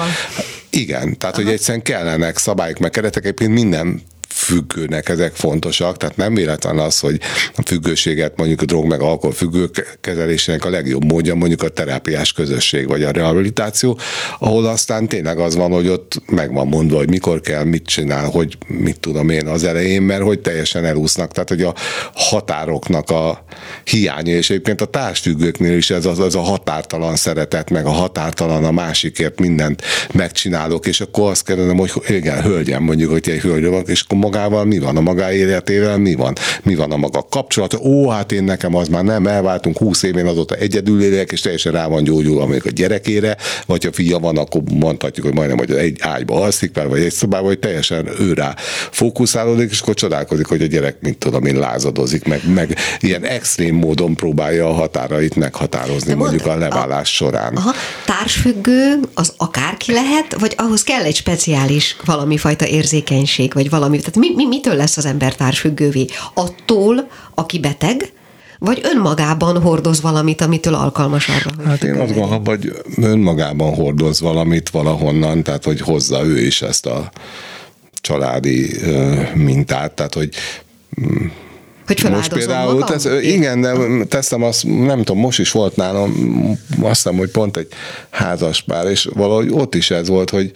Igen, 0.70 1.18
tehát 1.18 1.34
Aha. 1.34 1.45
hogy 1.45 1.53
egyszerűen 1.53 1.82
kellenek 1.82 2.38
szabályok, 2.38 2.78
meg 2.78 2.90
keretek, 2.90 3.22
egyébként 3.24 3.53
minden 3.53 4.03
függőnek 4.49 5.09
ezek 5.09 5.34
fontosak, 5.34 5.96
tehát 5.96 6.16
nem 6.16 6.34
véletlen 6.34 6.78
az, 6.78 6.99
hogy 6.99 7.20
a 7.57 7.62
függőséget 7.64 8.36
mondjuk 8.36 8.62
a 8.62 8.64
drog 8.64 8.84
meg 8.84 9.01
alkohol 9.01 9.32
függő 9.32 9.70
kezelésének 10.01 10.64
a 10.64 10.70
legjobb 10.70 11.05
módja 11.05 11.34
mondjuk 11.34 11.62
a 11.62 11.68
terápiás 11.68 12.32
közösség 12.32 12.88
vagy 12.88 13.03
a 13.03 13.11
rehabilitáció, 13.11 13.99
ahol 14.38 14.66
aztán 14.66 15.09
tényleg 15.09 15.38
az 15.38 15.57
van, 15.57 15.72
hogy 15.72 15.88
ott 15.88 16.22
meg 16.26 16.53
van 16.53 16.66
mondva, 16.66 16.96
hogy 16.96 17.09
mikor 17.09 17.40
kell, 17.40 17.64
mit 17.64 17.86
csinál, 17.86 18.28
hogy 18.28 18.59
mit 18.66 19.01
tudom 19.01 19.28
én 19.28 19.46
az 19.46 19.64
elején, 19.64 20.03
mert 20.03 20.22
hogy 20.22 20.40
teljesen 20.40 20.84
elúsznak, 20.84 21.32
tehát 21.32 21.49
hogy 21.49 21.62
a 21.62 21.74
határoknak 22.14 23.11
a 23.11 23.44
hiánya, 23.84 24.32
és 24.32 24.51
egyébként 24.51 24.80
a 24.80 24.86
társfüggőknél 24.86 25.76
is 25.76 25.90
ez 25.90 26.07
az, 26.07 26.18
az 26.18 26.34
a 26.34 26.40
határtalan 26.40 27.16
szeretet, 27.16 27.70
meg 27.70 27.86
a 27.86 27.90
határtalan 27.90 28.64
a 28.64 28.70
másikért 28.70 29.40
mindent 29.40 29.82
megcsinálok, 30.12 30.86
és 30.86 31.01
akkor 31.01 31.30
azt 31.30 31.44
kérdezem, 31.44 31.76
hogy 31.76 31.92
igen, 32.09 32.42
hölgyem, 32.42 32.82
mondjuk, 32.82 33.11
hogy 33.11 33.28
egy 33.28 33.40
hölgy 33.40 33.64
van, 33.64 33.84
és 33.86 34.01
akkor 34.01 34.18
magával 34.39 34.64
mi 34.64 34.78
van, 34.78 34.97
a 34.97 35.01
maga 35.01 35.32
életével 35.32 35.99
mi 35.99 36.14
van, 36.14 36.34
mi 36.62 36.74
van 36.74 36.93
a 36.93 36.97
maga 36.97 37.26
kapcsolat, 37.30 37.74
ó, 37.74 38.09
hát 38.09 38.32
én 38.32 38.45
nekem 38.45 38.74
az 38.74 38.89
már 38.89 39.05
nem, 39.05 39.26
elváltunk 39.26 39.78
20 39.78 40.03
évén 40.03 40.26
azóta 40.26 40.55
egyedül 40.55 41.03
élek, 41.03 41.32
és 41.32 41.41
teljesen 41.41 41.72
rá 41.72 41.86
van 41.86 42.05
gyógyulva 42.05 42.47
még 42.47 42.62
a 42.64 42.70
gyerekére, 42.70 43.36
vagy 43.66 43.84
ha 43.84 43.93
fia 43.93 44.18
van, 44.18 44.36
akkor 44.36 44.62
mondhatjuk, 44.72 45.26
hogy 45.26 45.34
majdnem, 45.34 45.59
hogy 45.59 45.70
egy 45.70 45.99
ágyba 46.01 46.43
alszik 46.43 46.70
fel, 46.74 46.89
vagy 46.89 47.01
egy 47.01 47.12
szobában, 47.12 47.47
vagy 47.47 47.59
teljesen 47.59 48.09
ő 48.20 48.32
rá 48.32 48.55
fókuszálódik, 48.91 49.70
és 49.70 49.80
akkor 49.80 49.95
csodálkozik, 49.95 50.47
hogy 50.47 50.62
a 50.62 50.66
gyerek, 50.66 50.97
mint 51.01 51.18
tudom 51.18 51.45
én, 51.45 51.59
lázadozik, 51.59 52.24
meg, 52.24 52.41
meg 52.55 52.76
ilyen 53.01 53.24
extrém 53.24 53.74
módon 53.74 54.14
próbálja 54.14 54.68
a 54.68 54.72
határait 54.72 55.34
meghatározni, 55.34 56.11
De 56.11 56.16
mondjuk 56.16 56.47
a 56.47 56.57
leválás 56.57 57.20
a, 57.20 57.24
során. 57.24 57.57
Aha, 57.57 57.72
társfüggő 58.05 59.01
az 59.14 59.32
akárki 59.36 59.93
lehet, 59.93 60.36
vagy 60.41 60.55
ahhoz 60.57 60.82
kell 60.82 61.03
egy 61.03 61.16
speciális 61.16 61.97
valami 62.05 62.36
fajta 62.36 62.66
érzékenység, 62.66 63.53
vagy 63.55 63.70
valami, 63.70 63.99
tehát 63.99 64.16
mi, 64.16 64.28
mi, 64.35 64.47
mitől 64.47 64.74
lesz 64.74 64.97
az 64.97 65.05
ember 65.05 65.35
társfüggővé? 65.35 66.07
Attól, 66.35 67.09
aki 67.35 67.59
beteg, 67.59 68.12
vagy 68.59 68.81
önmagában 68.95 69.61
hordoz 69.61 70.01
valamit, 70.01 70.41
amitől 70.41 70.74
alkalmas 70.74 71.29
arra? 71.29 71.68
Hát 71.68 71.83
én 71.83 71.95
azt 71.95 72.14
gondolom, 72.14 72.45
hogy 72.45 72.72
önmagában 72.97 73.74
hordoz 73.74 74.20
valamit 74.20 74.70
valahonnan, 74.70 75.43
tehát 75.43 75.64
hogy 75.64 75.81
hozza 75.81 76.24
ő 76.24 76.41
is 76.41 76.62
ezt 76.62 76.87
a 76.87 77.11
családi 78.01 78.70
mintát, 79.35 79.93
tehát 79.93 80.14
hogy 80.14 80.29
mm, 81.01 81.26
hogy 81.87 82.11
most 82.11 82.33
például, 82.33 82.85
tesz, 82.85 83.09
igen, 83.22 83.61
de 83.61 83.74
teszem 84.09 84.43
azt, 84.43 84.64
nem 84.64 84.99
tudom, 84.99 85.18
most 85.18 85.39
is 85.39 85.51
volt 85.51 85.76
nálam, 85.76 86.12
azt 86.81 87.03
hiszem, 87.03 87.16
hogy 87.16 87.31
pont 87.31 87.57
egy 87.57 87.68
házas 88.11 88.62
pár, 88.62 88.87
és 88.87 89.09
valahogy 89.14 89.49
ott 89.51 89.74
is 89.74 89.91
ez 89.91 90.09
volt, 90.09 90.31
hogy, 90.31 90.53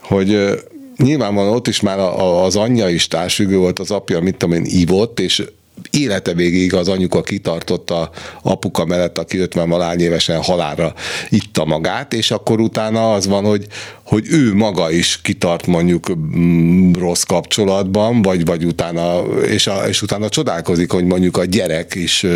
hogy 0.00 0.60
nyilvánvalóan 0.96 1.54
ott 1.54 1.66
is 1.66 1.80
már 1.80 1.98
az 2.44 2.56
anyja 2.56 2.88
is 2.88 3.08
társfüggő 3.08 3.56
volt, 3.56 3.78
az 3.78 3.90
apja, 3.90 4.20
mit 4.20 4.36
tudom 4.36 4.54
én, 4.54 4.64
ívott, 4.64 5.20
és 5.20 5.42
élete 5.90 6.34
végéig 6.34 6.74
az 6.74 6.88
anyuka 6.88 7.22
kitartotta 7.22 8.10
apuka 8.42 8.84
mellett, 8.84 9.18
aki 9.18 9.38
50 9.38 9.68
valány 9.68 10.00
évesen 10.00 10.42
halára 10.42 10.94
itta 11.28 11.64
magát, 11.64 12.12
és 12.12 12.30
akkor 12.30 12.60
utána 12.60 13.12
az 13.12 13.26
van, 13.26 13.44
hogy, 13.44 13.66
hogy 14.12 14.26
ő 14.30 14.54
maga 14.54 14.90
is 14.90 15.20
kitart 15.22 15.66
mondjuk 15.66 16.16
mm, 16.16 16.92
rossz 16.92 17.22
kapcsolatban, 17.22 18.22
vagy, 18.22 18.44
vagy 18.44 18.64
utána, 18.64 19.20
és, 19.46 19.66
a, 19.66 19.88
és 19.88 20.02
utána 20.02 20.28
csodálkozik, 20.28 20.92
hogy 20.92 21.04
mondjuk 21.04 21.36
a 21.36 21.44
gyerek 21.44 21.94
is, 21.94 22.26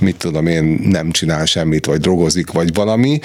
mit 0.00 0.16
tudom 0.16 0.46
én, 0.46 0.80
nem 0.82 1.10
csinál 1.10 1.44
semmit, 1.44 1.86
vagy 1.86 2.00
drogozik, 2.00 2.52
vagy 2.52 2.74
valami, 2.74 3.18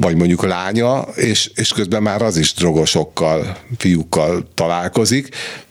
vagy 0.00 0.16
mondjuk 0.16 0.42
a 0.42 0.46
lánya, 0.46 1.00
és, 1.14 1.50
és 1.54 1.72
közben 1.72 2.02
már 2.02 2.22
az 2.22 2.36
is 2.36 2.54
drogosokkal, 2.54 3.56
fiúkkal 3.76 4.48
találkozik, 4.54 5.28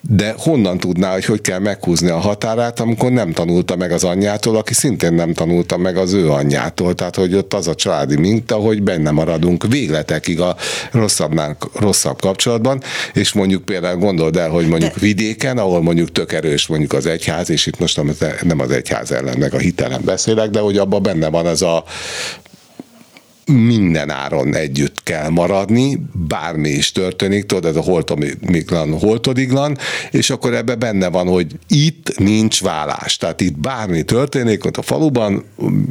de 0.10 0.36
honnan 0.38 0.78
tudná, 0.78 1.14
hogy 1.14 1.26
hogy 1.26 1.42
kell 1.42 1.60
meghúzni 1.60 2.10
a 2.10 2.18
határát, 2.18 2.80
amikor 2.80 3.12
nem 3.12 3.32
tanulta 3.32 3.76
meg 3.76 3.92
az 3.92 4.04
anyjától, 4.04 4.56
aki 4.56 4.74
szintén 4.74 5.14
nem 5.14 5.34
tanulta 5.34 5.78
meg 5.78 5.98
az 5.98 6.14
ő 6.14 6.30
anyjától. 6.30 6.96
Tehát, 6.96 7.16
hogy 7.16 7.36
ott 7.36 7.54
az 7.54 7.68
a 7.68 7.76
családi 7.76 8.16
minta, 8.16 8.56
hogy 8.56 8.84
benne 8.84 9.12
maradunk 9.12 9.68
végletekig 9.68 10.40
a 10.40 10.56
rosszabbnál, 11.14 11.58
rosszabb 11.74 12.22
kapcsolatban, 12.22 12.82
és 13.14 13.34
mondjuk 13.34 13.66
például 13.66 13.98
gondold 13.98 14.38
el, 14.38 14.50
hogy 14.50 14.68
mondjuk 14.68 14.94
De... 14.94 15.00
vidéken, 15.00 15.58
ahol 15.58 15.82
mondjuk 15.82 16.12
tök 16.12 16.32
erős 16.32 16.68
mondjuk 16.68 16.94
az 16.94 17.06
egyház, 17.06 17.50
és 17.50 17.66
itt 17.66 17.80
most 17.80 18.02
nem 18.42 18.60
az 18.60 18.72
egyház 18.72 19.12
ellen, 19.12 19.38
meg 19.38 19.54
a 19.54 19.58
hitelen 19.58 20.02
beszélek, 20.06 20.50
de 20.50 20.60
hogy 20.60 20.78
abban 20.78 21.04
benne 21.04 21.30
van 21.30 21.48
ez 21.48 21.62
a 21.62 21.84
minden 23.46 24.10
áron 24.10 24.56
együtt 24.56 25.04
kell 25.04 25.30
maradni, 25.30 26.00
bármi 26.28 26.70
is 26.70 26.92
történik, 26.92 27.46
tudod, 27.46 27.66
ez 27.66 27.76
a 27.76 27.82
holtomiglan, 27.82 29.00
holtodiglan, 29.00 29.78
és 30.12 30.30
akkor 30.30 30.54
ebbe 30.54 30.76
benne 30.76 31.10
van, 31.10 31.28
hogy 31.28 31.48
itt 31.68 32.18
nincs 32.20 32.62
vállás. 32.62 33.18
Tehát 33.18 33.42
itt 33.42 33.60
bármi 33.60 34.04
történik, 34.04 34.66
ott 34.66 34.78
a 34.78 34.82
faluban 34.82 35.44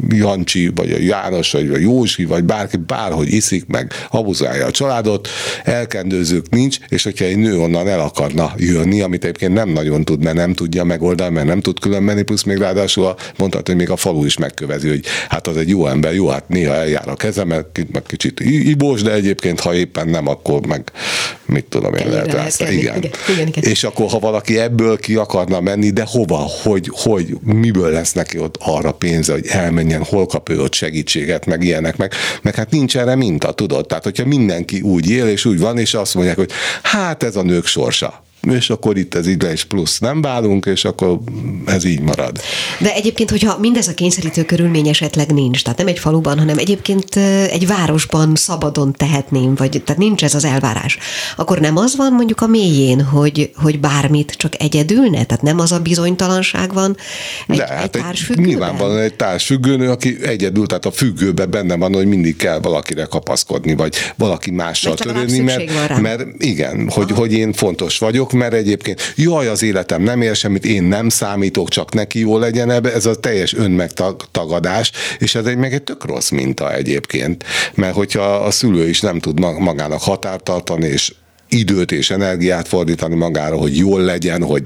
Jancsi, 0.08 0.70
vagy 0.74 0.92
a 0.92 0.98
János, 0.98 1.52
vagy 1.52 1.70
a 1.70 1.78
Józsi, 1.78 2.24
vagy 2.24 2.44
bárki 2.44 2.76
bárhogy 2.76 3.32
iszik, 3.32 3.66
meg 3.66 3.92
abuzálja 4.10 4.66
a 4.66 4.70
családot, 4.70 5.28
elkendőzők 5.64 6.50
nincs, 6.50 6.78
és 6.88 7.02
hogyha 7.02 7.24
egy 7.24 7.36
nő 7.36 7.58
onnan 7.58 7.88
el 7.88 8.00
akarna 8.00 8.52
jönni, 8.56 9.00
amit 9.00 9.24
egyébként 9.24 9.52
nem 9.52 9.68
nagyon 9.68 10.04
tud, 10.04 10.22
mert 10.22 10.36
nem 10.36 10.52
tudja 10.52 10.84
megoldani, 10.84 11.34
mert 11.34 11.46
nem 11.46 11.60
tud 11.60 11.80
külön 11.80 12.02
menni, 12.02 12.22
plusz 12.22 12.42
még 12.42 12.56
ráadásul 12.56 13.14
mondhatod, 13.36 13.66
hogy 13.66 13.76
még 13.76 13.90
a 13.90 13.96
falu 13.96 14.24
is 14.24 14.36
megkövezi, 14.36 14.88
hogy 14.88 15.04
hát 15.28 15.46
az 15.46 15.56
egy 15.56 15.68
jó 15.68 15.86
ember, 15.86 16.14
jó, 16.14 16.28
hát 16.28 16.48
néha 16.48 16.74
eljár 16.74 17.08
a 17.08 17.14
keze, 17.14 17.41
mert 17.44 17.78
meg 17.92 18.02
kicsit 18.02 18.40
ibós, 18.40 19.02
de 19.02 19.12
egyébként, 19.12 19.60
ha 19.60 19.74
éppen 19.74 20.08
nem, 20.08 20.28
akkor 20.28 20.66
meg 20.66 20.92
mit 21.46 21.64
tudom 21.64 21.94
én, 21.94 22.08
lehet 22.08 22.34
ezt. 22.34 22.60
Igen. 22.60 22.96
Igen. 22.96 23.10
Igen, 23.34 23.46
igen. 23.46 23.64
És 23.64 23.84
akkor, 23.84 24.10
ha 24.10 24.18
valaki 24.18 24.58
ebből 24.58 24.98
ki 24.98 25.14
akarna 25.14 25.60
menni, 25.60 25.90
de 25.90 26.04
hova, 26.06 26.48
hogy, 26.62 26.90
hogy 26.92 27.36
miből 27.42 27.90
lesz 27.90 28.12
neki 28.12 28.38
ott 28.38 28.56
arra 28.60 28.92
pénze, 28.92 29.32
hogy 29.32 29.46
elmenjen, 29.46 30.04
hol 30.04 30.26
kap 30.26 30.48
ő 30.48 30.60
ott 30.60 30.74
segítséget, 30.74 31.46
meg 31.46 31.62
ilyenek, 31.62 31.96
meg, 31.96 32.12
meg 32.42 32.54
hát 32.54 32.70
nincs 32.70 32.96
erre 32.96 33.14
minta, 33.14 33.52
tudod? 33.52 33.86
Tehát, 33.86 34.04
hogyha 34.04 34.26
mindenki 34.26 34.80
úgy 34.80 35.10
él, 35.10 35.28
és 35.28 35.44
úgy 35.44 35.58
van, 35.58 35.78
és 35.78 35.94
azt 35.94 36.14
mondják, 36.14 36.36
hogy 36.36 36.50
hát 36.82 37.22
ez 37.22 37.36
a 37.36 37.42
nők 37.42 37.66
sorsa 37.66 38.24
és 38.50 38.70
akkor 38.70 38.96
itt 38.96 39.14
ez 39.14 39.26
így 39.26 39.46
és 39.52 39.64
plusz 39.64 39.98
nem 39.98 40.22
válunk, 40.22 40.66
és 40.66 40.84
akkor 40.84 41.18
ez 41.66 41.84
így 41.84 42.00
marad. 42.00 42.40
De 42.78 42.94
egyébként, 42.94 43.30
hogyha 43.30 43.58
mindez 43.58 43.88
a 43.88 43.94
kényszerítő 43.94 44.44
körülmény 44.44 44.88
esetleg 44.88 45.32
nincs, 45.32 45.62
tehát 45.62 45.78
nem 45.78 45.86
egy 45.86 45.98
faluban, 45.98 46.38
hanem 46.38 46.58
egyébként 46.58 47.16
egy 47.50 47.66
városban 47.66 48.34
szabadon 48.34 48.92
tehetném, 48.92 49.54
vagy 49.54 49.82
tehát 49.84 50.00
nincs 50.00 50.24
ez 50.24 50.34
az 50.34 50.44
elvárás, 50.44 50.98
akkor 51.36 51.58
nem 51.58 51.76
az 51.76 51.96
van 51.96 52.12
mondjuk 52.12 52.40
a 52.40 52.46
mélyén, 52.46 53.02
hogy, 53.02 53.50
hogy 53.56 53.80
bármit 53.80 54.34
csak 54.36 54.62
egyedülne? 54.62 55.24
Tehát 55.24 55.42
nem 55.42 55.58
az 55.58 55.72
a 55.72 55.80
bizonytalanság 55.80 56.72
van 56.72 56.96
egy, 57.46 57.56
De, 57.56 57.66
hát 57.66 57.82
egy 57.96 58.02
társfüggőben? 58.02 58.50
Nyilvánvalóan 58.50 58.98
egy 58.98 59.14
társfüggőnő, 59.14 59.90
aki 59.90 60.16
egyedül, 60.22 60.66
tehát 60.66 60.84
a 60.86 60.90
függőben 60.90 61.50
benne 61.50 61.76
van, 61.76 61.94
hogy 61.94 62.06
mindig 62.06 62.36
kell 62.36 62.60
valakire 62.60 63.04
kapaszkodni, 63.04 63.74
vagy 63.74 63.94
valaki 64.16 64.50
mással 64.50 64.94
törődni, 64.94 65.38
mert, 65.38 66.00
mert 66.00 66.22
igen, 66.38 66.90
hogy, 66.90 67.10
hogy 67.10 67.32
én 67.32 67.52
fontos 67.52 67.98
vagyok, 67.98 68.31
mert 68.32 68.52
egyébként 68.52 69.12
jaj, 69.16 69.48
az 69.48 69.62
életem 69.62 70.02
nem 70.02 70.22
ér 70.22 70.36
semmit, 70.36 70.64
én 70.64 70.82
nem 70.82 71.08
számítok, 71.08 71.68
csak 71.68 71.94
neki 71.94 72.18
jó 72.18 72.38
legyen 72.38 72.70
ebbe, 72.70 72.92
ez 72.92 73.06
a 73.06 73.14
teljes 73.14 73.54
önmegtagadás, 73.54 74.92
és 75.18 75.34
ez 75.34 75.46
egy 75.46 75.56
meg 75.56 75.72
egy 75.72 75.82
tök 75.82 76.04
rossz 76.04 76.30
minta 76.30 76.74
egyébként, 76.74 77.44
mert 77.74 77.94
hogyha 77.94 78.34
a 78.34 78.50
szülő 78.50 78.88
is 78.88 79.00
nem 79.00 79.18
tud 79.18 79.40
magának 79.40 80.00
határt 80.00 80.44
tartani, 80.44 80.86
és 80.86 81.12
időt 81.52 81.92
és 81.92 82.10
energiát 82.10 82.68
fordítani 82.68 83.14
magára, 83.14 83.56
hogy 83.56 83.76
jól 83.76 84.00
legyen, 84.00 84.42
hogy 84.42 84.62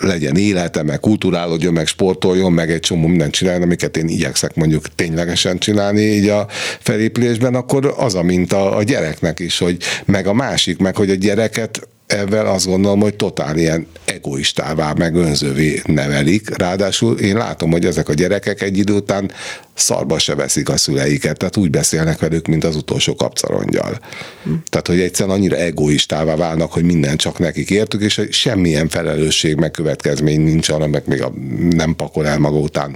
legyen 0.00 0.36
élete, 0.36 0.82
meg 0.82 1.00
kulturálódjon, 1.00 1.72
meg 1.72 1.86
sportoljon, 1.86 2.52
meg 2.52 2.70
egy 2.70 2.80
csomó 2.80 3.06
mindent 3.06 3.32
csinálni, 3.32 3.64
amiket 3.64 3.96
én 3.96 4.08
igyekszek 4.08 4.54
mondjuk 4.54 4.94
ténylegesen 4.94 5.58
csinálni 5.58 6.00
így 6.00 6.28
a 6.28 6.46
felépülésben, 6.80 7.54
akkor 7.54 7.94
az 7.96 8.14
a 8.14 8.22
minta 8.22 8.70
a 8.70 8.82
gyereknek 8.82 9.38
is, 9.38 9.58
hogy 9.58 9.76
meg 10.04 10.26
a 10.26 10.32
másik, 10.32 10.78
meg 10.78 10.96
hogy 10.96 11.10
a 11.10 11.14
gyereket 11.14 11.88
ebben 12.08 12.46
azt 12.46 12.66
gondolom, 12.66 13.00
hogy 13.00 13.14
totál 13.14 13.56
ilyen 13.56 13.86
egoistává, 14.04 14.92
meg 14.92 15.14
önzővé 15.14 15.82
nevelik. 15.84 16.56
Ráadásul 16.56 17.18
én 17.18 17.36
látom, 17.36 17.70
hogy 17.70 17.84
ezek 17.84 18.08
a 18.08 18.14
gyerekek 18.14 18.62
egy 18.62 18.78
idő 18.78 18.92
után 18.92 19.30
szarba 19.74 20.18
se 20.18 20.34
veszik 20.34 20.68
a 20.68 20.76
szüleiket, 20.76 21.36
tehát 21.36 21.56
úgy 21.56 21.70
beszélnek 21.70 22.18
velük, 22.18 22.46
mint 22.46 22.64
az 22.64 22.76
utolsó 22.76 23.14
kapcarongyal. 23.14 23.98
Hm. 24.42 24.52
Tehát, 24.68 24.86
hogy 24.86 25.00
egyszerűen 25.00 25.36
annyira 25.36 25.56
egoistává 25.56 26.36
válnak, 26.36 26.72
hogy 26.72 26.84
minden 26.84 27.16
csak 27.16 27.38
nekik 27.38 27.70
értük, 27.70 28.02
és 28.02 28.20
semmilyen 28.30 28.88
felelősség, 28.88 29.56
meg 29.56 29.70
következmény 29.70 30.40
nincs 30.40 30.68
arra, 30.68 30.86
meg 30.86 31.02
még 31.06 31.22
a, 31.22 31.32
nem 31.70 31.94
pakol 31.96 32.26
el 32.26 32.38
maga 32.38 32.58
után, 32.58 32.90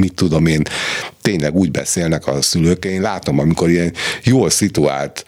mit 0.00 0.14
tudom 0.14 0.46
én, 0.46 0.62
tényleg 1.22 1.54
úgy 1.54 1.70
beszélnek 1.70 2.26
a 2.26 2.42
szülők. 2.42 2.84
Én 2.84 3.00
látom, 3.00 3.38
amikor 3.38 3.70
ilyen 3.70 3.92
jól 4.22 4.50
szituált 4.50 5.24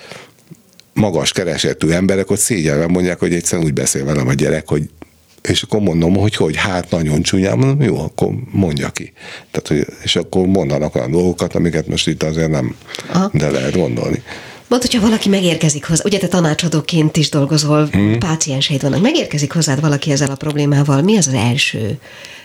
magas 0.92 1.32
keresetű 1.32 1.88
emberek 1.88 2.30
ott 2.30 2.38
szégyelve 2.38 2.86
mondják, 2.86 3.18
hogy 3.18 3.34
egyszerűen 3.34 3.66
úgy 3.66 3.72
beszél 3.72 4.04
velem 4.04 4.28
a 4.28 4.34
gyerek, 4.34 4.68
hogy 4.68 4.90
és 5.42 5.62
akkor 5.62 5.80
mondom, 5.80 6.16
hogy 6.16 6.34
hogy, 6.36 6.56
hát 6.56 6.90
nagyon 6.90 7.22
csúnyán, 7.22 7.58
mondom, 7.58 7.82
jó, 7.82 8.00
akkor 8.00 8.28
mondja 8.50 8.88
ki. 8.88 9.12
Tehát, 9.50 9.68
hogy, 9.68 9.94
és 10.02 10.16
akkor 10.16 10.46
mondanak 10.46 10.94
olyan 10.94 11.10
dolgokat, 11.10 11.54
amiket 11.54 11.86
most 11.86 12.08
itt 12.08 12.22
azért 12.22 12.50
nem, 12.50 12.76
Aha. 13.12 13.30
de 13.32 13.50
lehet 13.50 13.76
gondolni. 13.76 14.22
Mondd, 14.70 14.82
hogyha 14.82 15.00
valaki 15.00 15.28
megérkezik 15.28 15.86
hozzá, 15.86 16.02
ugye 16.04 16.18
te 16.18 16.28
tanácsadóként 16.28 17.16
is 17.16 17.28
dolgozol, 17.28 17.86
hmm. 17.86 18.18
pácienseid 18.18 18.82
vannak, 18.82 19.00
megérkezik 19.00 19.52
hozzád 19.52 19.80
valaki 19.80 20.10
ezzel 20.10 20.30
a 20.30 20.34
problémával, 20.34 21.02
mi 21.02 21.16
az 21.16 21.26
az 21.26 21.34
első, 21.34 21.98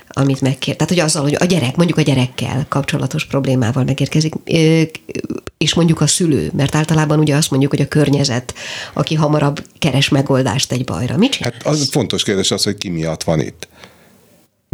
amit 0.07 0.41
megkér? 0.41 0.76
Tehát, 0.76 0.93
hogy 0.93 0.99
azzal, 0.99 1.21
hogy 1.21 1.36
a 1.39 1.45
gyerek, 1.45 1.76
mondjuk 1.76 1.97
a 1.97 2.01
gyerekkel 2.01 2.65
kapcsolatos 2.69 3.26
problémával 3.26 3.84
megérkezik, 3.84 4.34
és 5.57 5.73
mondjuk 5.73 6.01
a 6.01 6.07
szülő, 6.07 6.51
mert 6.55 6.76
általában 6.76 7.19
ugye 7.19 7.36
azt 7.36 7.49
mondjuk, 7.49 7.71
hogy 7.71 7.82
a 7.82 7.88
környezet, 7.88 8.53
aki 8.93 9.15
hamarabb 9.15 9.63
keres 9.80 10.09
megoldást 10.09 10.71
egy 10.71 10.84
bajra. 10.84 11.17
Mit 11.17 11.32
csinálsz? 11.32 11.53
Hát 11.53 11.65
az 11.65 11.89
fontos 11.91 12.23
kérdés 12.23 12.51
az, 12.51 12.63
hogy 12.63 12.78
ki 12.78 12.89
miatt 12.89 13.23
van 13.23 13.39
itt 13.39 13.67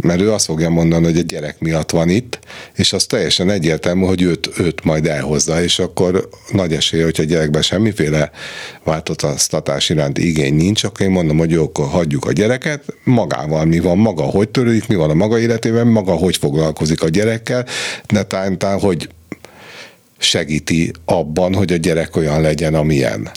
mert 0.02 0.20
ő 0.20 0.32
azt 0.32 0.44
fogja 0.44 0.68
mondani, 0.68 1.04
hogy 1.04 1.18
a 1.18 1.22
gyerek 1.22 1.60
miatt 1.60 1.90
van 1.90 2.08
itt, 2.08 2.38
és 2.74 2.92
az 2.92 3.04
teljesen 3.04 3.50
egyértelmű, 3.50 4.04
hogy 4.04 4.22
őt, 4.22 4.50
őt 4.58 4.84
majd 4.84 5.06
elhozza, 5.06 5.62
és 5.62 5.78
akkor 5.78 6.28
nagy 6.52 6.72
esélye, 6.72 7.04
hogyha 7.04 7.22
a 7.22 7.26
gyerekben 7.26 7.62
semmiféle 7.62 8.30
változtatás 8.84 9.88
iránti 9.88 10.26
igény 10.28 10.54
nincs, 10.54 10.84
akkor 10.84 11.06
én 11.06 11.12
mondom, 11.12 11.38
hogy 11.38 11.50
jó, 11.50 11.62
akkor 11.62 11.86
hagyjuk 11.86 12.24
a 12.24 12.32
gyereket, 12.32 12.84
magával 13.04 13.64
mi 13.64 13.78
van, 13.78 13.98
maga 13.98 14.22
hogy 14.22 14.48
törődik, 14.48 14.86
mi 14.86 14.94
van 14.94 15.10
a 15.10 15.14
maga 15.14 15.38
életében, 15.38 15.86
maga 15.86 16.12
hogy 16.12 16.36
foglalkozik 16.36 17.02
a 17.02 17.08
gyerekkel, 17.08 17.66
netán, 18.06 18.58
hogy 18.80 19.08
segíti 20.22 20.92
abban, 21.04 21.54
hogy 21.54 21.72
a 21.72 21.76
gyerek 21.76 22.16
olyan 22.16 22.40
legyen, 22.40 22.74
amilyen. 22.74 23.30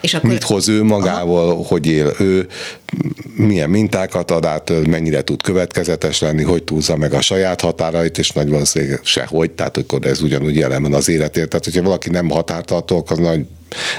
És 0.00 0.14
akkor... 0.14 0.30
Mit 0.30 0.42
hoz 0.42 0.68
ő 0.68 0.82
magával, 0.82 1.50
Aha. 1.50 1.64
hogy 1.64 1.86
él 1.86 2.12
ő, 2.18 2.46
milyen 3.34 3.70
mintákat 3.70 4.30
ad 4.30 4.44
át, 4.44 4.72
mennyire 4.86 5.22
tud 5.22 5.42
következetes 5.42 6.20
lenni, 6.20 6.42
hogy 6.42 6.64
túlza 6.64 6.96
meg 6.96 7.12
a 7.12 7.20
saját 7.20 7.60
határait, 7.60 8.18
és 8.18 8.30
nagy 8.30 8.48
valószínűleg 8.48 9.00
sehogy, 9.02 9.50
tehát 9.50 9.76
akkor 9.76 10.06
ez 10.06 10.22
ugyanúgy 10.22 10.56
jelen 10.56 10.82
van 10.82 10.94
az 10.94 11.08
életért. 11.08 11.48
Tehát, 11.48 11.64
hogyha 11.64 11.82
valaki 11.82 12.10
nem 12.10 12.30
határtartó, 12.30 13.04
az 13.08 13.18
nagy 13.18 13.46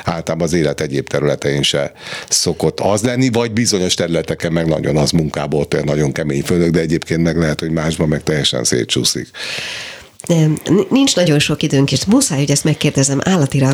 általában 0.04 0.48
az 0.48 0.54
élet 0.54 0.82
egyéb 0.82 1.08
területein 1.08 1.62
se 1.62 1.92
szokott 2.30 2.80
az 2.80 3.02
lenni, 3.02 3.30
vagy 3.30 3.52
bizonyos 3.52 3.94
területeken 3.94 4.52
meg 4.52 4.68
nagyon 4.68 4.98
az 4.98 5.12
munkából, 5.12 5.68
nagyon 5.84 6.12
kemény 6.12 6.44
főnök, 6.44 6.70
de 6.70 6.80
egyébként 6.80 7.24
meg 7.24 7.38
lehet, 7.38 7.60
hogy 7.60 7.72
másban 7.72 8.08
meg 8.08 8.24
teljesen 8.24 8.64
szétcsúszik. 8.64 9.28
Nincs 10.90 11.16
nagyon 11.16 11.40
sok 11.40 11.64
időnk, 11.64 11.92
és 11.92 12.06
muszáj, 12.06 12.38
hogy 12.38 12.52
ezt 12.52 12.64
megkérdezem, 12.64 13.20
állatira 13.24 13.74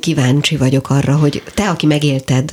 kíváncsi 0.00 0.56
vagyok 0.56 0.90
arra, 0.90 1.16
hogy 1.16 1.42
te, 1.54 1.68
aki 1.68 1.86
megélted 1.86 2.50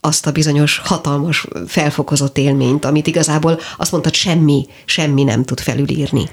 azt 0.00 0.26
a 0.26 0.32
bizonyos 0.32 0.78
hatalmas 0.84 1.46
felfokozott 1.66 2.38
élményt, 2.38 2.84
amit 2.84 3.06
igazából 3.06 3.60
azt 3.76 3.90
mondtad, 3.90 4.14
semmi, 4.14 4.66
semmi 4.84 5.22
nem 5.22 5.44
tud 5.44 5.60
felülírni. 5.60 6.30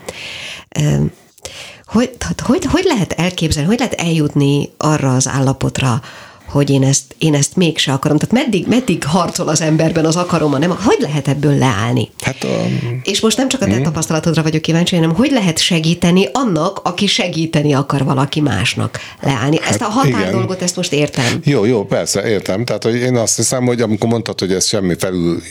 Hogy, 1.85 2.11
hogy, 2.43 2.65
hogy 2.65 2.83
lehet 2.83 3.13
elképzelni, 3.13 3.67
hogy 3.67 3.77
lehet 3.77 3.93
eljutni 3.93 4.69
arra 4.77 5.15
az 5.15 5.27
állapotra, 5.27 6.01
hogy 6.53 6.69
én 6.69 6.83
ezt, 6.83 7.15
én 7.17 7.33
ezt 7.33 7.55
mégse 7.55 7.91
akarom. 7.91 8.17
Tehát 8.17 8.45
meddig, 8.45 8.67
meddig 8.67 9.03
harcol 9.03 9.47
az 9.47 9.61
emberben 9.61 10.05
az 10.05 10.15
akarom, 10.15 10.57
nem? 10.57 10.77
Hogy 10.83 10.97
lehet 10.99 11.27
ebből 11.27 11.57
leállni? 11.57 12.09
Hát, 12.21 12.43
um, 12.43 13.01
És 13.03 13.21
most 13.21 13.37
nem 13.37 13.49
csak 13.49 13.61
a 13.61 13.65
te 13.65 13.79
mm. 13.79 13.83
tapasztalatodra 13.83 14.43
vagyok 14.43 14.61
kíváncsi, 14.61 14.95
hanem 14.95 15.15
hogy 15.15 15.31
lehet 15.31 15.59
segíteni 15.59 16.27
annak, 16.31 16.79
aki 16.83 17.07
segíteni 17.07 17.73
akar 17.73 18.03
valaki 18.03 18.41
másnak 18.41 18.99
leállni. 19.21 19.59
Hát 19.61 19.69
ezt 19.69 19.81
a 19.81 19.85
határ 19.85 20.19
igen. 20.19 20.31
dolgot, 20.31 20.61
ezt 20.61 20.75
most 20.75 20.93
értem. 20.93 21.39
Jó, 21.43 21.65
jó, 21.65 21.85
persze, 21.85 22.29
értem. 22.29 22.65
Tehát, 22.65 22.83
hogy 22.83 22.95
én 22.95 23.15
azt 23.15 23.35
hiszem, 23.35 23.65
hogy 23.65 23.81
amikor 23.81 24.09
mondtad, 24.09 24.39
hogy 24.39 24.51
ez 24.51 24.67
semmi 24.67 24.95
felül 24.97 25.41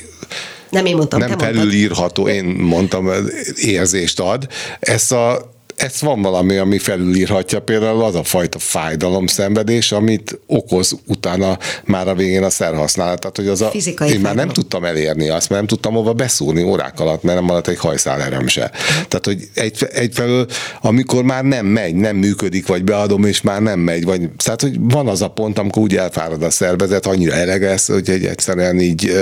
nem 0.70 0.86
én 0.86 0.96
mondtam, 0.96 1.18
nem 1.18 1.38
felülírható, 1.38 2.28
én 2.28 2.44
mondtam, 2.44 3.10
érzést 3.54 4.20
ad. 4.20 4.46
Ezt 4.80 5.12
a 5.12 5.52
ez 5.82 6.00
van 6.00 6.22
valami, 6.22 6.56
ami 6.56 6.78
felülírhatja 6.78 7.60
például 7.60 8.02
az 8.04 8.14
a 8.14 8.22
fajta 8.22 8.58
fájdalom, 8.58 9.26
szenvedés, 9.26 9.92
amit 9.92 10.38
okoz 10.46 10.96
utána 11.06 11.58
már 11.84 12.08
a 12.08 12.14
végén 12.14 12.42
a 12.42 12.50
szerhasználat. 12.50 13.20
Tehát, 13.20 13.36
hogy 13.36 13.48
az 13.48 13.62
a, 13.62 13.68
Fizikai 13.68 14.08
én 14.08 14.12
fájdalom. 14.12 14.36
már 14.36 14.46
nem 14.46 14.54
tudtam 14.54 14.84
elérni 14.84 15.28
azt, 15.28 15.48
mert 15.48 15.60
nem 15.60 15.66
tudtam 15.66 15.94
hova 15.94 16.12
beszúrni 16.12 16.62
órák 16.62 17.00
alatt, 17.00 17.22
mert 17.22 17.36
nem 17.36 17.44
maradt 17.46 17.68
egy 17.68 17.78
hajszál 17.78 18.20
erem 18.20 18.46
se. 18.46 18.70
Tehát, 19.08 19.26
hogy 19.26 19.48
egy, 19.54 19.86
egyfelől, 19.92 20.46
amikor 20.80 21.24
már 21.24 21.44
nem 21.44 21.66
megy, 21.66 21.94
nem 21.94 22.16
működik, 22.16 22.66
vagy 22.66 22.84
beadom, 22.84 23.24
és 23.24 23.40
már 23.40 23.62
nem 23.62 23.78
megy, 23.78 24.04
vagy, 24.04 24.28
tehát, 24.44 24.60
hogy 24.60 24.76
van 24.80 25.08
az 25.08 25.22
a 25.22 25.28
pont, 25.28 25.58
amikor 25.58 25.82
úgy 25.82 25.96
elfárad 25.96 26.42
a 26.42 26.50
szervezet, 26.50 27.06
annyira 27.06 27.32
elegesz, 27.32 27.88
hogy 27.88 28.10
egy 28.10 28.24
egyszerűen 28.24 28.80
így 28.80 29.12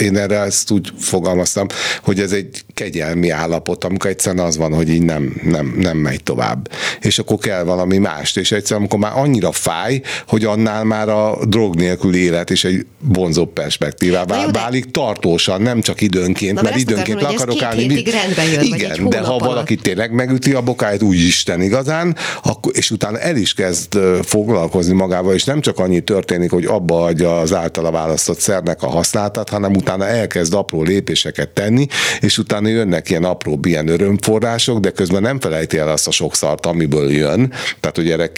én 0.00 0.16
erre 0.16 0.38
ezt 0.38 0.70
úgy 0.70 0.92
fogalmaztam, 0.98 1.66
hogy 2.02 2.20
ez 2.20 2.32
egy 2.32 2.64
kegyelmi 2.74 3.30
állapot, 3.30 3.84
amikor 3.84 4.10
egyszerűen 4.10 4.44
az 4.44 4.56
van, 4.56 4.74
hogy 4.74 4.88
így 4.88 5.02
nem, 5.02 5.40
nem, 5.42 5.74
nem 5.78 5.96
megy 5.96 6.22
tovább. 6.22 6.70
És 7.00 7.18
akkor 7.18 7.38
kell 7.38 7.62
valami 7.62 7.98
mást. 7.98 8.36
És 8.36 8.52
egyszerűen, 8.52 8.80
amikor 8.80 8.98
már 8.98 9.24
annyira 9.24 9.52
fáj, 9.52 10.00
hogy 10.26 10.44
annál 10.44 10.84
már 10.84 11.08
a 11.08 11.38
drog 11.46 11.74
nélküli 11.74 12.18
élet 12.18 12.50
is 12.50 12.64
egy 12.64 12.86
vonzóbb 12.98 13.52
perspektívává 13.52 14.46
válik 14.50 14.90
tartósan, 14.90 15.62
nem 15.62 15.80
csak 15.80 16.00
időnként, 16.00 16.54
Na, 16.54 16.62
mert 16.62 16.76
időnként 16.76 17.20
le 17.20 17.28
akarok 17.28 17.62
állni. 17.62 17.82
Jön, 17.82 18.62
Igen, 18.62 19.08
de 19.08 19.18
ha 19.18 19.26
alatt. 19.26 19.46
valaki 19.46 19.76
tényleg 19.76 20.12
megüti 20.12 20.52
a 20.52 20.60
bokáját, 20.60 21.02
úgy 21.02 21.16
Isten 21.16 21.62
igazán, 21.62 22.16
akkor, 22.42 22.72
és 22.76 22.90
utána 22.90 23.18
el 23.18 23.36
is 23.36 23.54
kezd 23.54 23.98
foglalkozni 24.22 24.94
magával, 24.94 25.34
és 25.34 25.44
nem 25.44 25.60
csak 25.60 25.78
annyi 25.78 26.00
történik, 26.00 26.50
hogy 26.50 26.64
abba 26.64 27.04
adja 27.04 27.40
az 27.40 27.54
általa 27.54 27.90
választott 27.90 28.38
szernek 28.38 28.82
a 28.82 28.88
használatát, 28.88 29.48
hanem 29.48 29.76
utána 29.84 30.06
elkezd 30.06 30.54
apró 30.54 30.82
lépéseket 30.82 31.48
tenni, 31.48 31.86
és 32.20 32.38
utána 32.38 32.68
jönnek 32.68 33.10
ilyen 33.10 33.24
apró 33.24 33.58
ilyen 33.62 33.88
örömforrások, 33.88 34.78
de 34.78 34.90
közben 34.90 35.22
nem 35.22 35.40
felejti 35.40 35.78
el 35.78 35.88
azt 35.88 36.06
a 36.06 36.10
sok 36.10 36.34
szart, 36.34 36.66
amiből 36.66 37.10
jön. 37.12 37.52
Tehát, 37.80 37.96
hogy 37.96 38.10
erre 38.10 38.32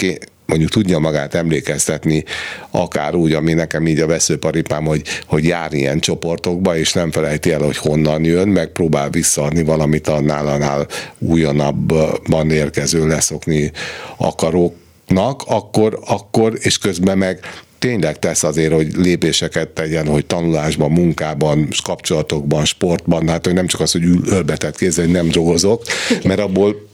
mondjuk 0.47 0.71
tudja 0.71 0.99
magát 0.99 1.35
emlékeztetni, 1.35 2.25
akár 2.71 3.15
úgy, 3.15 3.33
ami 3.33 3.53
nekem 3.53 3.87
így 3.87 4.01
a 4.01 4.07
veszőparipám, 4.07 4.85
hogy, 4.85 5.03
hogy 5.27 5.45
jár 5.45 5.73
ilyen 5.73 5.99
csoportokba, 6.01 6.77
és 6.77 6.93
nem 6.93 7.11
felejti 7.11 7.53
el, 7.53 7.61
hogy 7.61 7.77
honnan 7.77 8.25
jön, 8.25 8.49
meg 8.49 8.69
próbál 8.69 9.11
visszaadni 9.11 9.63
valamit 9.63 10.09
annál, 10.09 10.47
annál 10.47 10.87
újonabbban 11.19 12.51
érkező 12.51 13.07
leszokni 13.07 13.73
akaróknak, 14.17 15.43
akkor, 15.47 15.99
akkor, 16.07 16.53
és 16.61 16.79
közben 16.79 17.19
meg 17.19 17.41
tényleg 17.87 18.18
tesz 18.18 18.43
azért, 18.43 18.72
hogy 18.72 18.93
lépéseket 18.97 19.68
tegyen, 19.68 20.07
hogy 20.07 20.26
tanulásban, 20.26 20.91
munkában, 20.91 21.68
kapcsolatokban, 21.82 22.64
sportban, 22.64 23.28
hát 23.28 23.45
hogy 23.45 23.55
nem 23.55 23.66
csak 23.66 23.80
az, 23.80 23.93
hogy 23.93 24.03
ölbetett 24.26 24.76
kézzel, 24.76 25.05
hogy 25.05 25.12
nem 25.12 25.28
drogozok, 25.28 25.82
mert 26.24 26.41
abból 26.41 26.89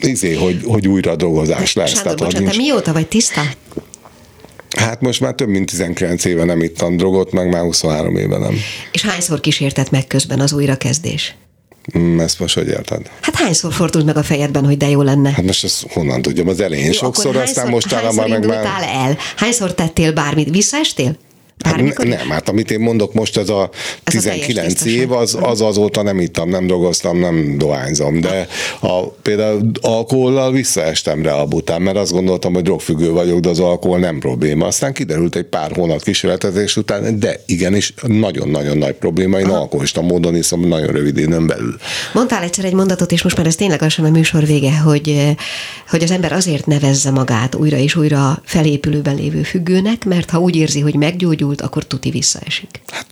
izé, 0.00 0.34
hogy, 0.34 0.60
hogy 0.64 0.88
újra 0.88 1.16
drogozás 1.16 1.72
lesz. 1.72 1.92
Sándor, 1.92 2.02
Tehát, 2.02 2.18
bocsánat, 2.18 2.54
nincs... 2.54 2.56
mióta 2.56 2.92
vagy 2.92 3.06
tiszta? 3.06 3.42
Hát 4.76 5.00
most 5.00 5.20
már 5.20 5.34
több 5.34 5.48
mint 5.48 5.70
19 5.70 6.24
éve 6.24 6.44
nem 6.44 6.62
ittam 6.62 6.96
drogot, 6.96 7.32
meg 7.32 7.48
már 7.48 7.62
23 7.62 8.16
éve 8.16 8.38
nem. 8.38 8.54
És 8.92 9.02
hányszor 9.02 9.40
kísértett 9.40 9.90
meg 9.90 10.06
közben 10.06 10.40
az 10.40 10.52
újrakezdés? 10.52 11.34
Mm, 11.98 12.20
ezt 12.20 12.38
most 12.40 12.54
hogy 12.54 12.68
érted? 12.68 13.10
Hát 13.20 13.34
hányszor 13.34 13.72
fordult 13.72 14.04
meg 14.04 14.16
a 14.16 14.22
fejedben, 14.22 14.64
hogy 14.64 14.76
de 14.76 14.88
jó 14.88 15.02
lenne? 15.02 15.30
Hát 15.30 15.44
most 15.44 15.64
ezt 15.64 15.86
honnan 15.92 16.22
tudjam, 16.22 16.48
az 16.48 16.60
elején 16.60 16.86
jó, 16.86 16.92
sokszor, 16.92 17.34
hányszor, 17.34 17.42
aztán 17.42 17.68
most 17.68 18.14
már 18.16 18.28
meg 18.28 18.46
már... 18.46 18.82
el? 18.82 19.16
Hányszor 19.36 19.74
tettél 19.74 20.12
bármit? 20.12 20.50
Visszaestél? 20.50 21.16
Hát 21.64 22.04
nem, 22.04 22.30
hát 22.30 22.48
amit 22.48 22.70
én 22.70 22.80
mondok 22.80 23.14
most, 23.14 23.36
ez 23.36 23.48
a 23.48 23.70
19 24.04 24.74
ez 24.74 24.86
a 24.86 24.88
év, 24.88 25.12
az, 25.12 25.38
az 25.40 25.60
azóta 25.60 26.02
nem 26.02 26.20
ittam, 26.20 26.48
nem 26.48 26.66
dolgoztam, 26.66 27.18
nem 27.18 27.54
dohányzom, 27.58 28.20
de 28.20 28.48
a, 28.80 29.02
például 29.22 29.70
alkohollal 29.80 30.52
visszaestem 30.52 31.22
rá 31.22 31.34
a 31.34 31.46
bután, 31.46 31.82
mert 31.82 31.96
azt 31.96 32.12
gondoltam, 32.12 32.54
hogy 32.54 32.62
drogfüggő 32.62 33.10
vagyok, 33.10 33.40
de 33.40 33.48
az 33.48 33.60
alkohol 33.60 33.98
nem 33.98 34.18
probléma. 34.18 34.66
Aztán 34.66 34.92
kiderült 34.92 35.36
egy 35.36 35.44
pár 35.44 35.72
hónap 35.72 36.02
kísérletezés 36.02 36.76
után, 36.76 37.18
de 37.18 37.40
igenis 37.46 37.94
nagyon-nagyon 38.06 38.78
nagy 38.78 38.94
probléma, 38.94 39.38
én 39.38 39.46
alkoholista 39.46 40.02
módon 40.02 40.36
iszom 40.36 40.68
nagyon 40.68 40.86
rövid 40.86 41.18
időn 41.18 41.46
belül. 41.46 41.76
Mondtál 42.12 42.42
egyszer 42.42 42.64
egy 42.64 42.74
mondatot, 42.74 43.12
és 43.12 43.22
most 43.22 43.36
már 43.36 43.46
ez 43.46 43.54
tényleg 43.54 43.80
lassan 43.80 44.04
a 44.04 44.10
műsor 44.10 44.46
vége, 44.46 44.78
hogy, 44.78 45.36
hogy 45.88 46.02
az 46.02 46.10
ember 46.10 46.32
azért 46.32 46.66
nevezze 46.66 47.10
magát 47.10 47.54
újra 47.54 47.76
és 47.76 47.96
újra 47.96 48.42
felépülőben 48.44 49.14
lévő 49.14 49.42
függőnek, 49.42 50.04
mert 50.04 50.30
ha 50.30 50.38
úgy 50.38 50.56
érzi, 50.56 50.80
hogy 50.80 50.94
meggyógyul, 50.94 51.49
meggyógyult, 51.50 51.60
akkor 51.60 51.84
tuti 51.84 52.10
visszaesik. 52.10 52.68
Hát 52.86 53.06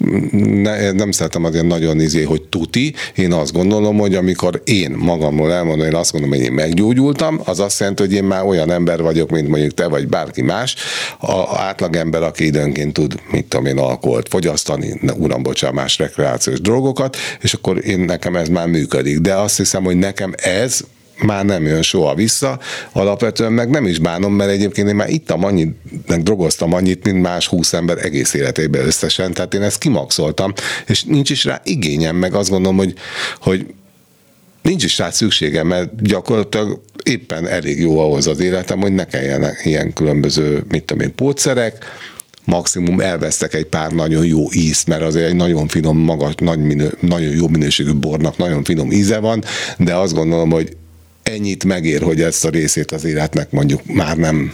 ne, 0.62 0.93
nem 0.93 1.11
szeretem 1.11 1.45
azért 1.45 1.66
nagyon 1.66 2.01
izé, 2.01 2.22
hogy 2.22 2.43
tuti. 2.43 2.95
Én 3.14 3.32
azt 3.32 3.53
gondolom, 3.53 3.99
hogy 3.99 4.14
amikor 4.14 4.62
én 4.64 4.91
magamról 4.91 5.53
elmondom, 5.53 5.86
én 5.86 5.95
azt 5.95 6.12
mondom, 6.12 6.30
hogy 6.30 6.41
én 6.41 6.53
meggyógyultam, 6.53 7.41
az 7.45 7.61
azt 7.61 7.80
jelenti, 7.80 8.03
hogy 8.03 8.12
én 8.12 8.24
már 8.24 8.45
olyan 8.45 8.70
ember 8.70 9.03
vagyok, 9.03 9.30
mint 9.30 9.49
mondjuk 9.49 9.74
te 9.74 9.86
vagy 9.86 10.09
bárki 10.09 10.43
más. 10.43 10.76
A 11.20 11.57
átlagember, 11.57 12.22
aki 12.22 12.45
időnként 12.45 12.93
tud, 12.93 13.20
mit 13.30 13.47
tudom 13.47 13.66
én, 13.66 13.78
alkoholt 13.78 14.28
fogyasztani, 14.28 15.01
uram, 15.16 15.43
bocsánat, 15.43 15.76
más 15.76 15.99
rekreációs 15.99 16.61
drogokat, 16.61 17.16
és 17.41 17.53
akkor 17.55 17.86
én 17.86 18.01
nekem 18.01 18.36
ez 18.36 18.49
már 18.49 18.66
működik. 18.66 19.18
De 19.18 19.34
azt 19.34 19.57
hiszem, 19.57 19.84
hogy 19.84 19.97
nekem 19.97 20.32
ez 20.36 20.80
már 21.25 21.45
nem 21.45 21.64
jön 21.64 21.83
soha 21.83 22.14
vissza. 22.14 22.59
Alapvetően 22.93 23.53
meg 23.53 23.71
nem 23.71 23.87
is 23.87 23.99
bánom, 23.99 24.33
mert 24.33 24.51
egyébként 24.51 24.89
én 24.89 24.95
már 24.95 25.11
ittam 25.11 25.45
annyit, 25.45 25.77
meg 26.07 26.23
drogoztam 26.23 26.73
annyit, 26.73 27.05
mint 27.05 27.23
más 27.23 27.47
húsz 27.47 27.73
ember 27.73 28.05
egész 28.05 28.35
életében 28.35 28.87
összesen, 28.87 29.33
tehát 29.33 29.55
én 29.55 29.62
ezt 29.62 29.79
kimaxoltam, 29.79 30.53
és 30.87 31.05
nincs 31.05 31.31
is 31.31 31.45
rá 31.45 31.61
igényem, 31.64 32.16
meg 32.16 32.35
azt 32.35 32.51
gondolom, 32.51 32.77
hogy, 32.77 32.95
hogy 33.41 33.66
nincs 34.62 34.85
is 34.85 34.99
rá 34.99 35.11
szükségem, 35.11 35.66
mert 35.66 36.03
gyakorlatilag 36.03 36.81
éppen 37.03 37.47
elég 37.47 37.81
jó 37.81 37.99
ahhoz 37.99 38.27
az 38.27 38.41
életem, 38.41 38.81
hogy 38.81 38.93
ne 38.93 39.05
kelljen 39.05 39.47
ilyen 39.64 39.93
különböző, 39.93 40.64
mit 40.69 40.85
tudom 40.85 41.03
én, 41.03 41.14
pótszerek, 41.14 41.85
maximum 42.45 43.01
elvesztek 43.01 43.55
egy 43.55 43.66
pár 43.66 43.91
nagyon 43.91 44.25
jó 44.25 44.53
ízt, 44.53 44.87
mert 44.87 45.03
azért 45.03 45.29
egy 45.29 45.37
nagyon 45.37 45.69
finom, 45.69 45.99
magas, 45.99 46.35
nagy 46.35 46.59
minő, 46.59 46.95
nagyon 47.01 47.33
jó 47.33 47.49
minőségű 47.49 47.95
bornak 47.95 48.37
nagyon 48.37 48.64
finom 48.64 48.93
íze 48.93 49.19
van, 49.19 49.45
de 49.79 49.95
azt 49.95 50.14
gondolom, 50.14 50.51
hogy 50.51 50.77
ennyit 51.29 51.64
megér, 51.64 52.03
hogy 52.03 52.20
ezt 52.20 52.45
a 52.45 52.51
részét 52.51 52.93
az 52.93 53.05
életnek 53.05 53.51
mondjuk 53.51 53.81
már 53.87 54.16
nem 54.16 54.53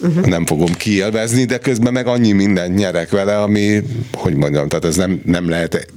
uh-huh. 0.00 0.26
nem 0.26 0.46
fogom 0.46 0.72
kielvezni, 0.72 1.44
de 1.44 1.58
közben 1.58 1.92
meg 1.92 2.06
annyi 2.06 2.32
mindent 2.32 2.76
nyerek 2.76 3.10
vele, 3.10 3.38
ami, 3.40 3.82
hogy 4.12 4.34
mondjam, 4.34 4.68
tehát 4.68 4.84
ez 4.84 4.96
nem, 4.96 5.20
nem 5.24 5.48
lehet 5.48 5.92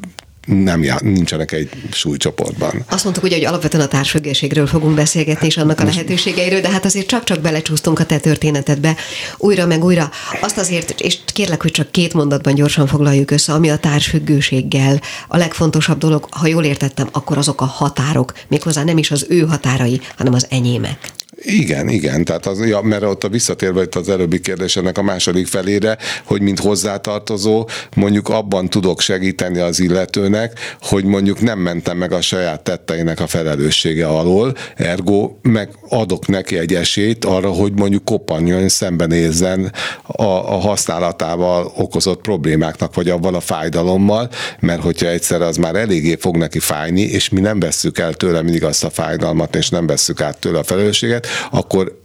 nem 0.46 0.84
já, 0.84 0.98
nincsenek 1.02 1.52
egy 1.52 1.70
súlycsoportban. 1.92 2.86
Azt 2.90 3.04
mondtuk, 3.04 3.24
ugye, 3.24 3.36
hogy 3.36 3.46
alapvetően 3.46 3.84
a 3.84 3.88
társfüggőségről 3.88 4.68
fogunk 4.68 4.96
beszélgetni, 4.96 5.48
és 5.48 5.58
annak 5.58 5.80
a 5.80 5.84
lehetőségeiről, 5.84 6.62
de 6.62 6.70
hát 6.70 6.86
azért 6.86 7.08
csak-csak 7.08 7.40
belecsúsztunk 7.40 8.00
a 8.00 8.06
te 8.06 8.18
történetedbe 8.18 8.96
újra 9.38 9.66
meg 9.66 9.84
újra. 9.84 10.10
Azt 10.42 10.58
azért, 10.58 11.00
és 11.02 11.18
kérlek, 11.26 11.62
hogy 11.62 11.72
csak 11.72 11.92
két 11.92 12.14
mondatban 12.14 12.56
gyorsan 12.56 12.88
foglaljuk 12.88 13.32
össze, 13.32 13.54
ami 13.54 13.70
a 13.70 13.78
társfüggőséggel 13.78 15.02
a 15.28 15.38
legfontosabb 15.38 15.98
dolog, 15.98 16.28
ha 16.32 16.48
jól 16.48 16.64
értettem, 16.64 17.10
akkor 17.12 17.38
azok 17.38 17.62
a 17.62 17.66
határok, 17.66 18.34
méghozzá 18.48 18.84
nem 18.84 18.98
is 18.98 19.12
az 19.12 19.26
ő 19.30 19.40
határai, 19.40 20.02
hanem 20.18 20.34
az 20.34 20.46
enyémek. 20.50 20.98
Igen, 21.46 21.90
igen, 21.90 22.24
tehát 22.24 22.46
az, 22.46 22.68
ja, 22.68 22.82
mert 22.82 23.04
ott 23.04 23.24
a 23.24 23.30
visszatérve 23.30 23.82
itt 23.82 23.96
az 23.96 24.10
előbbi 24.10 24.40
kérdésének 24.40 24.98
a 24.98 25.02
második 25.02 25.48
felére, 25.48 25.98
hogy 26.24 26.42
mint 26.42 26.60
hozzátartozó, 26.60 27.68
mondjuk 27.96 28.30
abban 28.30 28.70
tudok 28.70 29.02
segíteni 29.02 29.60
az 29.60 29.80
illetőnek, 29.80 30.60
hogy 30.82 31.04
mondjuk 31.04 31.42
nem 31.42 31.60
mentem 31.60 31.98
meg 31.98 32.12
a 32.12 32.22
saját 32.22 32.62
tetteinek 32.62 33.20
a 33.20 33.28
felelőssége 33.28 34.08
alól, 34.08 34.54
ergo 34.76 35.32
meg 35.42 35.70
adok 35.90 36.28
neki 36.28 36.58
egy 36.58 36.74
esélyt 36.74 37.26
arra, 37.26 37.50
hogy 37.50 37.74
mondjuk 37.74 38.06
koppanjon, 38.06 38.70
szembenézzen 38.70 39.72
a, 40.04 40.24
a 40.24 40.60
használatával 40.60 41.72
okozott 41.76 42.22
problémáknak, 42.22 42.96
vagy 42.96 43.10
avval 43.10 43.36
a 43.36 43.40
fájdalommal, 43.40 44.30
mert 44.60 44.82
hogyha 44.82 45.08
egyszer 45.08 45.42
az 45.42 45.58
már 45.58 45.76
eléggé 45.76 46.16
fog 46.20 46.38
neki 46.38 46.60
fájni, 46.60 47.02
és 47.02 47.30
mi 47.30 47.40
nem 47.40 47.60
vesszük 47.60 48.00
el 48.00 48.14
tőle 48.14 48.42
mindig 48.42 48.64
azt 48.64 48.84
a 48.84 48.90
fájdalmat, 48.90 49.56
és 49.56 49.70
nem 49.70 49.88
vesszük 49.88 50.22
át 50.22 50.38
tőle 50.38 50.60
a 50.60 50.64
felelősséget, 50.64 51.28
akkor 51.52 52.04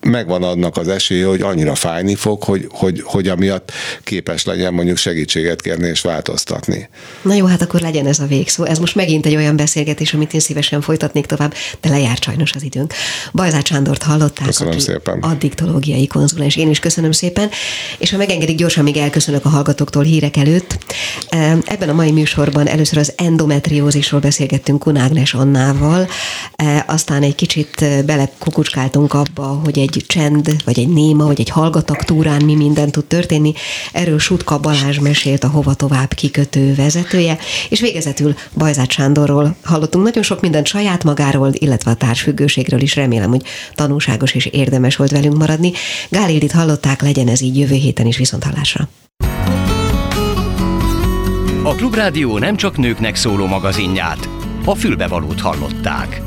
megvan 0.00 0.42
annak 0.42 0.76
az 0.76 0.88
esélye, 0.88 1.26
hogy 1.26 1.40
annyira 1.40 1.74
fájni 1.74 2.14
fog, 2.14 2.42
hogy, 2.42 2.66
hogy, 2.70 3.02
hogy 3.04 3.28
amiatt 3.28 3.72
képes 4.04 4.44
legyen 4.44 4.74
mondjuk 4.74 4.96
segítséget 4.96 5.60
kérni 5.60 5.88
és 5.88 6.00
változtatni. 6.00 6.88
Na 7.22 7.34
jó, 7.34 7.46
hát 7.46 7.62
akkor 7.62 7.80
legyen 7.80 8.06
ez 8.06 8.18
a 8.18 8.26
végszó. 8.26 8.64
Ez 8.64 8.78
most 8.78 8.94
megint 8.94 9.26
egy 9.26 9.36
olyan 9.36 9.56
beszélgetés, 9.56 10.14
amit 10.14 10.34
én 10.34 10.40
szívesen 10.40 10.80
folytatnék 10.80 11.26
tovább, 11.26 11.54
de 11.80 11.88
lejárt 11.88 12.22
sajnos 12.22 12.52
az 12.52 12.62
időnk. 12.62 12.92
Bajzát 13.32 13.66
Sándort 13.66 14.02
hallották, 14.02 14.46
köszönöm 14.46 14.72
aki 14.72 14.82
szépen. 14.82 15.18
addiktológiai 15.18 16.06
konzulens. 16.06 16.56
Én 16.56 16.70
is 16.70 16.78
köszönöm 16.78 17.12
szépen, 17.12 17.48
és 17.98 18.10
ha 18.10 18.16
megengedik, 18.16 18.56
gyorsan 18.56 18.84
még 18.84 18.96
elköszönök 18.96 19.44
a 19.44 19.48
hallgatóktól 19.48 20.02
hírek 20.02 20.36
előtt. 20.36 20.78
Ebben 21.64 21.88
a 21.88 21.92
mai 21.92 22.10
műsorban 22.10 22.66
először 22.66 22.98
az 22.98 23.12
endometriózisról 23.16 24.20
beszélgettünk 24.20 24.78
Kunágnes 24.78 25.34
Annával, 25.34 26.08
aztán 26.86 27.22
egy 27.22 27.34
kicsit 27.34 27.84
belekukucskáltunk 28.04 29.14
abba, 29.14 29.42
hogy 29.42 29.78
egy 29.78 29.89
egy 29.96 30.06
csend, 30.06 30.62
vagy 30.64 30.78
egy 30.78 30.88
néma, 30.88 31.26
vagy 31.26 31.40
egy 31.40 31.48
hallgatak 31.48 32.04
túrán 32.04 32.44
mi 32.44 32.54
minden 32.54 32.90
tud 32.90 33.04
történni. 33.04 33.52
Erről 33.92 34.18
Sutka 34.18 34.58
Balázs 34.58 34.98
mesélt 34.98 35.44
a 35.44 35.48
Hova 35.48 35.74
Tovább 35.74 36.14
kikötő 36.14 36.74
vezetője, 36.74 37.38
és 37.68 37.80
végezetül 37.80 38.34
Bajzát 38.56 38.90
Sándorról 38.90 39.56
hallottunk 39.64 40.04
nagyon 40.04 40.22
sok 40.22 40.40
mindent 40.40 40.66
saját 40.66 41.04
magáról, 41.04 41.50
illetve 41.52 41.90
a 41.90 41.94
társfüggőségről 41.94 42.80
is. 42.80 42.94
Remélem, 42.94 43.30
hogy 43.30 43.42
tanulságos 43.74 44.32
és 44.32 44.46
érdemes 44.46 44.96
volt 44.96 45.10
velünk 45.10 45.36
maradni. 45.36 45.72
Gál 46.08 46.30
Ildit 46.30 46.52
hallották, 46.52 47.02
legyen 47.02 47.28
ez 47.28 47.40
így 47.40 47.58
jövő 47.58 47.74
héten 47.74 48.06
is 48.06 48.16
viszont 48.16 48.44
hallásra. 48.44 48.88
A 51.62 51.74
Klubrádió 51.74 52.38
nem 52.38 52.56
csak 52.56 52.76
nőknek 52.76 53.16
szóló 53.16 53.46
magazinját, 53.46 54.28
a 54.64 54.74
fülbevalót 54.74 55.40
hallották. 55.40 56.22